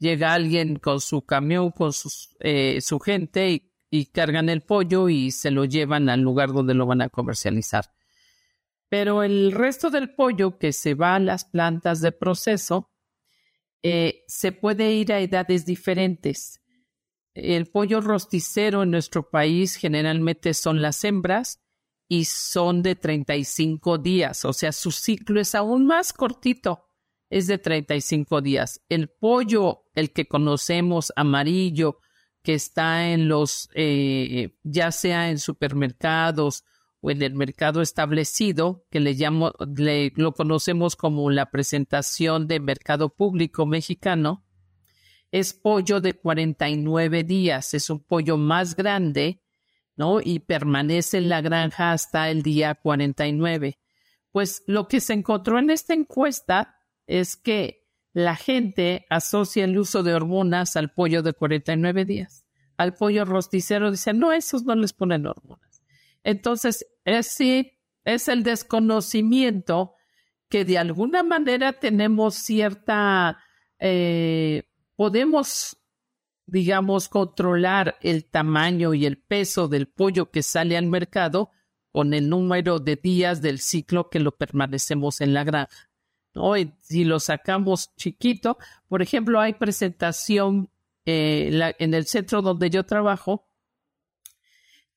llega 0.00 0.34
alguien 0.34 0.80
con 0.80 1.00
su 1.00 1.22
camión, 1.22 1.70
con 1.70 1.92
sus, 1.92 2.36
eh, 2.40 2.80
su 2.80 2.98
gente 2.98 3.50
y, 3.50 3.72
y 3.90 4.06
cargan 4.06 4.48
el 4.48 4.62
pollo 4.62 5.08
y 5.08 5.30
se 5.30 5.52
lo 5.52 5.64
llevan 5.64 6.08
al 6.08 6.20
lugar 6.20 6.52
donde 6.52 6.74
lo 6.74 6.86
van 6.86 7.02
a 7.02 7.08
comercializar. 7.08 7.92
Pero 8.88 9.22
el 9.22 9.52
resto 9.52 9.90
del 9.90 10.12
pollo 10.14 10.58
que 10.58 10.72
se 10.72 10.94
va 10.94 11.14
a 11.14 11.20
las 11.20 11.44
plantas 11.44 12.00
de 12.00 12.10
proceso 12.10 12.90
eh, 13.82 14.24
se 14.26 14.52
puede 14.52 14.92
ir 14.92 15.12
a 15.12 15.20
edades 15.20 15.64
diferentes. 15.64 16.60
El 17.34 17.66
pollo 17.66 18.00
rosticero 18.00 18.82
en 18.82 18.90
nuestro 18.90 19.30
país 19.30 19.76
generalmente 19.76 20.52
son 20.54 20.82
las 20.82 21.04
hembras 21.04 21.60
y 22.08 22.24
son 22.24 22.82
de 22.82 22.96
35 22.96 23.98
días, 23.98 24.44
o 24.44 24.52
sea, 24.52 24.72
su 24.72 24.90
ciclo 24.90 25.40
es 25.40 25.54
aún 25.54 25.86
más 25.86 26.12
cortito, 26.12 26.89
es 27.30 27.46
de 27.46 27.58
35 27.58 28.42
días. 28.42 28.82
El 28.88 29.08
pollo, 29.08 29.84
el 29.94 30.12
que 30.12 30.26
conocemos 30.26 31.12
amarillo, 31.16 31.98
que 32.42 32.54
está 32.54 33.08
en 33.08 33.28
los, 33.28 33.70
eh, 33.74 34.56
ya 34.62 34.92
sea 34.92 35.30
en 35.30 35.38
supermercados 35.38 36.64
o 37.00 37.10
en 37.10 37.22
el 37.22 37.34
mercado 37.34 37.80
establecido, 37.80 38.84
que 38.90 39.00
le 39.00 39.14
llamo, 39.14 39.52
le, 39.76 40.12
lo 40.16 40.32
conocemos 40.32 40.96
como 40.96 41.30
la 41.30 41.50
presentación 41.50 42.46
de 42.46 42.60
mercado 42.60 43.14
público 43.14 43.64
mexicano, 43.64 44.44
es 45.30 45.54
pollo 45.54 46.00
de 46.00 46.14
49 46.14 47.24
días, 47.24 47.72
es 47.72 47.88
un 47.88 48.00
pollo 48.00 48.36
más 48.36 48.74
grande 48.74 49.40
¿no? 50.00 50.18
Y 50.22 50.38
permanece 50.38 51.18
en 51.18 51.28
la 51.28 51.42
granja 51.42 51.92
hasta 51.92 52.30
el 52.30 52.42
día 52.42 52.74
49. 52.74 53.78
Pues 54.32 54.62
lo 54.66 54.88
que 54.88 54.98
se 54.98 55.12
encontró 55.12 55.58
en 55.58 55.68
esta 55.68 55.92
encuesta 55.92 56.79
es 57.06 57.36
que 57.36 57.86
la 58.12 58.36
gente 58.36 59.06
asocia 59.10 59.64
el 59.64 59.78
uso 59.78 60.02
de 60.02 60.14
hormonas 60.14 60.76
al 60.76 60.92
pollo 60.92 61.22
de 61.22 61.32
49 61.32 62.04
días. 62.04 62.44
Al 62.76 62.94
pollo 62.94 63.24
rosticero 63.24 63.90
dicen, 63.90 64.18
no, 64.18 64.32
esos 64.32 64.64
no 64.64 64.74
les 64.74 64.92
ponen 64.92 65.26
hormonas. 65.26 65.82
Entonces, 66.24 66.86
es, 67.04 67.26
sí, 67.26 67.72
es 68.04 68.28
el 68.28 68.42
desconocimiento 68.42 69.94
que 70.48 70.64
de 70.64 70.78
alguna 70.78 71.22
manera 71.22 71.74
tenemos 71.74 72.34
cierta, 72.34 73.38
eh, 73.78 74.64
podemos 74.96 75.80
digamos, 76.50 77.08
controlar 77.08 77.96
el 78.02 78.24
tamaño 78.24 78.92
y 78.92 79.06
el 79.06 79.18
peso 79.18 79.68
del 79.68 79.86
pollo 79.86 80.30
que 80.30 80.42
sale 80.42 80.76
al 80.76 80.86
mercado 80.86 81.50
con 81.92 82.12
el 82.12 82.28
número 82.28 82.78
de 82.78 82.96
días 82.96 83.40
del 83.40 83.60
ciclo 83.60 84.10
que 84.10 84.20
lo 84.20 84.36
permanecemos 84.36 85.20
en 85.20 85.32
la 85.32 85.44
granja. 85.44 85.89
¿No? 86.34 86.52
si 86.80 87.04
lo 87.04 87.20
sacamos 87.20 87.94
chiquito, 87.96 88.58
por 88.88 89.02
ejemplo, 89.02 89.40
hay 89.40 89.54
presentación 89.54 90.70
eh, 91.06 91.74
en 91.78 91.94
el 91.94 92.06
centro 92.06 92.42
donde 92.42 92.70
yo 92.70 92.84
trabajo, 92.84 93.46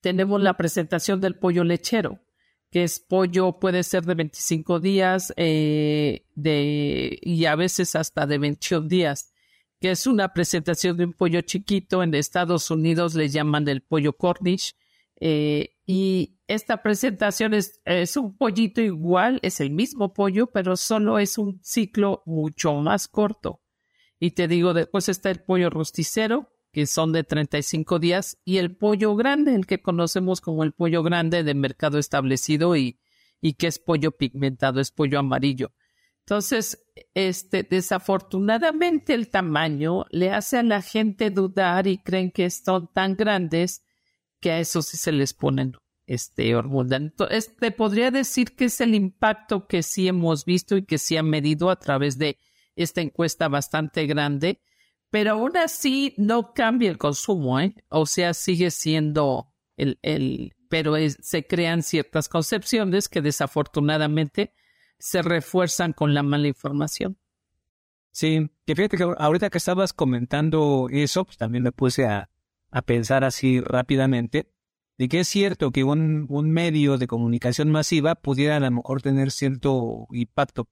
tenemos 0.02 0.42
la 0.42 0.58
presentación 0.58 1.22
del 1.22 1.38
pollo 1.38 1.64
lechero, 1.64 2.20
que 2.70 2.84
es 2.84 3.00
pollo, 3.00 3.60
puede 3.60 3.84
ser 3.84 4.04
de 4.04 4.16
25 4.16 4.80
días 4.80 5.34
eh, 5.38 6.26
de, 6.36 7.20
y 7.22 7.46
a 7.46 7.56
veces 7.56 7.96
hasta 7.96 8.26
de 8.26 8.38
21 8.38 8.88
días 8.88 9.34
que 9.84 9.92
es 9.92 10.08
una 10.08 10.32
presentación 10.32 10.96
de 10.96 11.04
un 11.04 11.12
pollo 11.12 11.42
chiquito. 11.42 12.04
En 12.04 12.14
Estados 12.14 12.72
Unidos 12.72 13.16
le 13.16 13.28
llaman 13.28 13.68
el 13.68 13.82
pollo 13.82 14.14
Cornish. 14.14 14.78
Eh, 15.20 15.73
y 15.86 16.40
esta 16.48 16.82
presentación 16.82 17.54
es, 17.54 17.82
es, 17.86 18.16
un 18.16 18.38
pollito 18.38 18.82
igual, 18.82 19.40
es 19.42 19.60
el 19.60 19.72
mismo 19.72 20.14
pollo, 20.14 20.48
pero 20.48 20.78
solo 20.78 21.20
es 21.20 21.38
un 21.38 21.60
ciclo 21.62 22.24
mucho 22.26 22.74
más 22.76 23.08
corto. 23.08 23.62
Y 24.20 24.32
te 24.32 24.48
digo, 24.48 24.74
después 24.74 25.10
está 25.10 25.30
el 25.30 25.44
pollo 25.44 25.70
rosticero, 25.70 26.50
que 26.72 26.88
son 26.88 27.12
de 27.12 27.24
35 27.24 28.00
días, 28.00 28.38
y 28.46 28.58
el 28.58 28.78
pollo 28.78 29.16
grande, 29.16 29.54
el 29.56 29.66
que 29.66 29.82
conocemos 29.82 30.40
como 30.40 30.64
el 30.64 30.72
pollo 30.72 31.04
grande 31.04 31.44
de 31.44 31.54
mercado 31.54 32.00
establecido 32.00 32.76
y, 32.76 33.00
y 33.42 33.54
que 33.54 33.68
es 33.68 33.78
pollo 33.78 34.12
pigmentado, 34.12 34.80
es 34.80 34.92
pollo 34.92 35.20
amarillo. 35.20 35.74
Entonces, 36.26 36.86
este, 37.14 37.64
desafortunadamente 37.64 39.14
el 39.14 39.30
tamaño 39.30 40.06
le 40.10 40.32
hace 40.32 40.58
a 40.58 40.64
la 40.64 40.82
gente 40.82 41.30
dudar 41.30 41.86
y 41.88 41.98
creen 41.98 42.32
que 42.32 42.50
son 42.50 42.90
tan 42.94 43.18
grandes 43.18 43.84
que 44.44 44.52
a 44.52 44.60
eso 44.60 44.82
sí 44.82 44.98
se 44.98 45.14
les 45.14 45.34
ponen 45.34 45.78
este. 46.06 46.50
Entonces, 46.50 47.56
te 47.56 47.72
podría 47.72 48.12
decir 48.12 48.58
que 48.58 48.66
es 48.66 48.82
el 48.82 48.94
impacto 48.94 49.68
que 49.68 49.82
sí 49.84 50.10
hemos 50.10 50.44
visto 50.44 50.76
y 50.76 50.84
que 50.84 50.98
sí 50.98 51.16
ha 51.16 51.24
medido 51.24 51.70
a 51.70 51.80
través 51.80 52.18
de 52.18 52.38
esta 52.76 53.00
encuesta 53.00 53.48
bastante 53.48 54.06
grande, 54.06 54.60
pero 55.10 55.32
aún 55.32 55.56
así 55.56 56.14
no 56.18 56.54
cambia 56.54 56.90
el 56.90 56.98
consumo, 56.98 57.58
¿eh? 57.62 57.74
O 57.88 58.06
sea, 58.06 58.34
sigue 58.34 58.70
siendo 58.70 59.54
el, 59.78 59.98
el 60.02 60.54
pero 60.68 60.96
se 61.08 61.48
crean 61.48 61.84
ciertas 61.84 62.28
concepciones 62.28 63.08
que 63.08 63.22
desafortunadamente 63.22 64.54
se 65.00 65.22
refuerzan 65.22 65.94
con 65.94 66.14
la 66.14 66.24
mala 66.24 66.50
información. 66.50 67.18
Sí, 68.12 68.50
que 68.66 68.76
fíjate 68.76 68.98
que 68.98 69.04
ahorita 69.18 69.50
que 69.50 69.58
estabas 69.58 69.94
comentando 69.94 70.88
eso, 70.92 71.24
pues 71.24 71.38
también 71.38 71.64
me 71.64 71.72
puse 71.72 72.06
a, 72.06 72.30
a 72.74 72.82
pensar 72.82 73.24
así 73.24 73.62
rápidamente, 73.62 74.52
de 74.98 75.08
que 75.08 75.22
es 75.22 75.28
cierto 75.28 75.72
que 75.72 75.84
un, 75.84 76.26
un 76.28 76.52
medio 76.52 76.98
de 76.98 77.08
comunicación 77.08 77.72
masiva 77.72 78.16
pudiera 78.16 78.58
a 78.58 78.60
lo 78.60 78.72
mejor 78.72 79.02
tener 79.02 79.32
cierto 79.32 80.08
impacto, 80.12 80.68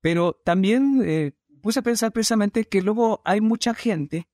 pero 0.00 0.40
también 0.44 1.02
eh, 1.04 1.32
puse 1.62 1.80
a 1.80 1.82
pensar 1.82 2.12
precisamente 2.12 2.64
que 2.64 2.82
luego 2.82 3.20
hay 3.24 3.42
mucha 3.42 3.74
gente 3.74 4.26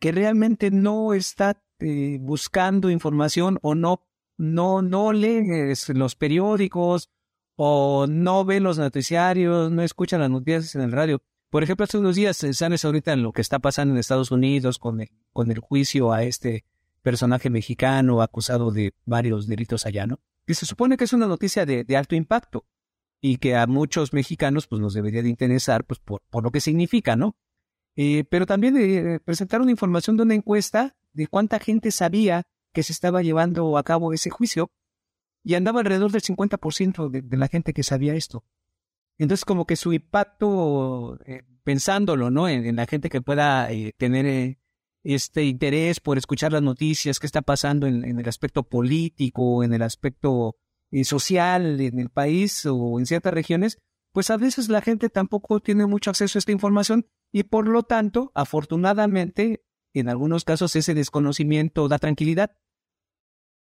que 0.00 0.12
realmente 0.12 0.70
no 0.70 1.14
está 1.14 1.62
eh, 1.80 2.18
buscando 2.20 2.90
información 2.90 3.58
o 3.62 3.74
no, 3.74 4.06
no, 4.38 4.82
no 4.82 5.12
lee 5.12 5.74
los 5.88 6.14
periódicos 6.14 7.10
o 7.56 8.06
no 8.08 8.44
ve 8.44 8.60
los 8.60 8.78
noticiarios, 8.78 9.70
no 9.72 9.82
escucha 9.82 10.16
las 10.16 10.30
noticias 10.30 10.74
en 10.76 10.82
el 10.82 10.92
radio. 10.92 11.22
Por 11.50 11.62
ejemplo, 11.62 11.84
hace 11.84 11.98
unos 11.98 12.16
días, 12.16 12.42
eh, 12.44 12.52
¿sabes 12.52 12.84
ahorita 12.84 13.12
en 13.12 13.22
lo 13.22 13.32
que 13.32 13.40
está 13.40 13.58
pasando 13.58 13.94
en 13.94 13.98
Estados 13.98 14.30
Unidos 14.30 14.78
con 14.78 15.00
el, 15.00 15.10
con 15.32 15.50
el 15.50 15.60
juicio 15.60 16.12
a 16.12 16.24
este 16.24 16.64
personaje 17.02 17.50
mexicano 17.50 18.20
acusado 18.20 18.72
de 18.72 18.92
varios 19.04 19.46
delitos 19.46 19.86
allá, 19.86 20.06
¿no? 20.06 20.18
Y 20.46 20.54
se 20.54 20.66
supone 20.66 20.96
que 20.96 21.04
es 21.04 21.12
una 21.12 21.26
noticia 21.26 21.64
de, 21.64 21.84
de 21.84 21.96
alto 21.96 22.16
impacto 22.16 22.66
y 23.20 23.38
que 23.38 23.56
a 23.56 23.66
muchos 23.66 24.12
mexicanos 24.12 24.66
pues 24.66 24.80
nos 24.80 24.94
debería 24.94 25.22
de 25.22 25.28
interesar 25.28 25.84
pues 25.84 26.00
por, 26.00 26.22
por 26.30 26.42
lo 26.42 26.50
que 26.50 26.60
significa, 26.60 27.14
¿no? 27.16 27.36
Eh, 27.94 28.24
pero 28.28 28.44
también 28.44 28.76
eh, 28.76 29.20
presentaron 29.24 29.70
información 29.70 30.16
de 30.16 30.24
una 30.24 30.34
encuesta 30.34 30.96
de 31.12 31.28
cuánta 31.28 31.58
gente 31.58 31.90
sabía 31.92 32.42
que 32.72 32.82
se 32.82 32.92
estaba 32.92 33.22
llevando 33.22 33.78
a 33.78 33.84
cabo 33.84 34.12
ese 34.12 34.30
juicio 34.30 34.70
y 35.42 35.54
andaba 35.54 35.80
alrededor 35.80 36.12
del 36.12 36.22
50% 36.22 37.08
de, 37.08 37.22
de 37.22 37.36
la 37.36 37.48
gente 37.48 37.72
que 37.72 37.82
sabía 37.82 38.14
esto. 38.14 38.44
Entonces, 39.18 39.44
como 39.44 39.66
que 39.66 39.76
su 39.76 39.92
impacto, 39.92 41.18
eh, 41.24 41.42
pensándolo, 41.64 42.30
¿no? 42.30 42.48
En, 42.48 42.76
la 42.76 42.86
gente 42.86 43.08
que 43.08 43.22
pueda 43.22 43.70
eh, 43.72 43.92
tener 43.96 44.26
eh, 44.26 44.58
este 45.02 45.44
interés 45.44 46.00
por 46.00 46.18
escuchar 46.18 46.52
las 46.52 46.62
noticias, 46.62 47.18
qué 47.18 47.26
está 47.26 47.42
pasando 47.42 47.86
en, 47.86 48.04
en 48.04 48.18
el 48.18 48.28
aspecto 48.28 48.62
político, 48.64 49.64
en 49.64 49.72
el 49.72 49.82
aspecto 49.82 50.56
social 51.04 51.80
en 51.80 51.98
el 51.98 52.10
país 52.10 52.64
o 52.66 52.98
en 52.98 53.06
ciertas 53.06 53.34
regiones, 53.34 53.78
pues 54.12 54.30
a 54.30 54.36
veces 54.36 54.68
la 54.68 54.80
gente 54.80 55.10
tampoco 55.10 55.60
tiene 55.60 55.86
mucho 55.86 56.10
acceso 56.10 56.38
a 56.38 56.40
esta 56.40 56.52
información 56.52 57.06
y 57.32 57.42
por 57.44 57.68
lo 57.68 57.82
tanto, 57.82 58.32
afortunadamente, 58.34 59.64
en 59.92 60.08
algunos 60.08 60.44
casos 60.44 60.76
ese 60.76 60.94
desconocimiento 60.94 61.88
da 61.88 61.98
tranquilidad 61.98 62.56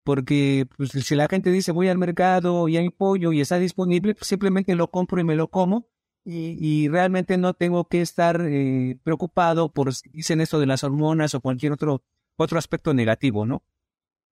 porque 0.05 0.67
pues, 0.77 0.91
si 0.91 1.15
la 1.15 1.27
gente 1.27 1.51
dice 1.51 1.73
voy 1.73 1.89
al 1.89 1.97
mercado 1.97 2.69
y 2.69 2.77
hay 2.77 2.89
pollo 2.89 3.33
y 3.33 3.41
está 3.41 3.57
disponible, 3.59 4.15
pues 4.15 4.27
simplemente 4.27 4.75
lo 4.75 4.89
compro 4.89 5.19
y 5.19 5.25
me 5.25 5.35
lo 5.35 5.49
como 5.49 5.89
y, 6.23 6.57
y 6.59 6.87
realmente 6.87 7.37
no 7.37 7.55
tengo 7.55 7.87
que 7.87 8.01
estar 8.01 8.39
eh, 8.41 8.99
preocupado 9.03 9.73
por 9.73 9.93
si 9.93 10.09
dicen 10.09 10.41
esto 10.41 10.59
de 10.59 10.67
las 10.67 10.83
hormonas 10.83 11.33
o 11.33 11.41
cualquier 11.41 11.71
otro, 11.71 12.03
otro 12.37 12.57
aspecto 12.59 12.93
negativo, 12.93 13.45
¿no? 13.45 13.63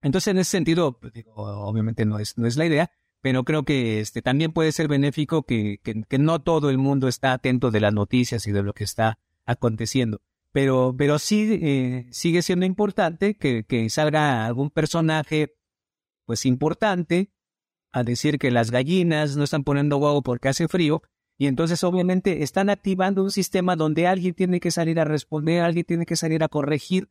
Entonces, 0.03 0.29
en 0.29 0.37
ese 0.37 0.51
sentido, 0.51 0.99
pues, 0.99 1.13
digo, 1.13 1.33
obviamente 1.35 2.05
no 2.05 2.19
es, 2.19 2.37
no 2.37 2.45
es 2.45 2.55
la 2.55 2.65
idea, 2.65 2.91
pero 3.21 3.43
creo 3.43 3.63
que 3.63 3.99
este 3.99 4.21
también 4.21 4.51
puede 4.51 4.71
ser 4.71 4.87
benéfico 4.87 5.43
que, 5.43 5.79
que, 5.81 6.17
no 6.19 6.41
todo 6.41 6.69
el 6.69 6.77
mundo 6.77 7.07
está 7.07 7.33
atento 7.33 7.71
de 7.71 7.79
las 7.79 7.93
noticias 7.93 8.45
y 8.47 8.51
de 8.51 8.61
lo 8.61 8.73
que 8.73 8.83
está 8.83 9.19
aconteciendo. 9.45 10.21
Pero, 10.51 10.93
pero 10.95 11.17
sí 11.19 11.59
eh, 11.61 12.07
sigue 12.11 12.43
siendo 12.43 12.65
importante 12.65 13.35
que, 13.35 13.63
que 13.63 13.89
salga 13.89 14.45
algún 14.45 14.69
personaje 14.69 15.55
pues 16.25 16.45
importante 16.45 17.31
a 17.91 18.03
decir 18.03 18.39
que 18.39 18.51
las 18.51 18.71
gallinas 18.71 19.37
no 19.37 19.43
están 19.43 19.63
poniendo 19.63 19.97
huevo 19.97 20.21
porque 20.23 20.49
hace 20.49 20.67
frío 20.67 21.03
y 21.37 21.47
entonces 21.47 21.83
obviamente 21.83 22.43
están 22.43 22.69
activando 22.69 23.23
un 23.23 23.31
sistema 23.31 23.75
donde 23.75 24.07
alguien 24.07 24.33
tiene 24.33 24.59
que 24.59 24.71
salir 24.71 24.99
a 24.99 25.05
responder, 25.05 25.61
alguien 25.61 25.85
tiene 25.85 26.05
que 26.05 26.15
salir 26.15 26.43
a 26.43 26.47
corregir, 26.47 27.09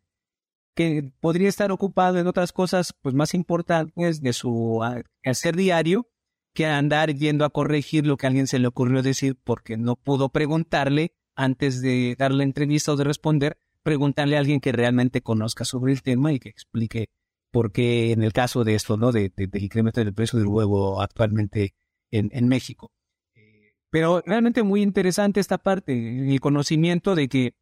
que 0.75 1.13
podría 1.21 1.49
estar 1.49 1.71
ocupado 1.71 2.19
en 2.19 2.27
otras 2.27 2.53
cosas 2.53 2.95
pues 3.03 3.15
más 3.15 3.35
importantes 3.35 4.23
de 4.23 4.33
su 4.33 4.81
hacer 5.25 5.57
diario 5.57 6.09
que 6.55 6.67
andar 6.67 7.15
yendo 7.15 7.45
a 7.45 7.51
corregir 7.51 8.07
lo 8.07 8.17
que 8.17 8.27
a 8.27 8.29
alguien 8.29 8.47
se 8.47 8.59
le 8.59 8.69
ocurrió 8.69 9.03
decir 9.03 9.39
porque 9.43 9.77
no 9.77 9.97
pudo 9.97 10.31
preguntarle 10.31 11.15
antes 11.35 11.81
de 11.81 12.15
darle 12.19 12.45
entrevista 12.45 12.93
o 12.93 12.97
de 12.97 13.05
responder, 13.05 13.59
preguntarle 13.83 14.37
a 14.37 14.41
alguien 14.41 14.61
que 14.61 14.73
realmente 14.73 15.23
conozca 15.23 15.65
sobre 15.65 15.93
el 15.93 16.03
tema 16.03 16.33
y 16.33 16.39
que 16.39 16.51
explique 16.51 17.09
por 17.53 17.71
qué 17.71 18.11
en 18.11 18.25
el 18.25 18.33
caso 18.33 18.65
de 18.65 18.75
esto, 18.75 18.97
¿no? 18.97 19.13
De, 19.13 19.33
incremento 19.37 20.03
del 20.03 20.15
precio 20.15 20.39
del 20.39 20.49
huevo 20.49 21.01
actualmente 21.01 21.75
en, 22.11 22.49
México. 22.49 22.91
Pero 23.91 24.23
realmente 24.27 24.63
muy 24.63 24.83
interesante 24.83 25.39
esta 25.39 25.59
parte, 25.59 25.93
el 25.93 26.41
conocimiento 26.41 27.15
de 27.15 27.29
que 27.29 27.55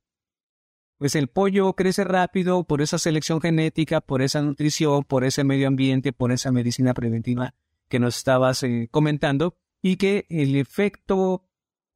pues 0.98 1.14
el 1.14 1.28
pollo 1.28 1.72
crece 1.72 2.04
rápido 2.04 2.64
por 2.64 2.82
esa 2.82 2.98
selección 2.98 3.40
genética, 3.40 4.00
por 4.00 4.22
esa 4.22 4.42
nutrición, 4.42 5.02
por 5.02 5.24
ese 5.24 5.44
medio 5.44 5.66
ambiente, 5.66 6.12
por 6.12 6.30
esa 6.30 6.52
medicina 6.52 6.92
preventiva 6.94 7.54
que 7.88 7.98
nos 7.98 8.18
estabas 8.18 8.62
eh, 8.62 8.88
comentando 8.90 9.56
y 9.82 9.96
que 9.96 10.26
el 10.28 10.56
efecto 10.56 11.46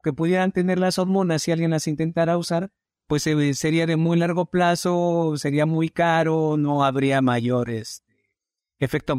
que 0.03 0.13
pudieran 0.13 0.53
tener 0.53 0.79
las 0.79 0.99
hormonas 0.99 1.43
si 1.43 1.53
alguien 1.53 1.71
las 1.71 1.87
intentara 1.87 2.39
usar, 2.39 2.73
pues 3.07 3.23
sería 3.23 3.87
de 3.87 3.97
muy 3.97 4.19
largo 4.19 4.47
plazo, 4.47 5.35
sería 5.37 5.67
muy 5.67 5.89
caro, 5.89 6.57
no 6.57 6.85
habría 6.85 7.21
mayores 7.21 8.05
efecto. 8.85 9.19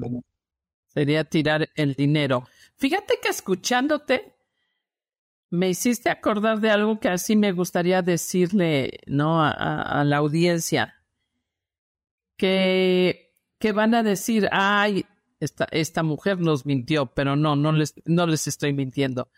Sería 0.88 1.24
tirar 1.26 1.70
el 1.76 1.94
dinero. 1.96 2.48
Fíjate 2.78 3.20
que 3.22 3.30
escuchándote, 3.30 4.34
me 5.50 5.70
hiciste 5.70 6.10
acordar 6.10 6.60
de 6.60 6.70
algo 6.70 7.00
que 7.00 7.10
así 7.10 7.36
me 7.36 7.52
gustaría 7.52 8.02
decirle, 8.02 9.00
¿no? 9.08 9.44
A, 9.44 10.04
la 10.06 10.18
audiencia. 10.18 10.96
Que, 12.38 13.34
que 13.60 13.72
van 13.72 13.94
a 13.94 14.04
decir, 14.04 14.48
ay, 14.52 15.06
esta, 15.40 15.68
esta 15.72 16.04
mujer 16.04 16.40
nos 16.40 16.66
mintió, 16.66 17.08
pero 17.08 17.36
no, 17.36 17.56
no 17.56 17.72
les, 17.72 17.96
no 18.06 18.28
les 18.28 18.48
estoy 18.48 18.74
mintiendo. 18.74 19.30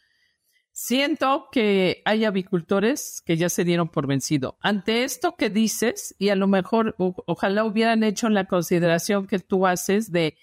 Siento 0.79 1.47
que 1.51 2.03
hay 2.05 2.23
avicultores 2.23 3.23
que 3.25 3.35
ya 3.35 3.49
se 3.49 3.63
dieron 3.63 3.89
por 3.89 4.05
vencido. 4.05 4.59
Ante 4.61 5.05
esto 5.05 5.35
que 5.35 5.49
dices, 5.49 6.15
y 6.19 6.29
a 6.29 6.35
lo 6.35 6.45
mejor 6.45 6.93
ojalá 6.99 7.65
hubieran 7.65 8.03
hecho 8.03 8.29
la 8.29 8.45
consideración 8.45 9.25
que 9.25 9.39
tú 9.39 9.65
haces 9.65 10.11
de 10.11 10.37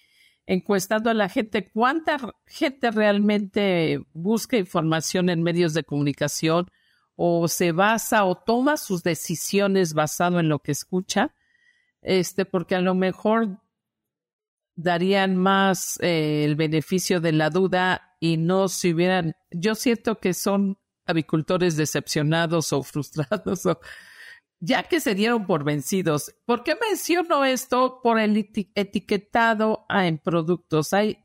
encuestando 0.45 1.09
a 1.09 1.15
la 1.15 1.29
gente 1.29 1.71
cuánta 1.71 2.19
gente 2.49 2.91
realmente 2.91 4.01
busca 4.13 4.57
información 4.57 5.29
en 5.29 5.45
medios 5.45 5.73
de 5.73 5.85
comunicación 5.85 6.69
o 7.15 7.47
se 7.47 7.71
basa 7.71 8.25
o 8.25 8.35
toma 8.35 8.77
sus 8.77 9.05
decisiones 9.05 9.95
basado 9.95 10.41
en 10.41 10.49
lo 10.49 10.59
que 10.59 10.73
escucha, 10.73 11.33
este, 12.03 12.45
porque 12.45 12.75
a 12.75 12.81
lo 12.81 12.97
mejor 12.97 13.61
darían 14.75 15.37
más 15.37 15.97
eh, 16.01 16.45
el 16.45 16.57
beneficio 16.57 17.21
de 17.21 17.31
la 17.31 17.51
duda 17.51 18.14
y 18.25 18.39
no 18.39 18.69
si 18.69 18.95
hubieran, 18.95 19.35
yo 19.51 19.75
siento 19.75 20.19
que 20.19 20.33
son 20.33 20.79
avicultores 21.05 21.77
decepcionados 21.77 22.73
o 22.73 22.83
frustrados 22.83 23.67
o 23.67 23.79
ya 24.61 24.83
que 24.85 25.01
se 25.01 25.15
dieron 25.15 25.47
por 25.47 25.63
vencidos. 25.63 26.35
¿Por 26.47 26.63
qué 26.63 26.75
menciono 26.89 27.45
esto? 27.45 28.01
Por 28.03 28.19
el 28.19 28.35
etiquetado 28.75 29.85
en 29.91 30.17
productos. 30.17 30.95
Hay, 30.95 31.19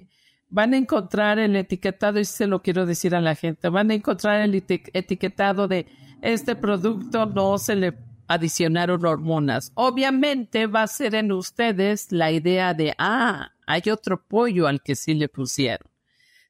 van 0.50 0.74
a 0.74 0.78
encontrar 0.78 1.39
el 1.39 1.56
etiquetado, 1.56 2.20
y 2.20 2.26
se 2.26 2.47
lo 2.47 2.62
quiero 2.62 2.86
decir 2.86 3.16
a 3.16 3.22
la 3.22 3.34
gente, 3.34 3.70
van 3.70 3.91
a 3.91 3.93
encontrar 3.93 4.41
el 4.41 4.54
etiquetado 4.56 5.70
de 5.70 5.86
este 6.22 6.58
producto 6.58 7.28
no 7.28 7.58
se 7.60 7.78
le 7.78 7.97
adicionaron 8.28 9.06
hormonas. 9.06 9.72
Obviamente 9.76 10.68
va 10.68 10.84
a 10.84 10.88
ser 10.88 11.16
en 11.16 11.32
ustedes 11.32 12.12
la 12.12 12.30
idea 12.30 12.74
de, 12.74 12.93
ah, 12.97 13.54
hay 13.66 13.84
otro 13.89 14.22
pollo 14.22 14.68
al 14.68 14.82
que 14.82 14.95
sí 14.95 15.14
le 15.14 15.30
pusieron. 15.30 15.89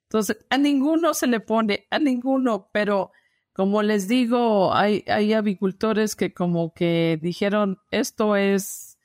Entonces, 0.09 0.37
a 0.49 0.57
ninguno 0.57 1.13
se 1.13 1.27
le 1.27 1.39
pone, 1.39 1.87
a 1.91 1.99
ninguno, 1.99 2.71
pero 2.73 3.11
como 3.53 3.83
les 3.83 4.07
digo, 4.07 4.73
hay, 4.73 5.05
hay 5.07 5.33
avicultores 5.33 6.15
que 6.15 6.33
como 6.33 6.73
que 6.73 7.19
dijeron, 7.21 7.77
esto 7.91 8.35
es, 8.35 8.97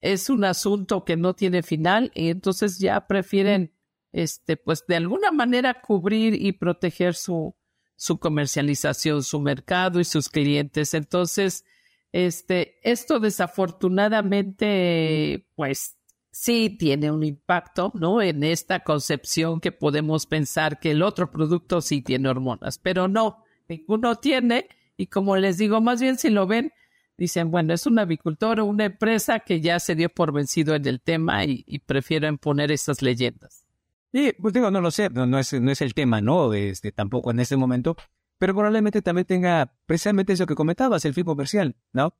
es 0.00 0.30
un 0.30 0.44
asunto 0.44 1.04
que 1.04 1.16
no 1.16 1.34
tiene 1.34 1.64
final 1.64 2.12
y 2.14 2.28
entonces 2.28 2.78
ya 2.78 3.08
prefieren, 3.08 3.74
este, 4.12 4.56
pues 4.56 4.86
de 4.86 4.94
alguna 4.94 5.32
manera 5.32 5.80
cubrir 5.80 6.40
y 6.40 6.52
proteger 6.52 7.16
su, 7.16 7.56
su 7.96 8.20
comercialización, 8.20 9.24
su 9.24 9.40
mercado 9.40 9.98
y 9.98 10.04
sus 10.04 10.28
clientes. 10.28 10.94
Entonces, 10.94 11.64
este, 12.12 12.78
esto 12.88 13.18
desafortunadamente, 13.18 15.48
pues 15.56 15.96
sí 16.34 16.68
tiene 16.68 17.12
un 17.12 17.22
impacto, 17.22 17.92
¿no? 17.94 18.20
En 18.20 18.42
esta 18.42 18.80
concepción 18.80 19.60
que 19.60 19.70
podemos 19.70 20.26
pensar 20.26 20.80
que 20.80 20.90
el 20.90 21.02
otro 21.02 21.30
producto 21.30 21.80
sí 21.80 22.02
tiene 22.02 22.28
hormonas, 22.28 22.78
pero 22.78 23.06
no, 23.06 23.44
ninguno 23.68 24.16
tiene. 24.16 24.68
Y 24.96 25.06
como 25.06 25.36
les 25.36 25.58
digo, 25.58 25.80
más 25.80 26.00
bien 26.00 26.18
si 26.18 26.30
lo 26.30 26.48
ven, 26.48 26.72
dicen, 27.16 27.52
bueno, 27.52 27.72
es 27.72 27.86
un 27.86 28.00
avicultor 28.00 28.58
o 28.58 28.64
una 28.64 28.86
empresa 28.86 29.40
que 29.40 29.60
ya 29.60 29.78
se 29.78 29.94
dio 29.94 30.08
por 30.08 30.32
vencido 30.32 30.74
en 30.74 30.86
el 30.88 31.00
tema 31.00 31.44
y, 31.44 31.78
prefieren 31.86 32.36
poner 32.38 32.72
esas 32.72 33.00
leyendas. 33.00 33.64
Sí, 34.12 34.32
pues 34.40 34.52
digo, 34.54 34.72
no 34.72 34.80
lo 34.80 34.90
sé, 34.90 35.10
no, 35.10 35.38
es, 35.38 35.52
no 35.52 35.70
es 35.70 35.80
el 35.82 35.94
tema, 35.94 36.20
¿no? 36.20 36.52
Este, 36.52 36.90
tampoco 36.90 37.30
en 37.30 37.38
este 37.38 37.56
momento, 37.56 37.96
pero 38.38 38.54
probablemente 38.54 39.02
también 39.02 39.26
tenga 39.26 39.72
precisamente 39.86 40.32
eso 40.32 40.46
que 40.46 40.56
comentabas, 40.56 41.04
el 41.04 41.14
fin 41.14 41.24
comercial, 41.24 41.76
¿no? 41.92 42.16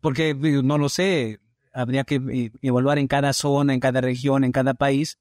porque 0.00 0.34
no 0.34 0.78
lo 0.78 0.88
sé, 0.88 1.38
habría 1.72 2.04
que 2.04 2.16
eh, 2.16 2.52
evaluar 2.62 2.98
en 2.98 3.08
cada 3.08 3.32
zona, 3.32 3.74
en 3.74 3.80
cada 3.80 4.00
región, 4.00 4.44
en 4.44 4.52
cada 4.52 4.74
país, 4.74 5.18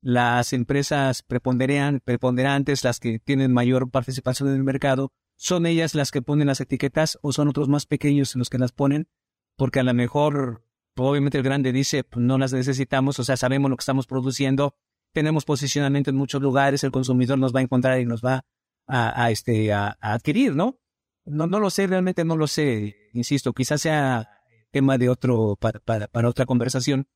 las 0.00 0.52
empresas 0.52 1.22
preponderantes, 1.22 2.84
las 2.84 3.00
que 3.00 3.18
tienen 3.18 3.52
mayor 3.52 3.90
participación 3.90 4.50
en 4.50 4.56
el 4.56 4.64
mercado, 4.64 5.12
son 5.36 5.66
ellas 5.66 5.94
las 5.94 6.10
que 6.10 6.22
ponen 6.22 6.46
las 6.46 6.60
etiquetas 6.60 7.18
o 7.22 7.32
son 7.32 7.48
otros 7.48 7.68
más 7.68 7.86
pequeños 7.86 8.36
los 8.36 8.50
que 8.50 8.58
las 8.58 8.72
ponen, 8.72 9.08
porque 9.56 9.80
a 9.80 9.82
lo 9.82 9.94
mejor, 9.94 10.64
obviamente 10.96 11.38
el 11.38 11.44
grande 11.44 11.72
dice, 11.72 12.04
pues 12.04 12.24
no 12.24 12.38
las 12.38 12.52
necesitamos, 12.52 13.18
o 13.18 13.24
sea, 13.24 13.36
sabemos 13.36 13.70
lo 13.70 13.76
que 13.76 13.82
estamos 13.82 14.06
produciendo, 14.06 14.76
tenemos 15.12 15.44
posicionamiento 15.44 16.10
en 16.10 16.16
muchos 16.16 16.42
lugares, 16.42 16.84
el 16.84 16.92
consumidor 16.92 17.38
nos 17.38 17.54
va 17.54 17.60
a 17.60 17.62
encontrar 17.62 17.98
y 18.00 18.04
nos 18.04 18.22
va 18.22 18.44
a, 18.86 19.30
este, 19.30 19.72
a, 19.72 19.96
adquirir, 20.00 20.54
¿no? 20.54 20.78
¿no? 21.24 21.46
No 21.46 21.60
lo 21.60 21.70
sé, 21.70 21.86
realmente 21.86 22.24
no 22.24 22.36
lo 22.36 22.46
sé, 22.46 22.94
insisto, 23.14 23.54
quizás 23.54 23.80
sea 23.80 24.28
tema 24.74 24.98
de 24.98 25.08
otro, 25.08 25.56
para, 25.60 25.78
para, 25.78 26.08
para 26.08 26.28
otra 26.28 26.46
conversación, 26.46 27.06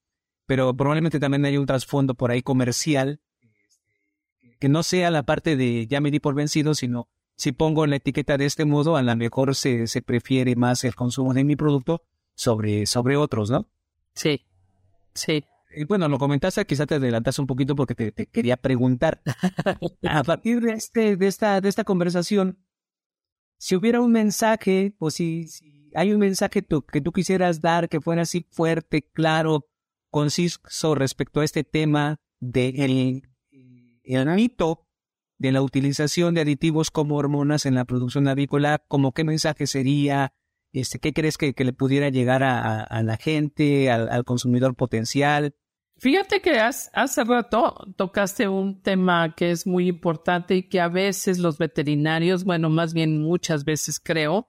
pero 0.47 0.73
probablemente 0.75 1.19
también 1.19 1.45
hay 1.45 1.57
un 1.57 1.67
trasfondo 1.67 2.15
por 2.15 2.31
ahí 2.31 2.41
comercial, 2.41 3.21
que 4.61 4.69
no 4.69 4.85
sea 4.85 5.11
la 5.11 5.25
parte 5.25 5.57
de 5.57 5.89
ya 5.89 6.01
me 6.01 6.13
di 6.13 6.21
por 6.21 6.37
vencido, 6.37 6.77
sino 6.77 7.09
si 7.35 7.51
pongo 7.51 7.85
la 7.87 7.97
etiqueta 7.97 8.37
de 8.39 8.47
este 8.47 8.65
modo, 8.65 8.97
a 8.97 9.03
lo 9.03 9.17
mejor 9.17 9.57
se, 9.57 9.89
se 9.89 10.03
prefiere 10.03 10.55
más 10.55 10.85
el 10.85 10.95
consumo 10.95 11.35
de 11.35 11.43
mi 11.43 11.57
producto 11.57 12.05
sobre, 12.37 12.87
sobre 12.87 13.17
otros, 13.17 13.51
¿no? 13.51 13.69
Sí, 14.15 14.47
sí. 15.15 15.45
Y 15.75 15.85
bueno, 15.85 16.09
lo 16.09 16.19
comentaste, 16.19 16.65
quizá 16.65 16.87
te 16.87 16.95
adelantas 16.95 17.41
un 17.41 17.49
poquito 17.49 17.75
porque 17.75 17.97
te, 17.97 18.13
te 18.13 18.27
quería 18.27 18.57
preguntar. 18.57 19.21
a 20.09 20.23
partir 20.23 20.61
de, 20.61 20.75
este, 20.75 21.17
de, 21.17 21.27
esta, 21.27 21.61
de 21.61 21.69
esta 21.69 21.83
conversación, 21.83 22.57
si 23.59 23.75
hubiera 23.75 24.01
un 24.01 24.13
mensaje, 24.13 24.95
o 24.99 25.11
si, 25.11 25.49
si 25.49 25.78
hay 25.95 26.13
un 26.13 26.19
mensaje 26.19 26.63
que 26.63 27.01
tú 27.01 27.13
quisieras 27.13 27.61
dar 27.61 27.89
que 27.89 28.01
fuera 28.01 28.23
así 28.23 28.47
fuerte, 28.51 29.03
claro, 29.03 29.67
conciso 30.11 30.95
respecto 30.95 31.41
a 31.41 31.45
este 31.45 31.65
tema 31.65 32.21
del 32.41 33.23
de 34.03 34.25
mito 34.27 34.87
de 35.39 35.53
la 35.53 35.63
utilización 35.63 36.35
de 36.35 36.41
aditivos 36.41 36.91
como 36.91 37.17
hormonas 37.17 37.65
en 37.65 37.75
la 37.75 37.85
producción 37.85 38.27
avícola, 38.27 38.83
como 38.89 39.13
qué 39.13 39.25
mensaje 39.25 39.67
sería, 39.67 40.33
este, 40.73 40.99
qué 40.99 41.13
crees 41.13 41.39
que, 41.39 41.55
le 41.57 41.73
pudiera 41.73 42.09
llegar 42.09 42.43
a, 42.43 43.03
la 43.03 43.17
gente, 43.17 43.91
al, 43.91 44.25
consumidor 44.25 44.75
potencial. 44.75 45.55
Fíjate 45.97 46.41
que 46.41 46.59
hace 46.59 47.25
rato 47.25 47.75
tocaste 47.97 48.49
un 48.49 48.83
tema 48.83 49.35
que 49.35 49.51
es 49.51 49.67
muy 49.67 49.89
importante 49.89 50.57
y 50.57 50.69
que 50.69 50.81
a 50.81 50.89
veces 50.89 51.39
los 51.39 51.59
veterinarios, 51.59 52.45
bueno, 52.45 52.69
más 52.71 52.93
bien 52.95 53.21
muchas 53.21 53.65
veces 53.65 54.01
creo, 54.01 54.49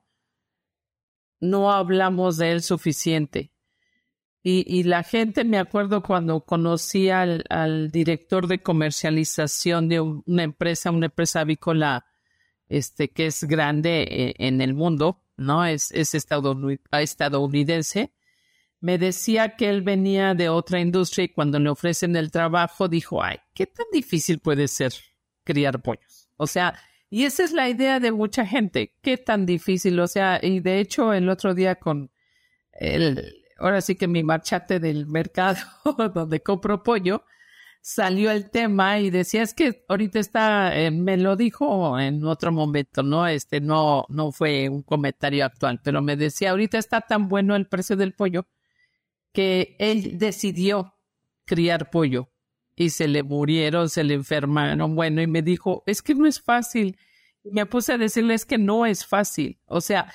no 1.39 1.71
hablamos 1.71 2.37
de 2.37 2.51
él 2.51 2.61
suficiente. 2.61 3.51
Y, 4.41 4.63
y 4.67 4.83
la 4.83 5.03
gente, 5.03 5.43
me 5.43 5.57
acuerdo 5.57 6.01
cuando 6.01 6.45
conocí 6.45 7.09
al, 7.09 7.43
al 7.49 7.91
director 7.91 8.47
de 8.47 8.61
comercialización 8.61 9.89
de 9.89 9.99
una 9.99 10.43
empresa, 10.43 10.91
una 10.91 11.07
empresa 11.07 11.41
avícola, 11.41 12.05
este, 12.69 13.09
que 13.09 13.25
es 13.25 13.43
grande 13.43 14.03
eh, 14.03 14.35
en 14.37 14.61
el 14.61 14.73
mundo, 14.73 15.23
¿no? 15.35 15.65
Es, 15.65 15.91
es 15.91 16.15
estadounidense. 16.15 18.13
Me 18.79 18.97
decía 18.97 19.57
que 19.57 19.69
él 19.69 19.81
venía 19.81 20.33
de 20.35 20.47
otra 20.47 20.79
industria 20.79 21.25
y 21.25 21.29
cuando 21.29 21.59
le 21.59 21.69
ofrecen 21.69 22.15
el 22.15 22.31
trabajo 22.31 22.87
dijo, 22.87 23.21
ay, 23.21 23.39
¿qué 23.53 23.65
tan 23.67 23.87
difícil 23.91 24.39
puede 24.39 24.69
ser 24.69 24.93
criar 25.43 25.81
pollos? 25.81 26.29
O 26.37 26.47
sea, 26.47 26.79
y 27.10 27.26
esa 27.26 27.43
es 27.43 27.53
la 27.53 27.70
idea 27.70 27.99
de 27.99 28.12
mucha 28.12 28.45
gente, 28.45 28.95
qué 29.01 29.18
tan 29.18 29.45
difícil, 29.45 29.99
o 29.99 30.07
sea, 30.07 30.39
y 30.41 30.60
de 30.60 30.80
hecho 30.80 31.14
el 31.14 31.30
otro 31.30 31.55
día 31.55 31.76
con 31.76 32.12
el, 32.72 33.43
ahora 33.57 33.82
sí 33.82 33.95
que 33.95 34.07
mi 34.07 34.24
marchate 34.24 34.80
del 34.80 35.07
mercado 35.07 35.60
donde 36.14 36.41
compro 36.41 36.84
pollo, 36.84 37.24
salió 37.82 38.32
el 38.32 38.49
tema 38.51 38.99
y 38.99 39.10
decía 39.10 39.41
es 39.41 39.53
que 39.53 39.86
ahorita 39.88 40.20
está, 40.20 40.78
eh, 40.78 40.91
me 40.91 41.18
lo 41.18 41.36
dijo 41.36 41.99
en 41.99 42.24
otro 42.26 42.51
momento, 42.51 43.03
no, 43.03 43.28
este 43.28 43.62
no, 43.62 44.05
no 44.10 44.32
fue 44.32 44.70
un 44.70 44.84
comentario 44.84 45.45
actual, 45.45 45.82
pero 45.84 46.01
me 46.01 46.16
decía 46.16 46.51
ahorita 46.51 46.78
está 46.78 47.01
tan 47.01 47.28
bueno 47.28 47.55
el 47.55 47.68
precio 47.68 47.95
del 47.95 48.14
pollo 48.14 48.47
que 49.34 49.76
él 49.80 50.18
decidió 50.18 50.95
criar 51.45 51.89
pollo 51.89 52.30
y 52.80 52.91
se 52.91 53.09
le 53.09 53.23
murieron, 53.23 53.89
se 53.89 54.05
le 54.05 54.13
enfermaron, 54.13 54.95
bueno, 54.95 55.21
y 55.21 55.27
me 55.27 55.41
dijo 55.41 55.84
es 55.86 56.01
que 56.01 56.15
no 56.15 56.25
es 56.25 56.41
fácil. 56.41 56.97
Y 57.43 57.51
me 57.51 57.65
puse 57.65 57.93
a 57.93 57.97
decirle 57.97 58.34
es 58.34 58.45
que 58.45 58.57
no 58.57 58.86
es 58.86 59.05
fácil, 59.05 59.59
o 59.65 59.82
sea, 59.82 60.11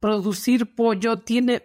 producir 0.00 0.74
pollo 0.74 1.18
tiene 1.18 1.62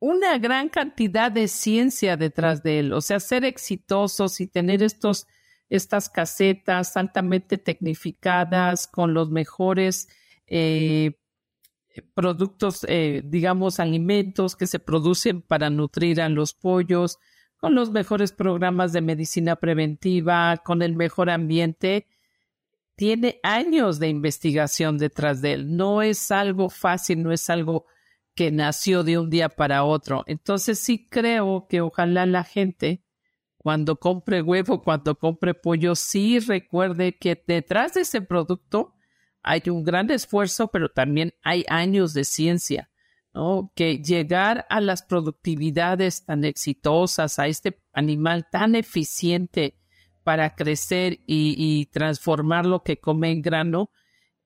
una 0.00 0.36
gran 0.36 0.68
cantidad 0.68 1.32
de 1.32 1.48
ciencia 1.48 2.18
detrás 2.18 2.62
de 2.62 2.80
él. 2.80 2.92
O 2.92 3.00
sea, 3.00 3.18
ser 3.18 3.46
exitosos 3.46 4.38
y 4.40 4.46
tener 4.46 4.82
estos, 4.82 5.26
estas 5.70 6.10
casetas 6.10 6.94
altamente 6.98 7.56
tecnificadas 7.56 8.86
con 8.86 9.14
los 9.14 9.30
mejores 9.30 10.08
eh, 10.46 11.12
productos, 12.12 12.84
eh, 12.86 13.22
digamos, 13.24 13.80
alimentos 13.80 14.56
que 14.56 14.66
se 14.66 14.78
producen 14.78 15.40
para 15.40 15.70
nutrir 15.70 16.20
a 16.20 16.28
los 16.28 16.52
pollos, 16.52 17.18
con 17.56 17.74
los 17.74 17.90
mejores 17.90 18.32
programas 18.32 18.92
de 18.92 19.00
medicina 19.00 19.56
preventiva, 19.56 20.58
con 20.58 20.82
el 20.82 20.94
mejor 20.94 21.30
ambiente. 21.30 22.06
Tiene 22.94 23.40
años 23.42 23.98
de 23.98 24.08
investigación 24.08 24.98
detrás 24.98 25.42
de 25.42 25.52
él. 25.54 25.76
No 25.76 26.02
es 26.02 26.30
algo 26.30 26.70
fácil, 26.70 27.22
no 27.22 27.32
es 27.32 27.50
algo 27.50 27.86
que 28.34 28.50
nació 28.50 29.02
de 29.02 29.18
un 29.18 29.30
día 29.30 29.48
para 29.48 29.84
otro. 29.84 30.22
Entonces 30.26 30.78
sí 30.78 31.06
creo 31.08 31.66
que 31.68 31.80
ojalá 31.80 32.26
la 32.26 32.44
gente 32.44 33.02
cuando 33.66 33.96
compre 33.96 34.42
huevo, 34.42 34.80
cuando 34.84 35.18
compre 35.18 35.52
pollo, 35.52 35.96
sí 35.96 36.38
recuerde 36.38 37.16
que 37.18 37.42
detrás 37.48 37.94
de 37.94 38.02
ese 38.02 38.22
producto 38.22 38.94
hay 39.42 39.62
un 39.68 39.82
gran 39.82 40.08
esfuerzo, 40.10 40.68
pero 40.68 40.88
también 40.88 41.34
hay 41.42 41.64
años 41.68 42.14
de 42.14 42.24
ciencia, 42.24 42.90
¿no? 43.36 43.70
Que 43.76 43.98
llegar 43.98 44.66
a 44.70 44.80
las 44.80 45.02
productividades 45.02 46.24
tan 46.24 46.42
exitosas, 46.46 47.38
a 47.38 47.46
este 47.46 47.78
animal 47.92 48.48
tan 48.50 48.74
eficiente 48.74 49.76
para 50.24 50.54
crecer 50.54 51.20
y, 51.26 51.84
transformar 51.92 52.64
lo 52.64 52.82
que 52.82 52.96
come 52.96 53.30
en 53.30 53.42
grano, 53.42 53.90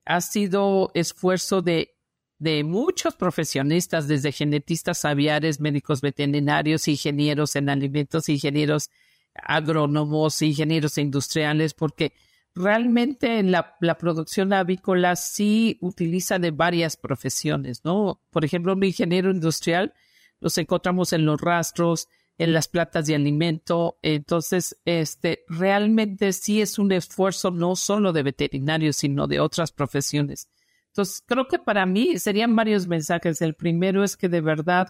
ha 0.03 0.19
sido 0.19 0.91
esfuerzo 0.93 1.61
de 1.61 1.95
de 2.37 2.63
muchos 2.63 3.15
profesionistas, 3.15 4.07
desde 4.07 4.31
genetistas 4.31 5.05
aviares, 5.05 5.59
médicos 5.59 6.01
veterinarios, 6.01 6.87
ingenieros 6.87 7.55
en 7.55 7.69
alimentos, 7.69 8.29
ingenieros 8.29 8.89
agrónomos, 9.35 10.41
ingenieros 10.41 10.97
industriales, 10.97 11.75
porque 11.75 12.13
realmente 12.53 13.41
la, 13.43 13.75
la 13.79 13.97
producción 13.97 14.53
avícola 14.53 15.15
sí 15.15 15.77
utiliza 15.81 16.39
de 16.39 16.51
varias 16.51 16.97
profesiones, 16.97 17.83
¿no? 17.83 18.21
Por 18.29 18.45
ejemplo, 18.45 18.73
un 18.73 18.83
ingeniero 18.83 19.31
industrial 19.31 19.93
los 20.41 20.57
encontramos 20.57 21.13
en 21.13 21.25
los 21.25 21.39
rastros, 21.39 22.09
en 22.37 22.51
las 22.51 22.67
platas 22.67 23.05
de 23.05 23.15
alimento. 23.15 23.99
Entonces, 24.01 24.75
este, 24.83 25.45
realmente 25.47 26.33
sí 26.33 26.61
es 26.61 26.79
un 26.79 26.91
esfuerzo 26.91 27.51
no 27.51 27.75
solo 27.75 28.11
de 28.11 28.23
veterinarios, 28.23 28.97
sino 28.97 29.27
de 29.27 29.39
otras 29.39 29.71
profesiones. 29.71 30.49
Entonces, 30.87 31.23
creo 31.25 31.47
que 31.47 31.59
para 31.59 31.85
mí 31.85 32.17
serían 32.19 32.55
varios 32.55 32.87
mensajes. 32.87 33.41
El 33.41 33.53
primero 33.53 34.03
es 34.03 34.17
que 34.17 34.27
de 34.27 34.41
verdad 34.41 34.89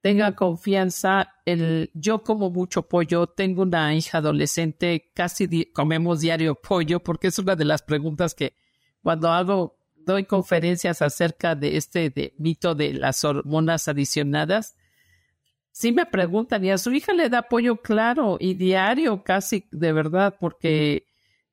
tenga 0.00 0.34
confianza. 0.34 1.34
El, 1.44 1.90
yo 1.94 2.22
como 2.22 2.50
mucho 2.50 2.82
pollo, 2.88 3.26
tengo 3.26 3.62
una 3.62 3.94
hija 3.94 4.18
adolescente, 4.18 5.10
casi 5.14 5.66
comemos 5.66 6.20
diario 6.20 6.54
pollo, 6.54 7.00
porque 7.00 7.28
es 7.28 7.38
una 7.38 7.56
de 7.56 7.64
las 7.64 7.82
preguntas 7.82 8.34
que 8.34 8.54
cuando 9.02 9.30
hago, 9.30 9.78
doy 9.96 10.24
conferencias 10.24 11.02
acerca 11.02 11.54
de 11.54 11.76
este 11.76 12.10
de, 12.10 12.34
mito 12.38 12.74
de 12.74 12.94
las 12.94 13.24
hormonas 13.24 13.88
adicionadas, 13.88 14.76
sí 15.72 15.92
me 15.92 16.06
preguntan, 16.06 16.64
¿y 16.64 16.70
a 16.70 16.78
su 16.78 16.92
hija 16.92 17.12
le 17.12 17.28
da 17.28 17.42
pollo 17.42 17.76
claro 17.76 18.36
y 18.40 18.54
diario 18.54 19.22
casi 19.22 19.66
de 19.70 19.92
verdad? 19.92 20.36
Porque 20.38 21.06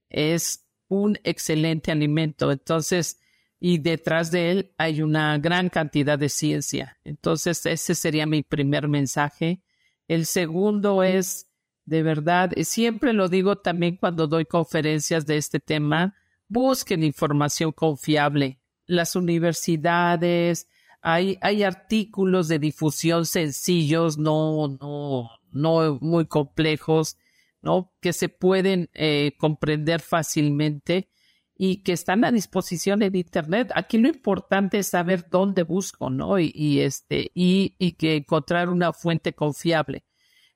es 0.09 0.65
un 0.87 1.19
excelente 1.23 1.91
alimento. 1.91 2.51
Entonces, 2.51 3.19
y 3.59 3.79
detrás 3.79 4.31
de 4.31 4.51
él 4.51 4.73
hay 4.77 5.01
una 5.01 5.37
gran 5.39 5.69
cantidad 5.69 6.17
de 6.19 6.29
ciencia. 6.29 6.99
Entonces, 7.03 7.65
ese 7.65 7.95
sería 7.95 8.25
mi 8.25 8.43
primer 8.43 8.87
mensaje. 8.87 9.61
El 10.07 10.25
segundo 10.25 11.03
es, 11.03 11.47
de 11.85 12.03
verdad, 12.03 12.51
siempre 12.63 13.13
lo 13.13 13.29
digo 13.29 13.57
también 13.57 13.97
cuando 13.97 14.27
doy 14.27 14.45
conferencias 14.45 15.25
de 15.25 15.37
este 15.37 15.59
tema, 15.59 16.15
busquen 16.47 17.03
información 17.03 17.71
confiable. 17.71 18.59
Las 18.85 19.15
universidades, 19.15 20.69
hay, 21.01 21.37
hay 21.41 21.63
artículos 21.63 22.47
de 22.47 22.59
difusión 22.59 23.25
sencillos, 23.25 24.17
no, 24.17 24.77
no, 24.79 25.29
no 25.51 25.97
muy 25.99 26.25
complejos, 26.25 27.17
¿no? 27.61 27.91
Que 28.01 28.13
se 28.13 28.29
pueden 28.29 28.89
eh, 28.93 29.33
comprender 29.39 29.99
fácilmente 29.99 31.09
y 31.57 31.77
que 31.77 31.93
están 31.93 32.23
a 32.23 32.31
disposición 32.31 33.01
en 33.01 33.15
Internet. 33.15 33.71
Aquí 33.75 33.97
lo 33.97 34.07
importante 34.07 34.79
es 34.79 34.87
saber 34.87 35.27
dónde 35.29 35.63
busco, 35.63 36.09
¿no? 36.09 36.39
Y, 36.39 36.81
este, 36.81 37.31
y, 37.33 37.75
y 37.79 37.93
que 37.93 38.17
encontrar 38.17 38.69
una 38.69 38.93
fuente 38.93 39.33
confiable. 39.33 40.03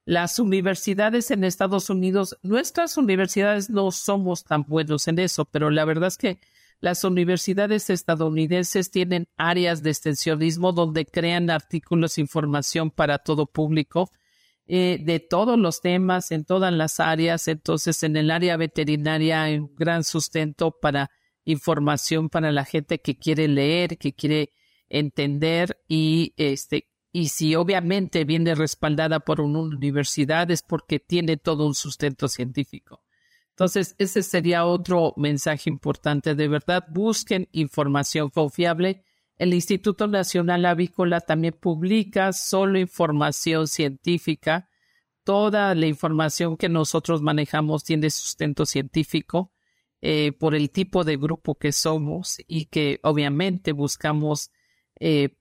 Las 0.05 0.39
universidades 0.39 1.31
en 1.31 1.43
Estados 1.43 1.89
Unidos, 1.89 2.37
nuestras 2.43 2.97
universidades 2.97 3.69
no 3.69 3.91
somos 3.91 4.43
tan 4.43 4.63
buenos 4.63 5.07
en 5.07 5.19
eso, 5.19 5.45
pero 5.45 5.69
la 5.69 5.85
verdad 5.85 6.07
es 6.07 6.17
que 6.17 6.39
las 6.79 7.03
universidades 7.03 7.89
estadounidenses 7.89 8.89
tienen 8.89 9.27
áreas 9.37 9.83
de 9.83 9.91
extensionismo 9.91 10.71
donde 10.71 11.05
crean 11.05 11.49
artículos, 11.49 12.17
información 12.17 12.89
para 12.89 13.19
todo 13.19 13.45
público 13.45 14.09
eh, 14.67 14.99
de 15.01 15.19
todos 15.19 15.57
los 15.57 15.81
temas 15.81 16.31
en 16.31 16.45
todas 16.45 16.73
las 16.73 16.99
áreas. 16.99 17.47
Entonces, 17.47 18.03
en 18.03 18.15
el 18.15 18.31
área 18.31 18.57
veterinaria 18.57 19.43
hay 19.43 19.57
un 19.57 19.73
gran 19.75 20.03
sustento 20.03 20.77
para 20.79 21.09
información 21.43 22.29
para 22.29 22.51
la 22.51 22.65
gente 22.65 23.01
que 23.01 23.17
quiere 23.17 23.47
leer, 23.47 23.97
que 23.97 24.13
quiere 24.13 24.53
entender 24.89 25.77
y 25.87 26.33
este 26.37 26.87
y 27.13 27.29
si 27.29 27.55
obviamente 27.55 28.23
viene 28.23 28.55
respaldada 28.55 29.19
por 29.19 29.41
una 29.41 29.59
universidad 29.59 30.49
es 30.49 30.61
porque 30.61 30.99
tiene 30.99 31.35
todo 31.37 31.67
un 31.67 31.75
sustento 31.75 32.29
científico. 32.29 33.03
Entonces, 33.49 33.95
ese 33.97 34.23
sería 34.23 34.65
otro 34.65 35.13
mensaje 35.17 35.69
importante. 35.69 36.35
De 36.35 36.47
verdad, 36.47 36.85
busquen 36.89 37.49
información 37.51 38.29
confiable 38.29 39.03
el 39.41 39.55
Instituto 39.55 40.05
Nacional 40.05 40.67
Avícola 40.67 41.19
también 41.19 41.55
publica 41.59 42.31
solo 42.31 42.77
información 42.77 43.67
científica. 43.67 44.69
Toda 45.23 45.73
la 45.73 45.87
información 45.87 46.57
que 46.57 46.69
nosotros 46.69 47.23
manejamos 47.23 47.83
tiene 47.83 48.11
sustento 48.11 48.67
científico 48.67 49.51
eh, 49.99 50.31
por 50.33 50.53
el 50.53 50.69
tipo 50.69 51.03
de 51.03 51.17
grupo 51.17 51.55
que 51.55 51.71
somos 51.71 52.37
y 52.45 52.65
que 52.65 52.99
obviamente 53.01 53.71
buscamos 53.71 54.51
eh, 54.99 55.35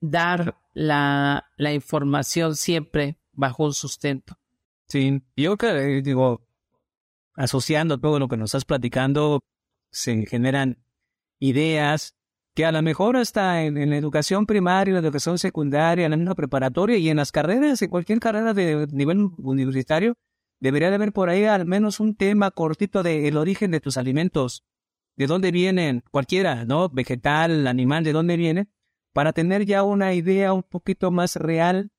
dar 0.00 0.56
la, 0.72 1.46
la, 1.56 1.72
información 1.72 2.54
siempre 2.54 3.18
bajo 3.32 3.64
un 3.64 3.74
sustento. 3.74 4.38
Sí, 4.86 5.20
yo 5.36 5.56
que 5.56 5.66
eh, 5.66 6.02
digo, 6.02 6.46
asociando 7.34 7.98
todo 7.98 8.20
lo 8.20 8.28
que 8.28 8.36
nos 8.36 8.50
estás 8.50 8.64
platicando, 8.64 9.40
se 9.90 10.26
generan 10.26 10.78
ideas, 11.40 12.14
que 12.54 12.64
a 12.64 12.72
lo 12.72 12.82
mejor 12.82 13.16
hasta 13.16 13.62
en, 13.64 13.90
la 13.90 13.96
educación 13.96 14.46
primaria, 14.46 14.94
la 14.94 15.00
educación 15.00 15.38
secundaria, 15.38 16.06
en 16.06 16.24
la 16.24 16.34
preparatoria 16.34 16.98
y 16.98 17.08
en 17.08 17.16
las 17.16 17.32
carreras, 17.32 17.80
en 17.80 17.90
cualquier 17.90 18.20
carrera 18.20 18.52
de 18.52 18.86
nivel 18.92 19.30
universitario, 19.38 20.16
debería 20.60 20.90
de 20.90 20.96
haber 20.96 21.12
por 21.12 21.28
ahí 21.28 21.44
al 21.44 21.66
menos 21.66 21.98
un 21.98 22.14
tema 22.14 22.50
cortito 22.50 23.02
del 23.02 23.24
el 23.24 23.36
origen 23.36 23.70
de 23.70 23.80
tus 23.80 23.96
alimentos, 23.96 24.64
de 25.16 25.26
dónde 25.26 25.50
vienen, 25.50 26.04
cualquiera, 26.10 26.64
¿no? 26.64 26.88
Vegetal, 26.88 27.66
animal, 27.66 28.04
de 28.04 28.12
dónde 28.12 28.36
viene, 28.36 28.68
para 29.12 29.32
tener 29.32 29.64
ya 29.64 29.82
una 29.82 30.14
idea 30.14 30.52
un 30.52 30.62
poquito 30.62 31.10
más 31.10 31.36
real 31.36 31.90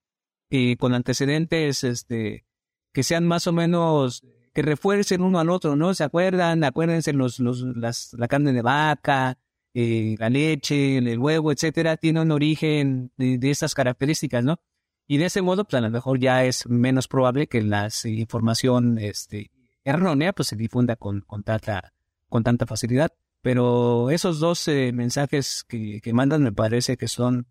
eh, 0.49 0.77
con 0.77 0.93
antecedentes 0.93 1.83
este, 1.83 2.45
que 2.91 3.03
sean 3.03 3.27
más 3.27 3.47
o 3.47 3.53
menos, 3.53 4.23
que 4.53 4.61
refuercen 4.61 5.21
uno 5.23 5.39
al 5.39 5.49
otro, 5.49 5.75
¿no? 5.75 5.93
¿Se 5.95 6.03
acuerdan? 6.03 6.63
Acuérdense 6.63 7.11
los, 7.11 7.39
los, 7.39 7.61
las, 7.61 8.13
la 8.13 8.27
carne 8.27 8.53
de 8.53 8.61
vaca, 8.61 9.37
eh, 9.73 10.15
la 10.19 10.29
leche, 10.29 10.97
el 10.97 11.19
huevo, 11.19 11.51
etcétera, 11.51 11.97
tiene 11.97 12.21
un 12.21 12.31
origen 12.31 13.11
de, 13.17 13.37
de 13.37 13.51
estas 13.51 13.73
características, 13.73 14.43
¿no? 14.43 14.59
Y 15.07 15.17
de 15.17 15.25
ese 15.25 15.41
modo, 15.41 15.65
pues 15.65 15.75
a 15.75 15.81
lo 15.81 15.89
mejor 15.89 16.19
ya 16.19 16.45
es 16.45 16.67
menos 16.67 17.07
probable 17.07 17.47
que 17.47 17.61
la 17.61 17.89
información 18.05 18.97
este, 18.99 19.51
errónea 19.83 20.33
pues 20.33 20.47
se 20.47 20.55
difunda 20.55 20.95
con, 20.95 21.21
con, 21.21 21.43
tanta, 21.43 21.93
con 22.29 22.43
tanta 22.43 22.65
facilidad. 22.65 23.11
Pero 23.41 24.09
esos 24.09 24.39
dos 24.39 24.67
eh, 24.69 24.91
mensajes 24.93 25.65
que, 25.67 25.99
que, 26.01 26.13
mandan 26.13 26.43
me 26.43 26.53
parece 26.53 26.95
que 26.95 27.09
son 27.09 27.47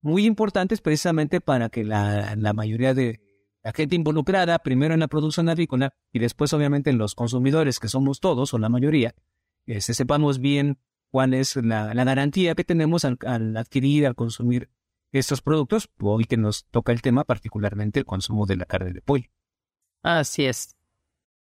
muy 0.00 0.26
importantes 0.26 0.80
precisamente 0.80 1.40
para 1.40 1.68
que 1.68 1.84
la, 1.84 2.34
la 2.36 2.52
mayoría 2.52 2.92
de 2.92 3.20
la 3.62 3.72
gente 3.72 3.94
involucrada, 3.94 4.58
primero 4.58 4.94
en 4.94 5.00
la 5.00 5.06
producción 5.06 5.48
agrícola 5.48 5.94
y 6.12 6.18
después 6.18 6.52
obviamente 6.52 6.90
en 6.90 6.98
los 6.98 7.14
consumidores, 7.14 7.78
que 7.78 7.86
somos 7.86 8.18
todos 8.18 8.52
o 8.52 8.58
la 8.58 8.68
mayoría, 8.68 9.14
este, 9.66 9.94
sepamos 9.94 10.40
bien 10.40 10.78
cuál 11.12 11.34
es 11.34 11.56
la, 11.56 11.94
la 11.94 12.04
garantía 12.04 12.54
que 12.54 12.64
tenemos 12.64 13.04
al, 13.04 13.18
al, 13.26 13.56
adquirir, 13.56 14.06
al 14.06 14.14
consumir 14.14 14.70
estos 15.12 15.42
productos, 15.42 15.90
hoy 16.00 16.24
que 16.24 16.38
nos 16.38 16.64
toca 16.70 16.90
el 16.90 17.02
tema, 17.02 17.24
particularmente 17.24 18.00
el 18.00 18.06
consumo 18.06 18.46
de 18.46 18.56
la 18.56 18.64
carne 18.64 18.92
de 18.92 19.02
pollo. 19.02 19.28
Así 20.02 20.46
es. 20.46 20.74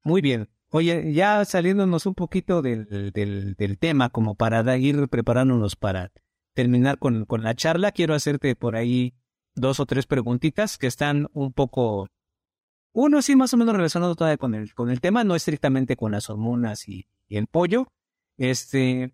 Muy 0.03 0.23
bien. 0.23 0.49
Oye, 0.71 1.13
ya 1.13 1.45
saliéndonos 1.45 2.07
un 2.07 2.15
poquito 2.15 2.63
del, 2.63 3.13
del, 3.13 3.55
del 3.55 3.79
tema, 3.79 4.09
como 4.09 4.35
para 4.35 4.77
ir 4.79 5.09
preparándonos 5.09 5.77
para 5.77 6.11
terminar 6.55 6.99
con, 6.99 7.27
con 7.27 7.43
la 7.43 7.55
charla, 7.55 7.93
quiero 7.93 8.15
hacerte 8.15 8.57
por 8.57 8.77
ahí 8.77 9.15
dos 9.55 9.79
o 9.79 9.85
tres 9.85 10.07
preguntitas 10.07 10.79
que 10.79 10.87
están 10.87 11.29
un 11.35 11.53
poco, 11.53 12.09
uno 12.93 13.21
sí 13.21 13.37
más 13.37 13.53
o 13.53 13.59
menos 13.59 13.77
relacionado 13.77 14.15
todavía 14.15 14.39
con 14.39 14.55
el, 14.55 14.73
con 14.75 14.91
el 14.91 15.03
tema, 15.03 15.23
no 15.23 15.35
estrictamente 15.35 15.97
con 15.97 16.13
las 16.13 16.31
hormonas 16.31 16.89
y, 16.89 17.09
y 17.29 17.37
el 17.37 17.47
pollo. 17.47 17.89
Este, 18.39 19.13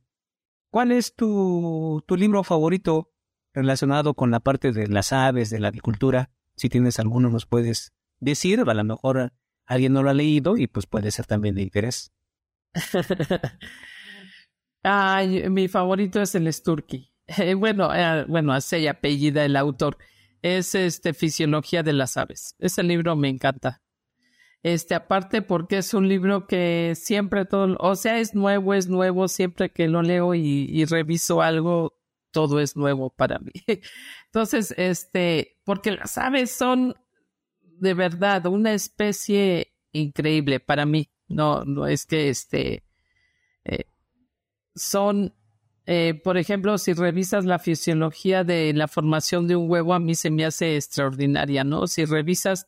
¿cuál 0.77 0.93
es 0.93 1.15
tu, 1.15 2.05
libro 2.19 2.45
favorito 2.45 3.11
relacionado 3.55 4.13
con 4.13 4.31
la 4.31 4.41
parte 4.41 4.73
de 4.73 4.89
las 4.89 5.11
aves, 5.11 5.49
de 5.49 5.59
la 5.59 5.69
agricultura. 5.69 6.29
Si 6.55 6.69
tienes 6.69 6.99
alguno, 6.99 7.31
nos 7.31 7.47
puedes 7.47 7.95
decir. 8.21 8.61
A 8.61 8.75
lo 8.75 8.85
mejor 8.85 9.33
alguien 9.65 9.95
no 9.95 10.03
lo 10.03 10.11
ha 10.11 10.13
leído 10.13 10.59
y 10.59 10.67
pues 10.67 10.85
puede 10.85 11.11
ser 11.13 11.25
también 11.25 11.55
de 11.55 11.63
interés. 11.63 12.13
Ay, 14.83 15.49
mi 15.49 15.67
favorito 15.69 16.21
es 16.21 16.35
el 16.35 16.53
Sturkey. 16.53 17.11
Eh, 17.39 17.55
bueno, 17.55 17.95
eh, 17.95 18.27
bueno, 18.29 18.53
así 18.53 18.87
apellida 18.87 19.47
el 19.47 19.57
autor. 19.57 19.97
Es 20.43 20.75
este 20.75 21.15
Fisiología 21.15 21.83
de 21.85 21.95
las 21.95 22.19
aves. 22.19 22.55
Ese 22.59 22.83
libro 22.83 23.17
me 23.17 23.31
encanta. 23.31 23.81
Este, 24.67 24.97
aparte 24.97 25.43
porque 25.43 25.79
es 25.79 25.95
un 25.95 26.09
libro 26.09 26.49
que 26.49 26.95
siempre 26.97 27.45
todo, 27.45 27.77
o 27.79 27.95
sea, 27.95 28.19
es 28.19 28.35
nuevo, 28.35 28.75
es 28.75 28.89
nuevo, 28.89 29.29
siempre 29.29 29.71
que 29.71 29.87
lo 29.87 30.03
leo 30.03 30.35
y, 30.35 30.85
reviso 30.87 31.41
algo, 31.41 31.97
todo 32.33 32.59
es 32.59 32.75
nuevo 32.75 33.11
para 33.11 33.39
mí. 33.39 33.53
Entonces, 34.25 34.75
este, 34.77 35.61
porque 35.63 35.93
las 35.93 36.19
aves 36.19 36.51
son 36.51 36.97
de 37.63 37.95
verdad 37.95 38.45
una 38.47 38.75
especie 38.75 39.73
increíble 39.93 40.59
para 40.59 40.85
mí. 40.85 41.11
No, 41.29 41.65
no 41.65 41.87
es 41.87 42.05
que 42.05 42.29
este, 42.29 42.83
eh, 43.65 43.85
son, 44.75 45.33
eh, 45.85 46.21
por 46.25 46.39
ejemplo, 46.39 46.77
si 46.79 46.93
revisas 46.93 47.45
la 47.45 47.61
fisiología 47.61 48.43
de 48.43 48.73
la 48.73 48.89
formación 48.89 49.47
de 49.47 49.55
un 49.55 49.71
huevo, 49.71 49.95
a 49.95 50.01
mí 50.01 50.17
se 50.17 50.31
me 50.31 50.45
hace 50.45 50.75
extraordinaria, 50.75 51.63
¿no? 51.63 51.87
Si 51.87 52.05
revisas 52.05 52.67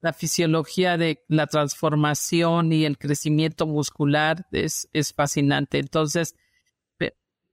la 0.00 0.12
fisiología 0.12 0.96
de 0.96 1.24
la 1.28 1.46
transformación 1.46 2.72
y 2.72 2.84
el 2.84 2.98
crecimiento 2.98 3.66
muscular, 3.66 4.46
es, 4.52 4.88
es 4.92 5.12
fascinante. 5.12 5.78
Entonces, 5.78 6.34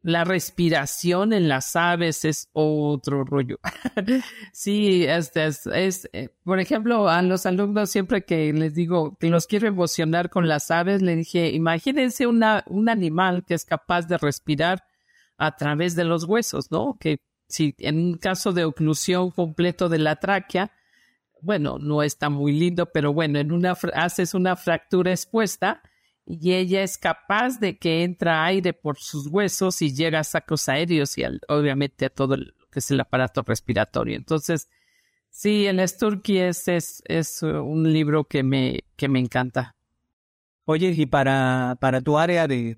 la 0.08 0.24
respiración 0.24 1.34
en 1.34 1.50
las 1.50 1.76
aves 1.76 2.24
es 2.24 2.50
otro 2.54 3.26
rollo. 3.26 3.60
sí, 4.54 5.04
este 5.06 5.46
es, 5.46 6.10
eh, 6.14 6.30
por 6.46 6.62
ejemplo, 6.62 7.10
a 7.10 7.22
los 7.22 7.46
alumnos 7.46 7.90
siempre 7.90 8.24
que 8.24 8.54
les 8.54 8.74
digo 8.74 9.18
que 9.20 9.30
los 9.30 9.48
quiero 9.48 9.68
emocionar 9.68 10.30
con 10.30 10.48
las 10.48 10.72
aves, 10.72 11.02
le 11.02 11.16
dije, 11.16 11.50
imagínense 11.50 12.26
una, 12.26 12.64
un 12.68 12.88
animal 12.88 13.44
que 13.46 13.56
es 13.56 13.66
capaz 13.66 14.08
de 14.08 14.18
respirar 14.18 14.86
a 15.38 15.58
través 15.58 15.96
de 15.96 16.06
los 16.06 16.24
huesos, 16.24 16.72
¿no? 16.72 16.96
Que 17.00 17.20
si 17.50 17.76
en 17.80 17.98
un 17.98 18.18
caso 18.18 18.54
de 18.54 18.64
oclusión 18.64 19.32
completo 19.32 19.90
de 19.90 20.00
la 20.00 20.16
tráquea, 20.18 20.72
bueno, 21.42 21.78
no 21.80 22.04
está 22.04 22.30
muy 22.30 22.52
lindo, 22.52 22.88
pero 22.88 23.14
bueno, 23.14 23.40
en 23.40 23.52
una 23.52 23.78
haces 23.94 24.34
una 24.34 24.56
fractura 24.56 25.12
expuesta, 25.12 25.82
y 26.26 26.54
ella 26.54 26.84
es 26.84 26.98
capaz 26.98 27.60
de 27.60 27.78
que 27.78 28.04
entra 28.04 28.44
aire 28.46 28.74
por 28.74 28.98
sus 28.98 29.28
huesos 29.28 29.82
y 29.82 29.96
llega 29.96 30.20
a 30.20 30.24
sacos 30.26 30.68
aéreos 30.68 31.18
y 31.18 31.24
obviamente 31.48 32.06
a 32.06 32.10
todo 32.10 32.36
lo 32.36 32.52
que 32.70 32.80
es 32.80 32.92
el 32.92 33.00
aparato 33.00 33.44
respiratorio. 33.44 34.18
Entonces, 34.18 34.68
sí, 35.30 35.66
el 35.68 35.88
Sturkey 35.88 36.40
es, 36.40 36.68
es, 36.68 37.02
es 37.06 37.44
un 37.44 37.94
libro 37.94 38.26
que 38.26 38.44
me, 38.44 38.84
que 38.98 39.08
me 39.08 39.20
encanta. 39.20 39.78
Oye, 40.66 40.90
y 40.90 41.06
para, 41.06 41.78
para 41.80 42.02
tu 42.02 42.18
área 42.18 42.46
de, 42.46 42.76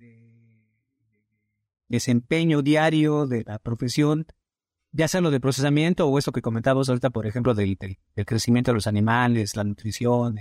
desempeño 1.89 2.62
diario 2.62 3.26
de 3.28 3.43
la 3.43 3.60
profesión, 3.60 4.28
ya 4.92 5.08
sea 5.08 5.22
lo 5.22 5.32
de 5.32 5.40
procesamiento 5.40 6.08
o 6.08 6.18
eso 6.18 6.32
que 6.32 6.42
comentabas 6.42 6.90
ahorita, 6.90 7.10
por 7.10 7.28
ejemplo, 7.28 7.54
del, 7.54 7.78
del 7.78 8.26
crecimiento 8.26 8.72
de 8.72 8.76
los 8.76 8.88
animales, 8.88 9.56
la 9.56 9.64
nutrición, 9.64 10.40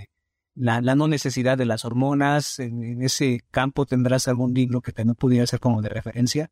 la, 0.55 0.81
la, 0.81 0.95
no 0.95 1.07
necesidad 1.07 1.57
de 1.57 1.65
las 1.65 1.85
hormonas. 1.85 2.59
En, 2.59 3.01
ese 3.01 3.41
campo 3.51 3.85
tendrás 3.85 4.27
algún 4.27 4.53
libro 4.53 4.81
que 4.81 4.91
también 4.91 5.15
pudiera 5.15 5.45
ser 5.45 5.59
como 5.59 5.81
de 5.81 5.89
referencia. 5.89 6.51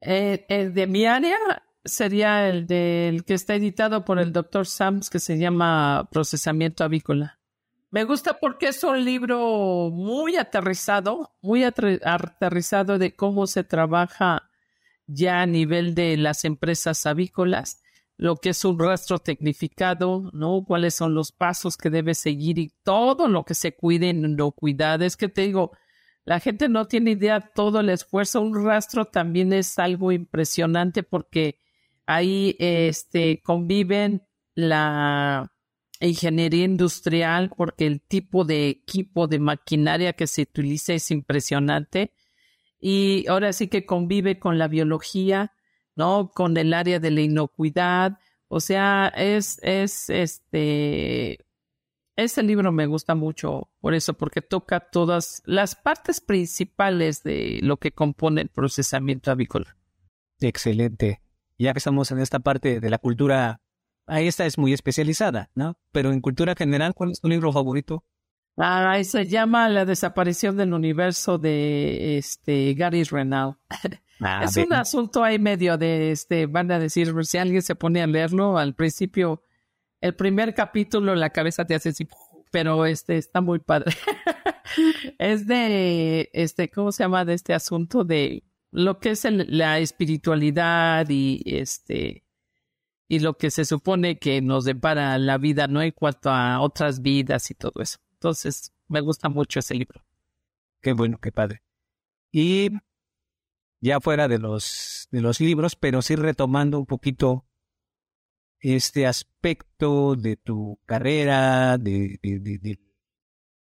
Eh, 0.00 0.44
el 0.48 0.74
de 0.74 0.86
mi 0.86 1.06
área 1.06 1.38
sería 1.84 2.48
el 2.48 2.66
del 2.66 3.24
que 3.24 3.34
está 3.34 3.54
editado 3.54 4.04
por 4.04 4.18
el 4.18 4.32
doctor 4.32 4.66
Sams, 4.66 5.10
que 5.10 5.18
se 5.18 5.38
llama 5.38 6.08
Procesamiento 6.10 6.84
Avícola. 6.84 7.38
Me 7.90 8.04
gusta 8.04 8.38
porque 8.40 8.68
es 8.68 8.82
un 8.84 9.04
libro 9.04 9.90
muy 9.92 10.36
aterrizado, 10.36 11.34
muy 11.42 11.62
aterrizado 11.64 12.98
de 12.98 13.14
cómo 13.14 13.46
se 13.46 13.64
trabaja 13.64 14.50
ya 15.06 15.42
a 15.42 15.46
nivel 15.46 15.94
de 15.94 16.16
las 16.16 16.44
empresas 16.44 17.06
avícolas 17.06 17.82
lo 18.22 18.36
que 18.36 18.50
es 18.50 18.64
un 18.64 18.78
rastro 18.78 19.18
tecnificado, 19.18 20.30
¿no? 20.32 20.64
Cuáles 20.64 20.94
son 20.94 21.12
los 21.12 21.32
pasos 21.32 21.76
que 21.76 21.90
debe 21.90 22.14
seguir 22.14 22.56
y 22.58 22.72
todo 22.84 23.26
lo 23.26 23.44
que 23.44 23.54
se 23.54 23.74
cuide 23.74 24.10
en 24.10 24.24
inocuidad. 24.24 25.02
Es 25.02 25.16
que 25.16 25.28
te 25.28 25.42
digo, 25.42 25.72
la 26.24 26.38
gente 26.38 26.68
no 26.68 26.86
tiene 26.86 27.10
idea 27.12 27.40
todo 27.40 27.80
el 27.80 27.88
esfuerzo. 27.88 28.40
Un 28.40 28.64
rastro 28.64 29.06
también 29.06 29.52
es 29.52 29.76
algo 29.76 30.12
impresionante 30.12 31.02
porque 31.02 31.58
ahí 32.06 32.54
este, 32.60 33.42
conviven 33.42 34.22
la 34.54 35.52
ingeniería 35.98 36.64
industrial 36.64 37.50
porque 37.56 37.88
el 37.88 38.02
tipo 38.02 38.44
de 38.44 38.68
equipo 38.68 39.26
de 39.26 39.40
maquinaria 39.40 40.12
que 40.12 40.28
se 40.28 40.42
utiliza 40.42 40.94
es 40.94 41.10
impresionante 41.10 42.12
y 42.82 43.24
ahora 43.28 43.54
sí 43.54 43.68
que 43.68 43.86
convive 43.86 44.38
con 44.38 44.58
la 44.58 44.68
biología 44.68 45.52
¿no? 45.96 46.30
Con 46.34 46.56
el 46.56 46.74
área 46.74 46.98
de 46.98 47.10
la 47.10 47.20
inocuidad. 47.20 48.18
O 48.48 48.60
sea, 48.60 49.08
es, 49.16 49.58
es, 49.62 50.10
este, 50.10 51.38
ese 52.16 52.42
libro 52.42 52.72
me 52.72 52.86
gusta 52.86 53.14
mucho 53.14 53.70
por 53.80 53.94
eso, 53.94 54.14
porque 54.14 54.42
toca 54.42 54.80
todas 54.80 55.42
las 55.44 55.74
partes 55.74 56.20
principales 56.20 57.22
de 57.22 57.60
lo 57.62 57.78
que 57.78 57.92
compone 57.92 58.42
el 58.42 58.48
procesamiento 58.48 59.30
avícola. 59.30 59.76
Excelente. 60.40 61.22
Ya 61.58 61.72
que 61.72 61.78
estamos 61.78 62.10
en 62.10 62.18
esta 62.18 62.40
parte 62.40 62.80
de 62.80 62.90
la 62.90 62.98
cultura, 62.98 63.60
ahí 64.06 64.26
esta 64.26 64.46
es 64.46 64.58
muy 64.58 64.72
especializada, 64.72 65.50
¿no? 65.54 65.78
Pero 65.92 66.12
en 66.12 66.20
cultura 66.20 66.54
general, 66.56 66.94
¿cuál 66.94 67.12
es 67.12 67.20
tu 67.20 67.28
libro 67.28 67.52
favorito? 67.52 68.04
Ah, 68.56 69.02
se 69.02 69.26
llama 69.26 69.68
La 69.68 69.84
desaparición 69.84 70.56
del 70.56 70.74
universo 70.74 71.38
de 71.38 72.18
este 72.18 72.74
Gary 72.74 73.04
Renal. 73.04 73.56
Ah, 74.24 74.44
es 74.44 74.56
un 74.56 74.72
asunto 74.72 75.24
ahí 75.24 75.40
medio 75.40 75.76
de 75.76 76.12
este, 76.12 76.46
van 76.46 76.70
a 76.70 76.78
decir, 76.78 77.12
si 77.24 77.38
alguien 77.38 77.60
se 77.60 77.74
pone 77.74 78.00
a 78.02 78.06
leerlo, 78.06 78.56
al 78.56 78.72
principio, 78.72 79.42
el 80.00 80.14
primer 80.14 80.54
capítulo, 80.54 81.16
la 81.16 81.30
cabeza 81.30 81.64
te 81.64 81.74
hace 81.74 81.88
así, 81.88 82.06
pero 82.52 82.86
este 82.86 83.18
está 83.18 83.40
muy 83.40 83.58
padre. 83.58 83.92
es 85.18 85.48
de, 85.48 86.30
este, 86.34 86.70
¿cómo 86.70 86.92
se 86.92 87.02
llama? 87.02 87.24
De 87.24 87.34
este 87.34 87.52
asunto 87.52 88.04
de 88.04 88.44
lo 88.70 89.00
que 89.00 89.10
es 89.10 89.24
la 89.24 89.80
espiritualidad 89.80 91.08
y 91.08 91.42
este, 91.44 92.22
y 93.08 93.18
lo 93.18 93.36
que 93.36 93.50
se 93.50 93.64
supone 93.64 94.18
que 94.18 94.40
nos 94.40 94.64
depara 94.64 95.18
la 95.18 95.36
vida, 95.36 95.66
¿no? 95.66 95.82
En 95.82 95.90
cuanto 95.90 96.30
a 96.30 96.60
otras 96.60 97.02
vidas 97.02 97.50
y 97.50 97.54
todo 97.54 97.82
eso. 97.82 97.98
Entonces, 98.22 98.72
me 98.86 99.00
gusta 99.00 99.28
mucho 99.28 99.58
ese 99.58 99.74
libro. 99.74 100.00
Qué 100.80 100.92
bueno, 100.92 101.18
qué 101.18 101.32
padre. 101.32 101.60
Y 102.30 102.70
ya 103.80 103.98
fuera 103.98 104.28
de 104.28 104.38
los, 104.38 105.08
de 105.10 105.20
los 105.20 105.40
libros, 105.40 105.74
pero 105.74 106.02
sí 106.02 106.14
retomando 106.14 106.78
un 106.78 106.86
poquito 106.86 107.44
este 108.60 109.08
aspecto 109.08 110.14
de 110.14 110.36
tu 110.36 110.78
carrera, 110.86 111.78
de, 111.78 112.20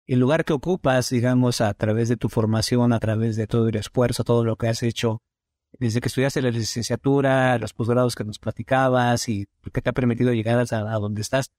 el 0.05 0.19
lugar 0.19 0.43
que 0.43 0.51
ocupas, 0.51 1.09
digamos, 1.09 1.61
a 1.61 1.73
través 1.73 2.09
de 2.09 2.17
tu 2.17 2.27
formación, 2.27 2.91
a 2.91 2.99
través 2.99 3.37
de 3.37 3.47
todo 3.47 3.69
el 3.69 3.77
esfuerzo, 3.77 4.25
todo 4.25 4.43
lo 4.43 4.57
que 4.57 4.67
has 4.67 4.83
hecho, 4.83 5.23
desde 5.71 6.01
que 6.01 6.09
estudiaste 6.09 6.41
la 6.41 6.51
licenciatura, 6.51 7.57
los 7.59 7.71
posgrados 7.71 8.13
que 8.13 8.25
nos 8.25 8.39
platicabas 8.39 9.29
y 9.29 9.47
que 9.71 9.81
te 9.81 9.89
ha 9.89 9.93
permitido 9.93 10.33
llegar 10.33 10.59
a, 10.59 10.99
donde 10.99 11.21
estás. 11.21 11.49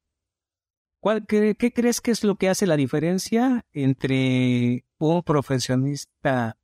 ¿Cuál, 1.01 1.27
qué, 1.27 1.57
crees 1.57 2.03
que 2.03 2.11
es 2.11 2.25
lo 2.25 2.37
que 2.37 2.51
hace 2.51 2.67
la 2.67 2.77
diferencia 2.77 3.65
entre 3.73 4.85
un 4.99 5.23
profesionista 5.23 6.59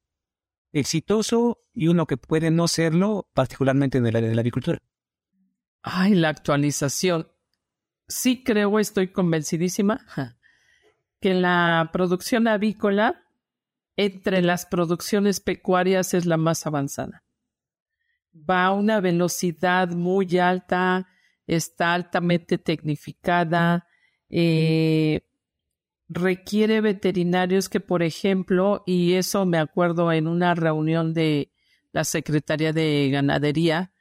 exitoso 0.72 1.64
y 1.72 1.88
uno 1.88 2.06
que 2.06 2.18
puede 2.18 2.50
no 2.50 2.68
serlo, 2.68 3.30
particularmente 3.32 3.96
en 3.96 4.06
el 4.06 4.14
área 4.14 4.28
de 4.28 4.34
la 4.34 4.42
agricultura? 4.42 4.78
Ay, 5.82 6.14
la 6.14 6.28
actualización. 6.28 7.28
Sí 8.08 8.44
creo, 8.44 8.78
estoy 8.78 9.08
convencidísima 9.08 10.04
que 11.20 11.32
la 11.32 11.88
producción 11.92 12.46
avícola 12.46 13.22
entre 13.96 14.42
las 14.42 14.66
producciones 14.66 15.40
pecuarias 15.40 16.12
es 16.12 16.26
la 16.26 16.36
más 16.36 16.66
avanzada. 16.66 17.24
Va 18.34 18.66
a 18.66 18.72
una 18.72 19.00
velocidad 19.00 19.88
muy 19.88 20.38
alta, 20.38 21.08
está 21.46 21.94
altamente 21.94 22.58
tecnificada, 22.58 23.85
eh, 24.30 25.20
requiere 26.08 26.80
veterinarios 26.80 27.68
que, 27.68 27.80
por 27.80 28.02
ejemplo, 28.02 28.82
y 28.86 29.14
eso 29.14 29.46
me 29.46 29.58
acuerdo 29.58 30.12
en 30.12 30.28
una 30.28 30.54
reunión 30.54 31.14
de 31.14 31.50
la 31.92 32.04
Secretaría 32.04 32.72
de 32.72 33.10
Ganadería 33.10 33.92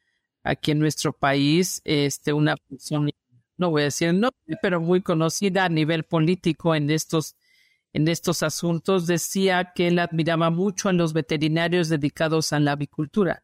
aquí 0.44 0.72
en 0.72 0.80
nuestro 0.80 1.14
país, 1.14 1.82
este, 1.86 2.34
una 2.34 2.56
función 2.58 3.10
no 3.58 3.70
voy 3.70 3.84
a 3.84 3.86
decir 3.86 4.14
no, 4.14 4.30
pero 4.62 4.82
muy 4.82 5.02
conocida 5.02 5.66
a 5.66 5.70
nivel 5.70 6.04
político 6.04 6.76
en 6.76 6.90
estos, 6.90 7.36
en 7.94 8.08
estos 8.08 8.44
asuntos, 8.44 9.08
decía 9.08 9.72
que 9.74 9.88
él 9.88 10.00
admiraba 10.00 10.50
mucho 10.50 10.90
a 10.90 10.94
los 10.94 11.14
veterinarios 11.14 11.90
dedicados 11.90 12.54
a 12.54 12.60
la 12.60 12.74
avicultura, 12.74 13.44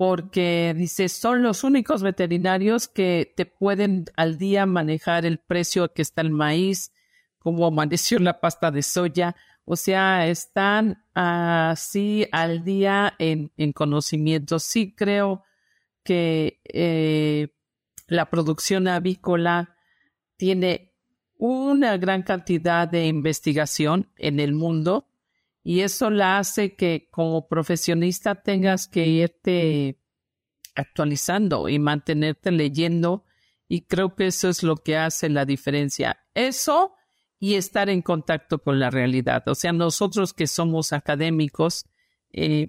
porque 0.00 0.74
dice, 0.74 1.10
son 1.10 1.42
los 1.42 1.62
únicos 1.62 2.02
veterinarios 2.02 2.88
que 2.88 3.34
te 3.36 3.44
pueden 3.44 4.06
al 4.16 4.38
día 4.38 4.64
manejar 4.64 5.26
el 5.26 5.36
precio 5.36 5.92
que 5.92 6.00
está 6.00 6.22
el 6.22 6.30
maíz, 6.30 6.94
cómo 7.38 7.66
amaneció 7.66 8.18
la 8.18 8.40
pasta 8.40 8.70
de 8.70 8.82
soya, 8.82 9.36
o 9.66 9.76
sea, 9.76 10.26
están 10.26 11.04
así 11.12 12.26
al 12.32 12.64
día 12.64 13.14
en, 13.18 13.52
en 13.58 13.72
conocimiento. 13.74 14.58
Sí 14.58 14.94
creo 14.96 15.42
que 16.02 16.62
eh, 16.64 17.48
la 18.06 18.30
producción 18.30 18.88
avícola 18.88 19.76
tiene 20.38 20.94
una 21.36 21.98
gran 21.98 22.22
cantidad 22.22 22.88
de 22.88 23.06
investigación 23.06 24.08
en 24.16 24.40
el 24.40 24.54
mundo 24.54 25.09
y 25.62 25.80
eso 25.80 26.10
la 26.10 26.38
hace 26.38 26.74
que 26.74 27.08
como 27.10 27.48
profesionista 27.48 28.42
tengas 28.42 28.88
que 28.88 29.06
irte 29.06 30.00
actualizando 30.74 31.68
y 31.68 31.78
mantenerte 31.78 32.50
leyendo 32.50 33.24
y 33.68 33.82
creo 33.82 34.14
que 34.14 34.26
eso 34.26 34.48
es 34.48 34.62
lo 34.62 34.76
que 34.76 34.96
hace 34.96 35.28
la 35.28 35.44
diferencia. 35.44 36.18
Eso 36.34 36.94
y 37.38 37.54
estar 37.54 37.88
en 37.88 38.02
contacto 38.02 38.58
con 38.58 38.78
la 38.78 38.90
realidad. 38.90 39.48
O 39.48 39.54
sea, 39.54 39.72
nosotros 39.72 40.34
que 40.34 40.46
somos 40.46 40.92
académicos, 40.92 41.86
eh, 42.32 42.66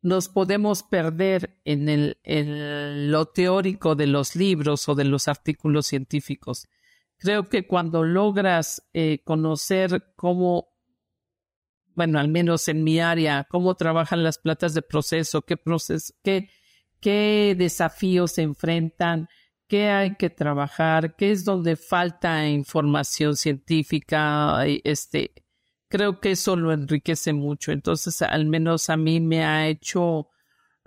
nos 0.00 0.28
podemos 0.28 0.82
perder 0.84 1.58
en, 1.64 1.88
el, 1.88 3.10
lo 3.10 3.26
teórico 3.26 3.94
de 3.94 4.06
los 4.06 4.36
libros 4.36 4.88
o 4.88 4.94
de 4.94 5.04
los 5.04 5.28
artículos 5.28 5.86
científicos. 5.86 6.68
Creo 7.18 7.48
que 7.48 7.66
cuando 7.66 8.04
logras 8.04 8.88
eh, 8.92 9.22
conocer 9.24 10.14
cómo, 10.16 10.68
bueno, 11.96 12.18
al 12.18 12.28
menos 12.28 12.68
en 12.68 12.84
mi 12.84 13.00
área, 13.00 13.46
cómo 13.50 13.74
trabajan 13.74 14.22
las 14.22 14.38
platas 14.38 14.74
de 14.74 14.82
proceso, 14.82 15.42
qué, 15.42 15.56
proceso, 15.56 16.14
qué, 16.22 16.50
qué 17.00 17.56
desafíos 17.58 18.32
se 18.32 18.42
enfrentan, 18.42 19.28
qué 19.66 19.88
hay 19.88 20.16
que 20.16 20.30
trabajar, 20.30 21.16
qué 21.16 21.32
es 21.32 21.44
donde 21.44 21.76
falta 21.76 22.46
información 22.46 23.34
científica, 23.36 24.64
este, 24.84 25.32
creo 25.88 26.20
que 26.20 26.32
eso 26.32 26.54
lo 26.54 26.72
enriquece 26.72 27.32
mucho. 27.32 27.72
Entonces, 27.72 28.22
al 28.22 28.46
menos 28.46 28.90
a 28.90 28.96
mí 28.96 29.20
me 29.20 29.44
ha 29.44 29.66
hecho 29.66 30.28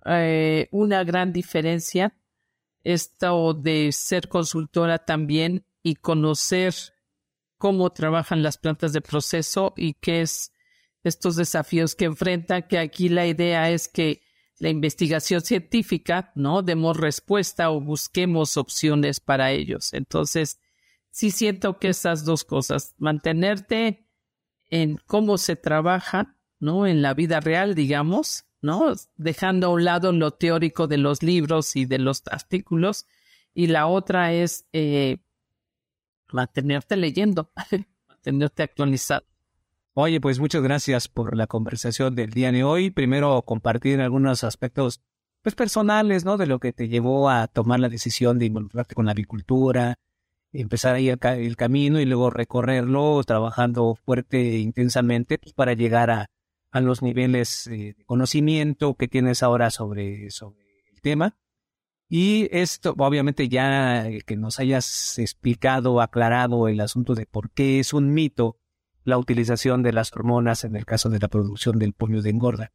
eh, 0.06 0.70
una 0.72 1.04
gran 1.04 1.34
diferencia 1.34 2.16
esto 2.84 3.54
de 3.54 3.92
ser 3.92 4.30
consultora 4.30 5.00
también 5.00 5.66
y 5.84 5.96
conocer 5.96 6.74
cómo 7.58 7.92
trabajan 7.92 8.42
las 8.42 8.58
plantas 8.58 8.94
de 8.94 9.02
proceso 9.02 9.74
y 9.76 9.94
qué 9.96 10.22
es 10.22 10.54
estos 11.10 11.36
desafíos 11.36 11.96
que 11.96 12.06
enfrentan, 12.06 12.64
que 12.64 12.78
aquí 12.80 13.10
la 13.10 13.28
idea 13.28 13.70
es 13.70 13.88
que 13.88 14.22
la 14.60 14.70
investigación 14.70 15.42
científica, 15.42 16.32
¿no? 16.36 16.62
Demos 16.62 16.98
respuesta 16.98 17.72
o 17.72 17.82
busquemos 17.82 18.58
opciones 18.58 19.20
para 19.20 19.52
ellos. 19.52 19.94
Entonces, 19.94 20.60
sí 21.12 21.32
siento 21.32 21.80
que 21.80 21.90
esas 21.90 22.26
dos 22.26 22.44
cosas, 22.44 22.94
mantenerte 22.98 24.06
en 24.70 24.98
cómo 25.08 25.38
se 25.38 25.56
trabaja, 25.56 26.38
¿no? 26.60 26.88
En 26.88 27.02
la 27.02 27.14
vida 27.14 27.40
real, 27.40 27.74
digamos, 27.74 28.46
¿no? 28.62 28.94
Dejando 29.16 29.68
a 29.68 29.70
un 29.72 29.86
lado 29.86 30.12
lo 30.12 30.32
teórico 30.32 30.88
de 30.88 30.98
los 30.98 31.24
libros 31.24 31.76
y 31.76 31.86
de 31.86 32.00
los 32.00 32.24
artículos. 32.30 33.06
Y 33.54 33.68
la 33.68 33.88
otra 33.88 34.34
es 34.34 34.68
eh, 34.74 35.18
mantenerte 36.32 36.98
leyendo, 36.98 37.52
mantenerte 38.08 38.64
actualizado. 38.64 39.29
Oye, 39.94 40.22
pues 40.22 40.40
muchas 40.40 40.62
gracias 40.62 41.08
por 41.08 41.36
la 41.36 41.48
conversación 41.48 42.16
del 42.16 42.30
día 42.30 42.52
de 42.52 42.64
hoy. 42.64 42.92
Primero 42.92 43.42
compartir 43.42 44.00
algunos 44.02 44.44
aspectos 44.44 45.02
pues 45.42 45.56
personales, 45.56 46.26
¿no? 46.26 46.38
De 46.38 46.46
lo 46.46 46.60
que 46.60 46.74
te 46.74 46.88
llevó 46.88 47.30
a 47.30 47.48
tomar 47.48 47.80
la 47.80 47.90
decisión 47.90 48.38
de 48.38 48.46
involucrarte 48.46 48.94
con 48.94 49.06
la 49.08 49.14
agricultura, 49.14 49.96
empezar 50.54 50.96
ahí 50.96 51.10
el, 51.10 51.56
camino 51.56 52.00
y 52.00 52.06
luego 52.06 52.30
recorrerlo 52.30 53.24
trabajando 53.24 53.96
fuerte 53.96 54.56
e 54.56 54.60
intensamente 54.60 55.40
pues, 55.40 55.54
para 55.54 55.74
llegar 55.74 56.12
a, 56.12 56.28
a 56.72 56.82
los 56.82 57.02
niveles 57.02 57.66
eh, 57.68 57.96
de 57.98 58.06
conocimiento 58.06 58.96
que 58.96 59.08
tienes 59.08 59.42
ahora 59.42 59.72
sobre, 59.72 60.30
sobre 60.30 60.68
el 60.94 61.02
tema. 61.02 61.36
Y 62.08 62.48
esto, 62.52 62.96
obviamente, 62.98 63.50
ya 63.50 64.08
que 64.26 64.36
nos 64.36 64.60
hayas 64.60 65.18
explicado, 65.20 66.02
aclarado 66.02 66.68
el 66.68 66.80
asunto 66.80 67.16
de 67.16 67.26
por 67.26 67.52
qué 67.52 67.80
es 67.80 67.94
un 67.94 68.14
mito 68.14 68.59
la 69.10 69.18
utilización 69.18 69.84
de 69.84 69.94
las 69.94 70.14
hormonas 70.14 70.64
en 70.64 70.76
el 70.76 70.86
caso 70.86 71.10
de 71.10 71.20
la 71.20 71.28
producción 71.28 71.78
del 71.78 71.94
pollo 71.94 72.22
de 72.22 72.30
engorda. 72.30 72.72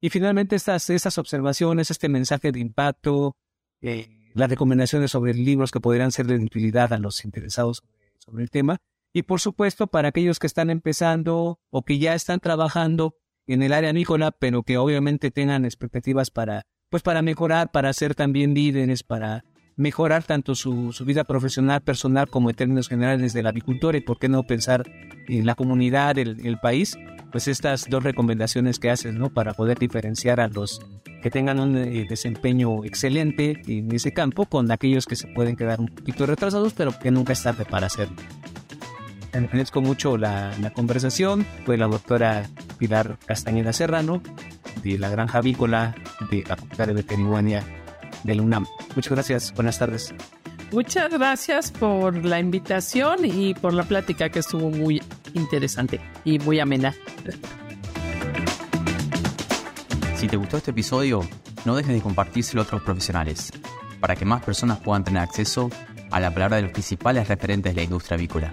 Y 0.00 0.10
finalmente 0.10 0.56
estas, 0.56 0.90
estas 0.90 1.18
observaciones, 1.18 1.90
este 1.90 2.08
mensaje 2.08 2.52
de 2.52 2.60
impacto, 2.60 3.36
eh, 3.80 4.08
las 4.34 4.50
recomendaciones 4.50 5.10
sobre 5.10 5.34
libros 5.34 5.70
que 5.70 5.80
podrían 5.80 6.12
ser 6.12 6.26
de 6.26 6.36
utilidad 6.36 6.92
a 6.92 6.98
los 6.98 7.24
interesados 7.24 7.82
sobre, 8.18 8.42
el 8.42 8.50
tema. 8.50 8.78
Y 9.12 9.22
por 9.22 9.40
supuesto, 9.40 9.86
para 9.86 10.08
aquellos 10.08 10.38
que 10.38 10.46
están 10.46 10.70
empezando 10.70 11.60
o 11.70 11.84
que 11.84 11.98
ya 11.98 12.14
están 12.14 12.40
trabajando 12.40 13.16
en 13.46 13.62
el 13.62 13.72
área 13.72 13.90
avícola, 13.90 14.32
pero 14.32 14.62
que 14.62 14.76
obviamente 14.76 15.30
tengan 15.30 15.64
expectativas 15.64 16.30
para, 16.30 16.66
pues 16.90 17.02
para 17.02 17.22
mejorar, 17.22 17.70
para 17.70 17.92
ser 17.92 18.14
también 18.14 18.54
líderes, 18.54 19.02
para 19.04 19.44
mejorar 19.76 20.22
tanto 20.22 20.54
su, 20.54 20.92
vida 21.04 21.24
profesional, 21.24 21.80
personal, 21.80 22.28
como 22.28 22.50
en 22.50 22.56
términos 22.56 22.88
generales 22.88 23.32
del 23.32 23.46
avicultor 23.46 23.96
y 23.96 24.00
por 24.00 24.18
qué 24.18 24.28
no 24.28 24.44
pensar 24.44 24.90
en 25.28 25.46
la 25.46 25.54
comunidad, 25.54 26.18
el, 26.18 26.58
país, 26.58 26.96
pues 27.32 27.48
estas 27.48 27.88
dos 27.88 28.02
recomendaciones 28.02 28.78
que 28.78 28.90
haces, 28.90 29.14
¿no? 29.14 29.30
Para 29.30 29.54
poder 29.54 29.78
diferenciar 29.78 30.40
a 30.40 30.48
los 30.48 30.80
que 31.22 31.30
tengan 31.30 31.58
un 31.58 31.76
eh, 31.76 32.06
desempeño 32.08 32.84
excelente 32.84 33.62
en 33.66 33.92
ese 33.92 34.12
campo 34.12 34.46
con 34.46 34.70
aquellos 34.70 35.06
que 35.06 35.16
se 35.16 35.26
pueden 35.28 35.56
quedar 35.56 35.80
un 35.80 35.88
poquito 35.88 36.26
retrasados, 36.26 36.74
pero 36.74 36.96
que 36.98 37.10
nunca 37.10 37.32
es 37.32 37.42
tarde 37.42 37.64
para 37.64 37.86
hacerlo. 37.86 38.16
Agradezco 39.32 39.80
mucho 39.80 40.16
la, 40.16 40.56
la 40.60 40.70
conversación. 40.72 41.44
Fue 41.64 41.76
la 41.76 41.88
doctora 41.88 42.48
Pilar 42.78 43.18
Castañeda 43.26 43.72
Serrano, 43.72 44.22
de 44.84 44.98
la 44.98 45.08
Granja 45.08 45.38
Avícola 45.38 45.96
de 46.30 46.44
la 46.46 46.56
Facultad 46.56 46.86
de 46.86 46.92
Veterinaria 46.92 47.64
del 48.24 48.40
UNAM. 48.40 48.66
Muchas 48.96 49.12
gracias. 49.12 49.54
Buenas 49.54 49.78
tardes. 49.78 50.12
Muchas 50.72 51.10
gracias 51.10 51.70
por 51.70 52.24
la 52.24 52.40
invitación 52.40 53.24
y 53.24 53.54
por 53.54 53.72
la 53.72 53.84
plática 53.84 54.28
que 54.28 54.40
estuvo 54.40 54.70
muy 54.70 55.00
interesante 55.34 56.00
y 56.24 56.40
muy 56.40 56.58
amena. 56.58 56.94
Si 60.16 60.26
te 60.26 60.36
gustó 60.36 60.56
este 60.56 60.72
episodio, 60.72 61.20
no 61.64 61.76
dejes 61.76 61.94
de 61.94 62.00
compartírselo 62.00 62.62
a 62.62 62.64
otros 62.64 62.82
profesionales, 62.82 63.52
para 64.00 64.16
que 64.16 64.24
más 64.24 64.42
personas 64.42 64.80
puedan 64.80 65.04
tener 65.04 65.22
acceso 65.22 65.70
a 66.10 66.18
la 66.18 66.32
palabra 66.32 66.56
de 66.56 66.62
los 66.62 66.72
principales 66.72 67.28
referentes 67.28 67.72
de 67.72 67.76
la 67.76 67.84
industria 67.84 68.16
avícola. 68.16 68.52